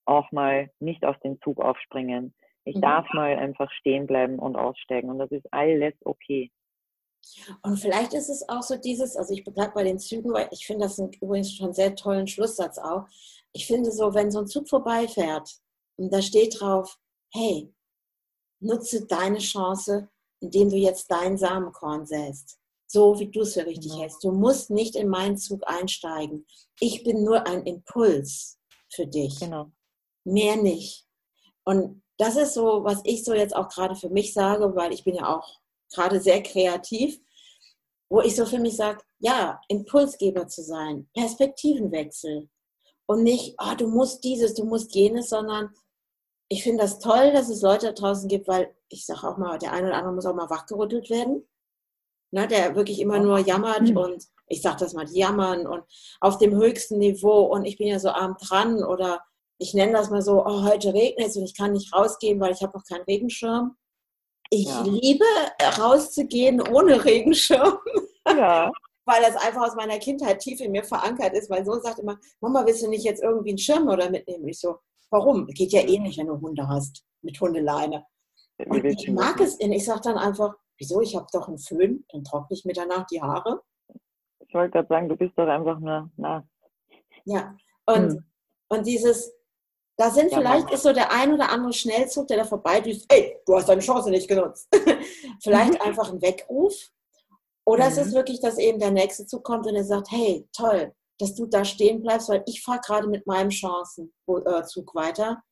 auch 0.04 0.32
mal 0.32 0.70
nicht 0.80 1.04
auf 1.04 1.18
den 1.20 1.40
Zug 1.42 1.60
aufspringen. 1.60 2.34
Ich 2.64 2.76
mhm. 2.76 2.80
darf 2.80 3.06
mal 3.12 3.36
einfach 3.36 3.70
stehen 3.72 4.06
bleiben 4.06 4.38
und 4.38 4.56
aussteigen 4.56 5.10
und 5.10 5.18
das 5.18 5.30
ist 5.30 5.46
alles 5.52 5.94
okay. 6.04 6.50
Und 7.62 7.76
vielleicht 7.78 8.14
ist 8.14 8.28
es 8.28 8.48
auch 8.48 8.62
so 8.62 8.76
dieses, 8.76 9.16
also 9.16 9.34
ich 9.34 9.44
bleibe 9.44 9.72
bei 9.74 9.84
den 9.84 9.98
Zügen, 9.98 10.32
weil 10.32 10.48
ich 10.50 10.66
finde 10.66 10.84
das 10.84 10.98
übrigens 10.98 11.54
schon 11.54 11.66
einen 11.66 11.74
sehr 11.74 11.94
tollen 11.94 12.26
Schlusssatz 12.26 12.78
auch. 12.78 13.06
Ich 13.52 13.66
finde 13.66 13.90
so, 13.90 14.14
wenn 14.14 14.30
so 14.30 14.40
ein 14.40 14.46
Zug 14.46 14.68
vorbeifährt 14.68 15.58
und 15.96 16.12
da 16.12 16.22
steht 16.22 16.60
drauf, 16.60 16.98
hey, 17.32 17.72
nutze 18.60 19.06
deine 19.06 19.38
Chance, 19.38 20.08
indem 20.40 20.70
du 20.70 20.76
jetzt 20.76 21.10
dein 21.10 21.36
Samenkorn 21.36 22.06
säst. 22.06 22.58
So 22.86 23.18
wie 23.18 23.28
du 23.30 23.42
es 23.42 23.54
für 23.54 23.66
richtig 23.66 23.90
genau. 23.90 24.02
hältst. 24.02 24.24
Du 24.24 24.32
musst 24.32 24.70
nicht 24.70 24.96
in 24.96 25.08
meinen 25.08 25.36
Zug 25.36 25.62
einsteigen. 25.66 26.46
Ich 26.80 27.04
bin 27.04 27.22
nur 27.22 27.46
ein 27.46 27.66
Impuls 27.66 28.58
für 28.90 29.06
dich. 29.06 29.38
Genau. 29.40 29.70
Mehr 30.24 30.56
nicht. 30.56 31.06
Und 31.64 32.02
das 32.16 32.36
ist 32.36 32.54
so, 32.54 32.84
was 32.84 33.00
ich 33.04 33.24
so 33.24 33.34
jetzt 33.34 33.54
auch 33.54 33.68
gerade 33.68 33.94
für 33.94 34.08
mich 34.08 34.32
sage, 34.32 34.74
weil 34.74 34.92
ich 34.92 35.04
bin 35.04 35.14
ja 35.14 35.36
auch 35.36 35.60
gerade 35.92 36.20
sehr 36.20 36.42
kreativ, 36.42 37.20
wo 38.10 38.22
ich 38.22 38.34
so 38.34 38.46
für 38.46 38.58
mich 38.58 38.76
sage, 38.76 39.02
ja, 39.18 39.60
Impulsgeber 39.68 40.48
zu 40.48 40.62
sein, 40.62 41.08
Perspektivenwechsel. 41.14 42.48
Und 43.06 43.22
nicht, 43.22 43.54
oh, 43.58 43.74
du 43.76 43.88
musst 43.88 44.24
dieses, 44.24 44.54
du 44.54 44.64
musst 44.64 44.94
jenes, 44.94 45.30
sondern 45.30 45.74
ich 46.48 46.62
finde 46.62 46.82
das 46.82 46.98
toll, 46.98 47.32
dass 47.32 47.48
es 47.48 47.62
Leute 47.62 47.86
da 47.86 47.92
draußen 47.92 48.28
gibt, 48.28 48.48
weil 48.48 48.74
ich 48.88 49.04
sage 49.06 49.28
auch 49.28 49.36
mal, 49.36 49.58
der 49.58 49.72
eine 49.72 49.88
oder 49.88 49.96
andere 49.96 50.14
muss 50.14 50.26
auch 50.26 50.34
mal 50.34 50.50
wachgerüttelt 50.50 51.10
werden. 51.10 51.46
Ne, 52.30 52.46
der 52.46 52.76
wirklich 52.76 53.00
immer 53.00 53.18
nur 53.20 53.38
jammert 53.38 53.88
mhm. 53.88 53.96
und 53.96 54.24
ich 54.48 54.60
sage 54.60 54.76
das 54.80 54.92
mal, 54.92 55.06
die 55.06 55.18
jammern 55.18 55.66
und 55.66 55.82
auf 56.20 56.36
dem 56.36 56.54
höchsten 56.54 56.98
Niveau 56.98 57.44
und 57.44 57.64
ich 57.64 57.78
bin 57.78 57.86
ja 57.86 57.98
so 57.98 58.10
arm 58.10 58.36
dran 58.38 58.84
oder 58.84 59.22
ich 59.56 59.72
nenne 59.72 59.92
das 59.92 60.10
mal 60.10 60.20
so, 60.20 60.44
oh, 60.44 60.62
heute 60.62 60.92
regnet 60.92 61.28
es 61.28 61.36
und 61.36 61.44
ich 61.44 61.56
kann 61.56 61.72
nicht 61.72 61.94
rausgehen, 61.94 62.38
weil 62.38 62.52
ich 62.52 62.62
habe 62.62 62.76
noch 62.76 62.84
keinen 62.84 63.04
Regenschirm. 63.04 63.76
Ich 64.50 64.66
ja. 64.66 64.82
liebe 64.82 65.24
rauszugehen 65.78 66.60
ohne 66.60 67.04
Regenschirm. 67.04 67.78
Ja. 68.28 68.70
weil 69.06 69.22
das 69.22 69.36
einfach 69.36 69.66
aus 69.66 69.74
meiner 69.74 69.98
Kindheit 69.98 70.40
tief 70.40 70.60
in 70.60 70.70
mir 70.70 70.84
verankert 70.84 71.32
ist. 71.32 71.48
Mein 71.48 71.64
Sohn 71.64 71.80
sagt 71.80 71.98
immer, 71.98 72.18
Mama, 72.42 72.66
willst 72.66 72.82
du 72.82 72.90
nicht 72.90 73.04
jetzt 73.04 73.22
irgendwie 73.22 73.48
einen 73.48 73.58
Schirm 73.58 73.88
oder 73.88 74.10
mitnehmen? 74.10 74.46
Ich 74.48 74.60
so, 74.60 74.76
Warum? 75.10 75.46
Geht 75.48 75.72
ja 75.72 75.80
eh 75.80 75.98
nicht, 75.98 76.18
wenn 76.18 76.26
du 76.26 76.40
Hunde 76.40 76.68
hast 76.68 77.04
mit 77.22 77.40
Hundeleine. 77.40 78.04
Und 78.66 78.84
ich 78.84 79.10
mag 79.10 79.40
es 79.40 79.56
in. 79.56 79.72
Ich 79.72 79.84
sage 79.84 80.00
dann 80.04 80.18
einfach, 80.18 80.54
wieso? 80.78 81.00
Ich 81.00 81.14
habe 81.16 81.26
doch 81.32 81.48
einen 81.48 81.58
Föhn, 81.58 82.04
dann 82.10 82.24
trockne 82.24 82.56
ich 82.56 82.64
mir 82.64 82.72
danach 82.72 83.06
die 83.06 83.22
Haare. 83.22 83.62
Ich 84.46 84.54
wollte 84.54 84.72
gerade 84.72 84.88
sagen, 84.88 85.08
du 85.08 85.16
bist 85.16 85.32
doch 85.36 85.46
einfach 85.46 85.78
nur 85.78 86.10
nass. 86.16 86.44
Ja, 87.24 87.54
und, 87.86 88.12
hm. 88.12 88.24
und 88.68 88.86
dieses, 88.86 89.32
da 89.98 90.10
sind 90.10 90.30
ja, 90.30 90.38
vielleicht 90.38 90.70
ist 90.70 90.84
so 90.84 90.92
der 90.92 91.12
ein 91.12 91.34
oder 91.34 91.50
andere 91.50 91.72
Schnellzug, 91.72 92.28
der 92.28 92.38
da 92.38 92.44
vorbeidüst, 92.44 93.12
ey, 93.12 93.36
du 93.44 93.56
hast 93.56 93.68
deine 93.68 93.80
Chance 93.80 94.10
nicht 94.10 94.28
genutzt. 94.28 94.68
vielleicht 95.42 95.74
mhm. 95.74 95.80
einfach 95.80 96.12
ein 96.12 96.22
Weckruf. 96.22 96.74
Oder 97.66 97.86
mhm. 97.86 97.90
es 97.90 97.98
ist 97.98 98.14
wirklich, 98.14 98.40
dass 98.40 98.58
eben 98.58 98.78
der 98.78 98.92
nächste 98.92 99.26
Zug 99.26 99.44
kommt 99.44 99.66
und 99.66 99.74
er 99.74 99.84
sagt, 99.84 100.10
hey, 100.10 100.48
toll, 100.52 100.94
dass 101.18 101.34
du 101.34 101.46
da 101.46 101.64
stehen 101.64 102.02
bleibst, 102.02 102.28
weil 102.28 102.42
ich 102.46 102.62
fahre 102.62 102.80
gerade 102.80 103.08
mit 103.08 103.26
meinem 103.26 103.50
Chancenzug 103.50 104.94
weiter 104.94 105.42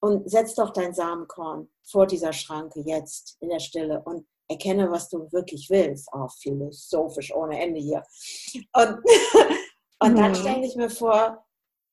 und 0.00 0.30
setz 0.30 0.54
doch 0.54 0.70
dein 0.70 0.94
Samenkorn 0.94 1.68
vor 1.82 2.06
dieser 2.06 2.32
Schranke 2.32 2.80
jetzt 2.80 3.36
in 3.40 3.48
der 3.48 3.58
Stille 3.58 4.02
und 4.04 4.26
erkenne, 4.48 4.90
was 4.90 5.08
du 5.08 5.30
wirklich 5.32 5.68
willst. 5.70 6.08
Oh, 6.12 6.28
philosophisch 6.40 7.34
ohne 7.34 7.60
Ende 7.60 7.80
hier. 7.80 8.02
Und, 8.72 9.00
und 10.00 10.16
dann 10.16 10.30
mhm. 10.30 10.36
stelle 10.36 10.66
ich 10.66 10.76
mir 10.76 10.90
vor, 10.90 11.44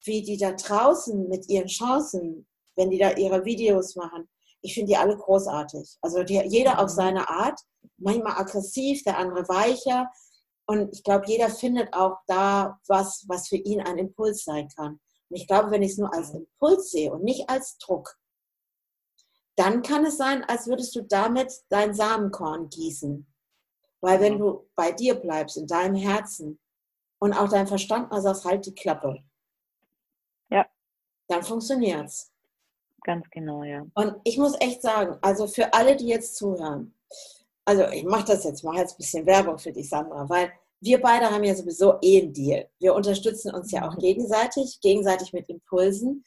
wie 0.04 0.22
die 0.22 0.38
da 0.38 0.52
draußen 0.52 1.28
mit 1.28 1.50
ihren 1.50 1.68
Chancen, 1.68 2.48
wenn 2.76 2.92
die 2.92 3.00
da 3.00 3.12
ihre 3.12 3.44
Videos 3.44 3.96
machen, 3.96 4.30
ich 4.62 4.74
finde 4.74 4.90
die 4.90 4.98
alle 4.98 5.16
großartig. 5.16 5.98
Also 6.02 6.24
die, 6.24 6.42
jeder 6.48 6.80
auf 6.80 6.92
mhm. 6.92 6.96
seine 6.96 7.30
Art, 7.30 7.60
manchmal 7.98 8.34
aggressiv, 8.34 9.04
der 9.04 9.18
andere 9.18 9.48
weicher, 9.48 10.10
und 10.68 10.94
ich 10.94 11.04
glaube, 11.04 11.26
jeder 11.28 11.50
findet 11.50 11.94
auch 11.94 12.18
da 12.28 12.80
was, 12.88 13.26
was 13.28 13.48
für 13.48 13.58
ihn 13.58 13.82
ein 13.82 13.98
Impuls 13.98 14.44
sein 14.44 14.68
kann. 14.76 15.00
Und 15.30 15.38
ich 15.38 15.48
glaube, 15.48 15.72
wenn 15.72 15.84
ich 15.84 15.92
es 15.92 15.98
nur 15.98 16.14
als 16.14 16.32
Impuls 16.32 16.92
sehe 16.92 17.12
und 17.12 17.24
nicht 17.24 17.50
als 17.50 17.78
Druck, 17.78 18.18
dann 19.56 19.82
kann 19.82 20.06
es 20.06 20.18
sein, 20.18 20.44
als 20.44 20.68
würdest 20.68 20.96
du 20.96 21.02
damit 21.02 21.54
dein 21.70 21.94
Samenkorn 21.94 22.70
gießen. 22.70 23.26
Weil 24.02 24.20
wenn 24.20 24.40
du 24.40 24.70
bei 24.76 24.92
dir 24.92 25.16
bleibst, 25.16 25.58
in 25.58 25.68
deinem 25.68 25.96
Herzen 25.96 26.60
und 27.20 27.34
auch 27.34 27.50
dein 27.50 27.68
Verstand 27.68 28.12
mal 28.12 28.22
sagst, 28.22 28.46
halt 28.46 28.66
die 28.66 28.76
Klappe. 28.76 29.24
Ja. 30.50 30.66
Dann 31.28 31.44
funktioniert 31.44 32.06
es. 32.06 32.32
Ganz 33.04 33.30
genau, 33.30 33.64
ja. 33.64 33.86
Und 33.94 34.16
ich 34.24 34.38
muss 34.38 34.60
echt 34.60 34.82
sagen, 34.82 35.18
also 35.22 35.48
für 35.48 35.74
alle, 35.74 35.96
die 35.96 36.08
jetzt 36.08 36.36
zuhören, 36.36 36.94
also 37.66 37.84
ich 37.92 38.04
mache 38.04 38.26
das 38.26 38.44
jetzt, 38.44 38.64
mache 38.64 38.78
jetzt 38.78 38.94
ein 38.94 38.98
bisschen 38.98 39.26
Werbung 39.26 39.58
für 39.58 39.72
dich, 39.72 39.90
Sandra, 39.90 40.30
weil 40.30 40.52
wir 40.82 41.02
beide 41.02 41.30
haben 41.32 41.44
ja 41.44 41.56
sowieso 41.56 41.96
eh 42.02 42.22
einen 42.22 42.34
Deal. 42.34 42.70
Wir 42.80 42.94
unterstützen 42.94 43.54
uns 43.54 43.72
ja 43.72 43.88
auch 43.88 43.96
mhm. 43.96 44.00
gegenseitig, 44.00 44.80
gegenseitig 44.82 45.34
mit 45.34 45.50
Impulsen. 45.50 46.24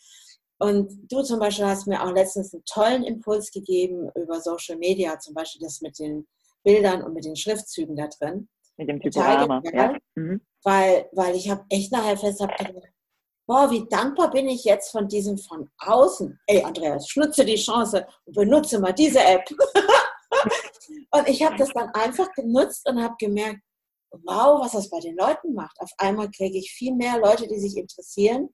Und 0.58 0.90
du 1.10 1.22
zum 1.22 1.38
Beispiel 1.38 1.66
hast 1.66 1.86
mir 1.86 2.02
auch 2.02 2.12
letztens 2.12 2.52
einen 2.52 2.64
tollen 2.64 3.04
Impuls 3.04 3.52
gegeben 3.52 4.10
über 4.16 4.40
Social 4.40 4.76
Media, 4.76 5.18
zum 5.20 5.34
Beispiel 5.34 5.60
das 5.62 5.80
mit 5.80 5.98
den 6.00 6.26
Bildern 6.64 7.02
und 7.02 7.14
mit 7.14 7.24
den 7.24 7.36
Schriftzügen 7.36 7.94
da 7.94 8.08
drin. 8.08 8.48
Mit 8.76 8.88
dem 8.88 9.00
Typorama. 9.00 9.62
Ja. 9.72 9.96
Mhm. 10.16 10.40
Weil, 10.64 11.08
weil 11.12 11.36
ich 11.36 11.48
habe 11.48 11.64
echt 11.68 11.92
nachher 11.92 12.16
fest 12.16 12.40
gedacht, 12.40 12.64
boah, 13.46 13.70
wie 13.70 13.86
dankbar 13.88 14.30
bin 14.30 14.48
ich 14.48 14.64
jetzt 14.64 14.90
von 14.90 15.06
diesem 15.06 15.38
von 15.38 15.70
außen. 15.78 16.38
Ey, 16.46 16.64
Andreas, 16.64 17.08
schnutze 17.08 17.44
die 17.44 17.56
Chance 17.56 18.06
und 18.24 18.34
benutze 18.34 18.80
mal 18.80 18.92
diese 18.92 19.22
App. 19.22 19.48
und 21.10 21.28
ich 21.28 21.42
habe 21.44 21.56
das 21.56 21.70
dann 21.72 21.90
einfach 21.90 22.32
genutzt 22.32 22.88
und 22.88 23.02
habe 23.02 23.14
gemerkt, 23.18 23.60
wow, 24.10 24.60
was 24.60 24.72
das 24.72 24.90
bei 24.90 25.00
den 25.00 25.16
Leuten 25.16 25.54
macht. 25.54 25.78
Auf 25.80 25.90
einmal 25.98 26.30
kriege 26.30 26.58
ich 26.58 26.72
viel 26.72 26.94
mehr 26.94 27.18
Leute, 27.18 27.46
die 27.46 27.58
sich 27.58 27.76
interessieren 27.76 28.48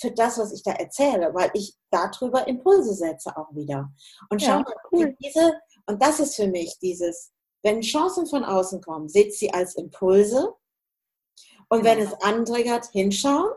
für 0.00 0.10
das, 0.12 0.38
was 0.38 0.52
ich 0.52 0.62
da 0.62 0.72
erzähle, 0.72 1.34
weil 1.34 1.50
ich 1.54 1.76
darüber 1.90 2.46
Impulse 2.46 2.94
setze 2.94 3.36
auch 3.36 3.52
wieder. 3.52 3.90
Und 4.30 4.40
schau 4.40 4.48
ja, 4.48 4.60
mal, 4.60 4.74
cool. 4.92 5.16
diese, 5.22 5.58
und 5.86 6.00
das 6.02 6.20
ist 6.20 6.36
für 6.36 6.46
mich 6.46 6.78
dieses, 6.80 7.32
wenn 7.62 7.80
Chancen 7.80 8.26
von 8.26 8.44
außen 8.44 8.80
kommen, 8.80 9.08
seht 9.08 9.34
sie 9.34 9.52
als 9.52 9.74
Impulse. 9.74 10.54
Und 11.68 11.84
wenn 11.84 11.98
es 11.98 12.14
antriggert, 12.22 12.86
hinschauen 12.92 13.50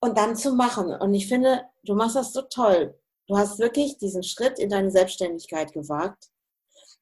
und 0.00 0.16
dann 0.16 0.34
zu 0.34 0.52
machen. 0.52 0.92
Und 0.92 1.14
ich 1.14 1.28
finde, 1.28 1.64
du 1.84 1.94
machst 1.94 2.16
das 2.16 2.32
so 2.32 2.42
toll. 2.42 2.98
Du 3.28 3.36
hast 3.36 3.58
wirklich 3.58 3.98
diesen 3.98 4.22
Schritt 4.22 4.58
in 4.58 4.70
deine 4.70 4.90
Selbstständigkeit 4.90 5.72
gewagt, 5.72 6.30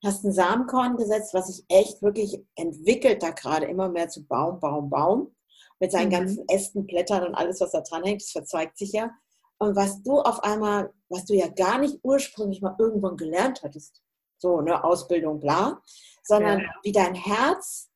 hast 0.05 0.25
ein 0.25 0.33
Samenkorn 0.33 0.97
gesetzt, 0.97 1.35
was 1.35 1.49
sich 1.49 1.65
echt 1.69 2.03
wirklich 2.03 2.41
entwickelt 2.55 3.23
da 3.23 3.31
gerade 3.31 3.67
immer 3.67 3.89
mehr 3.89 4.09
zu 4.09 4.27
Baum, 4.27 4.61
Baum, 4.61 4.91
Baum 4.91 5.35
mit 5.81 5.93
seinen 5.93 6.09
mhm. 6.09 6.13
ganzen 6.13 6.49
Ästen, 6.49 6.87
Blättern 6.87 7.27
und 7.27 7.35
alles, 7.35 7.61
was 7.61 7.73
da 7.73 7.81
dran 7.81 8.05
hängt, 8.05 8.23
das 8.23 8.31
verzweigt 8.31 8.79
sich 8.79 8.93
ja. 8.93 9.11
Und 9.59 9.75
was 9.75 10.03
du 10.03 10.21
auf 10.21 10.43
einmal, 10.43 10.93
was 11.09 11.25
du 11.25 11.35
ja 11.35 11.49
gar 11.49 11.79
nicht 11.79 11.99
ursprünglich 12.03 12.61
mal 12.61 12.77
irgendwann 12.79 13.17
gelernt 13.17 13.63
hattest, 13.63 14.03
so 14.39 14.59
eine 14.59 14.85
Ausbildung, 14.85 15.41
bla, 15.41 15.83
sondern 16.23 16.61
ja. 16.61 16.71
wie 16.83 16.93
dein 16.93 17.15
Herz, 17.15 17.91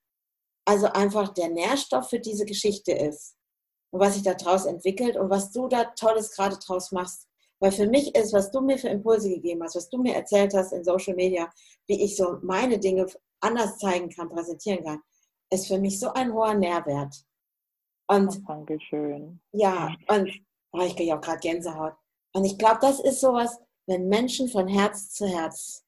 also 0.64 0.86
einfach 0.86 1.34
der 1.34 1.48
Nährstoff 1.48 2.08
für 2.08 2.20
diese 2.20 2.46
Geschichte 2.46 2.92
ist 2.92 3.36
und 3.90 4.00
was 4.00 4.14
sich 4.14 4.22
da 4.22 4.34
draus 4.34 4.64
entwickelt 4.64 5.16
und 5.16 5.30
was 5.30 5.50
du 5.50 5.68
da 5.68 5.84
Tolles 5.84 6.34
gerade 6.34 6.56
draus 6.58 6.92
machst. 6.92 7.26
Weil 7.60 7.72
für 7.72 7.86
mich 7.86 8.14
ist, 8.14 8.32
was 8.32 8.50
du 8.50 8.60
mir 8.62 8.78
für 8.78 8.88
Impulse 8.88 9.28
gegeben 9.28 9.62
hast, 9.62 9.76
was 9.76 9.88
du 9.90 9.98
mir 9.98 10.14
erzählt 10.14 10.54
hast 10.54 10.72
in 10.72 10.82
Social 10.82 11.14
Media, 11.14 11.50
wie 11.86 12.02
ich 12.02 12.16
so 12.16 12.38
meine 12.42 12.78
Dinge 12.78 13.06
anders 13.40 13.78
zeigen 13.78 14.08
kann, 14.08 14.30
präsentieren 14.30 14.82
kann, 14.82 15.00
ist 15.50 15.68
für 15.68 15.78
mich 15.78 16.00
so 16.00 16.12
ein 16.12 16.32
hoher 16.32 16.54
Nährwert. 16.54 17.14
Und, 18.08 18.48
Dankeschön. 18.48 19.40
Ja, 19.52 19.94
und 20.08 20.30
oh, 20.72 20.80
ich 20.80 20.96
kriege 20.96 21.14
auch 21.14 21.20
gerade 21.20 21.38
Gänsehaut. 21.40 21.94
Und 22.32 22.44
ich 22.44 22.58
glaube, 22.58 22.78
das 22.80 23.00
ist 23.00 23.20
sowas, 23.20 23.60
wenn 23.86 24.08
Menschen 24.08 24.48
von 24.48 24.66
Herz 24.66 25.10
zu 25.10 25.26
Herz 25.26 25.84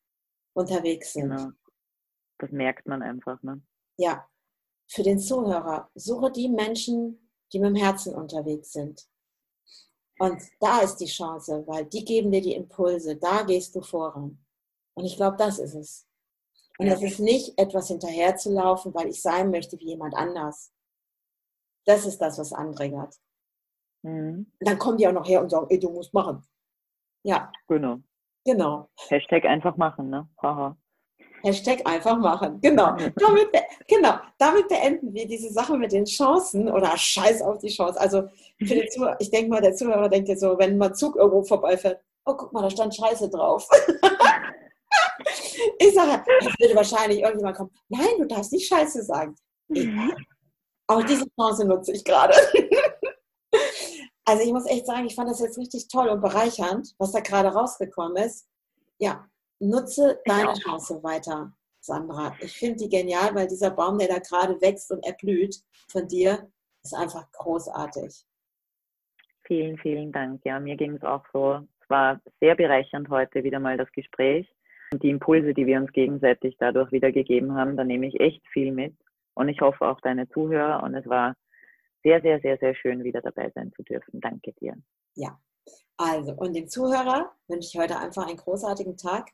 unterwegs 0.54 1.14
sind. 1.14 1.30
Genau. 1.30 1.50
Das 2.38 2.50
merkt 2.50 2.86
man 2.86 3.02
einfach, 3.02 3.42
ne? 3.42 3.62
Ja. 3.96 4.28
Für 4.88 5.02
den 5.02 5.18
Zuhörer, 5.18 5.90
suche 5.94 6.30
die 6.30 6.48
Menschen, 6.48 7.30
die 7.52 7.60
mit 7.60 7.70
dem 7.70 7.76
Herzen 7.76 8.14
unterwegs 8.14 8.72
sind. 8.72 9.08
Und 10.22 10.40
da 10.60 10.82
ist 10.82 10.98
die 10.98 11.06
Chance, 11.06 11.64
weil 11.66 11.84
die 11.86 12.04
geben 12.04 12.30
dir 12.30 12.40
die 12.40 12.54
Impulse, 12.54 13.16
da 13.16 13.42
gehst 13.42 13.74
du 13.74 13.82
voran. 13.82 14.38
Und 14.94 15.04
ich 15.04 15.16
glaube, 15.16 15.36
das 15.36 15.58
ist 15.58 15.74
es. 15.74 16.06
Und 16.78 16.86
es 16.86 17.02
ist 17.02 17.18
nicht 17.18 17.58
etwas 17.58 17.88
hinterherzulaufen, 17.88 18.94
weil 18.94 19.08
ich 19.08 19.20
sein 19.20 19.50
möchte 19.50 19.76
wie 19.80 19.86
jemand 19.88 20.14
anders, 20.14 20.72
das 21.86 22.06
ist 22.06 22.18
das, 22.18 22.38
was 22.38 22.52
antriggert. 22.52 23.16
Mhm. 24.02 24.46
Dann 24.60 24.78
kommen 24.78 24.96
die 24.96 25.08
auch 25.08 25.12
noch 25.12 25.26
her 25.26 25.42
und 25.42 25.50
sagen, 25.50 25.66
ey, 25.70 25.80
du 25.80 25.90
musst 25.90 26.14
machen. 26.14 26.46
Ja. 27.24 27.50
Genau. 27.66 27.98
Genau. 28.44 28.90
Hashtag 29.08 29.44
einfach 29.44 29.76
machen, 29.76 30.08
ne? 30.08 30.28
Haha. 30.40 30.76
Hashtag 31.42 31.86
einfach 31.86 32.18
machen. 32.18 32.60
Genau. 32.60 32.96
damit, 33.16 33.48
genau. 33.88 34.14
Damit 34.38 34.68
beenden 34.68 35.12
wir 35.12 35.26
diese 35.26 35.52
Sache 35.52 35.76
mit 35.76 35.92
den 35.92 36.04
Chancen 36.04 36.70
oder 36.70 36.96
Scheiß 36.96 37.42
auf 37.42 37.58
die 37.58 37.68
Chance. 37.68 38.00
Also 38.00 38.24
für 38.58 38.74
den 38.74 38.90
Zuhörer, 38.90 39.16
ich 39.20 39.30
denke 39.30 39.50
mal, 39.50 39.60
der 39.60 39.74
Zuhörer 39.74 40.08
denkt 40.08 40.28
jetzt 40.28 40.40
so, 40.40 40.58
wenn 40.58 40.78
mal 40.78 40.94
Zug 40.94 41.16
irgendwo 41.16 41.42
vorbeifährt, 41.42 42.00
oh 42.24 42.34
guck 42.34 42.52
mal, 42.52 42.62
da 42.62 42.70
stand 42.70 42.94
Scheiße 42.94 43.28
drauf. 43.30 43.68
ich 45.78 45.94
sage, 45.94 46.22
es 46.40 46.46
würde 46.58 46.76
wahrscheinlich 46.76 47.20
irgendjemand 47.20 47.56
kommen, 47.56 47.70
nein, 47.88 48.18
du 48.18 48.26
darfst 48.26 48.52
nicht 48.52 48.68
Scheiße 48.68 49.02
sagen. 49.02 49.34
Egal. 49.68 50.14
Auch 50.86 51.02
diese 51.04 51.26
Chance 51.38 51.64
nutze 51.64 51.92
ich 51.92 52.04
gerade. 52.04 52.34
Also 54.24 54.44
ich 54.44 54.52
muss 54.52 54.66
echt 54.66 54.86
sagen, 54.86 55.06
ich 55.06 55.16
fand 55.16 55.28
das 55.28 55.40
jetzt 55.40 55.58
richtig 55.58 55.88
toll 55.88 56.08
und 56.08 56.20
bereichernd, 56.20 56.94
was 56.98 57.10
da 57.10 57.20
gerade 57.20 57.48
rausgekommen 57.48 58.24
ist. 58.24 58.46
Ja, 58.98 59.28
nutze 59.62 60.20
deine 60.24 60.54
Chance 60.54 61.02
weiter, 61.02 61.52
Sandra. 61.80 62.34
Ich 62.40 62.52
finde 62.52 62.76
die 62.84 62.88
genial, 62.88 63.34
weil 63.34 63.46
dieser 63.46 63.70
Baum, 63.70 63.98
der 63.98 64.08
da 64.08 64.18
gerade 64.18 64.60
wächst 64.60 64.90
und 64.90 65.04
erblüht 65.04 65.56
von 65.88 66.06
dir, 66.08 66.50
ist 66.82 66.94
einfach 66.94 67.30
großartig. 67.32 68.24
Vielen, 69.44 69.78
vielen 69.78 70.12
Dank. 70.12 70.44
Ja, 70.44 70.60
mir 70.60 70.76
ging 70.76 70.94
es 70.94 71.02
auch 71.02 71.24
so. 71.32 71.60
Es 71.80 71.90
war 71.90 72.20
sehr 72.40 72.54
bereichernd 72.54 73.08
heute 73.08 73.44
wieder 73.44 73.60
mal 73.60 73.76
das 73.76 73.90
Gespräch. 73.92 74.48
Und 74.92 75.02
die 75.02 75.10
Impulse, 75.10 75.54
die 75.54 75.66
wir 75.66 75.78
uns 75.78 75.92
gegenseitig 75.92 76.56
dadurch 76.58 76.92
wieder 76.92 77.12
gegeben 77.12 77.54
haben, 77.54 77.76
da 77.76 77.84
nehme 77.84 78.06
ich 78.06 78.20
echt 78.20 78.46
viel 78.48 78.72
mit. 78.72 78.94
Und 79.34 79.48
ich 79.48 79.60
hoffe 79.60 79.86
auch 79.86 80.00
deine 80.00 80.28
Zuhörer. 80.28 80.82
Und 80.82 80.94
es 80.94 81.06
war 81.08 81.34
sehr, 82.02 82.20
sehr, 82.20 82.40
sehr, 82.40 82.58
sehr 82.58 82.74
schön, 82.74 83.04
wieder 83.04 83.20
dabei 83.20 83.50
sein 83.54 83.72
zu 83.74 83.82
dürfen. 83.82 84.20
Danke 84.20 84.52
dir. 84.54 84.76
Ja, 85.14 85.38
also 85.96 86.32
und 86.32 86.54
dem 86.54 86.68
Zuhörer 86.68 87.32
wünsche 87.48 87.68
ich 87.68 87.78
heute 87.78 87.98
einfach 87.98 88.26
einen 88.26 88.36
großartigen 88.36 88.96
Tag, 88.96 89.30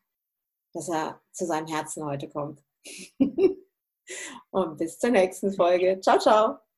dass 0.73 0.89
er 0.89 1.21
zu 1.33 1.47
seinem 1.47 1.67
Herzen 1.67 2.05
heute 2.05 2.29
kommt. 2.29 2.63
und 4.51 4.79
bis 4.79 4.99
zur 4.99 5.11
nächsten 5.11 5.53
Folge. 5.53 6.01
Ciao, 6.01 6.19
ciao. 6.19 6.59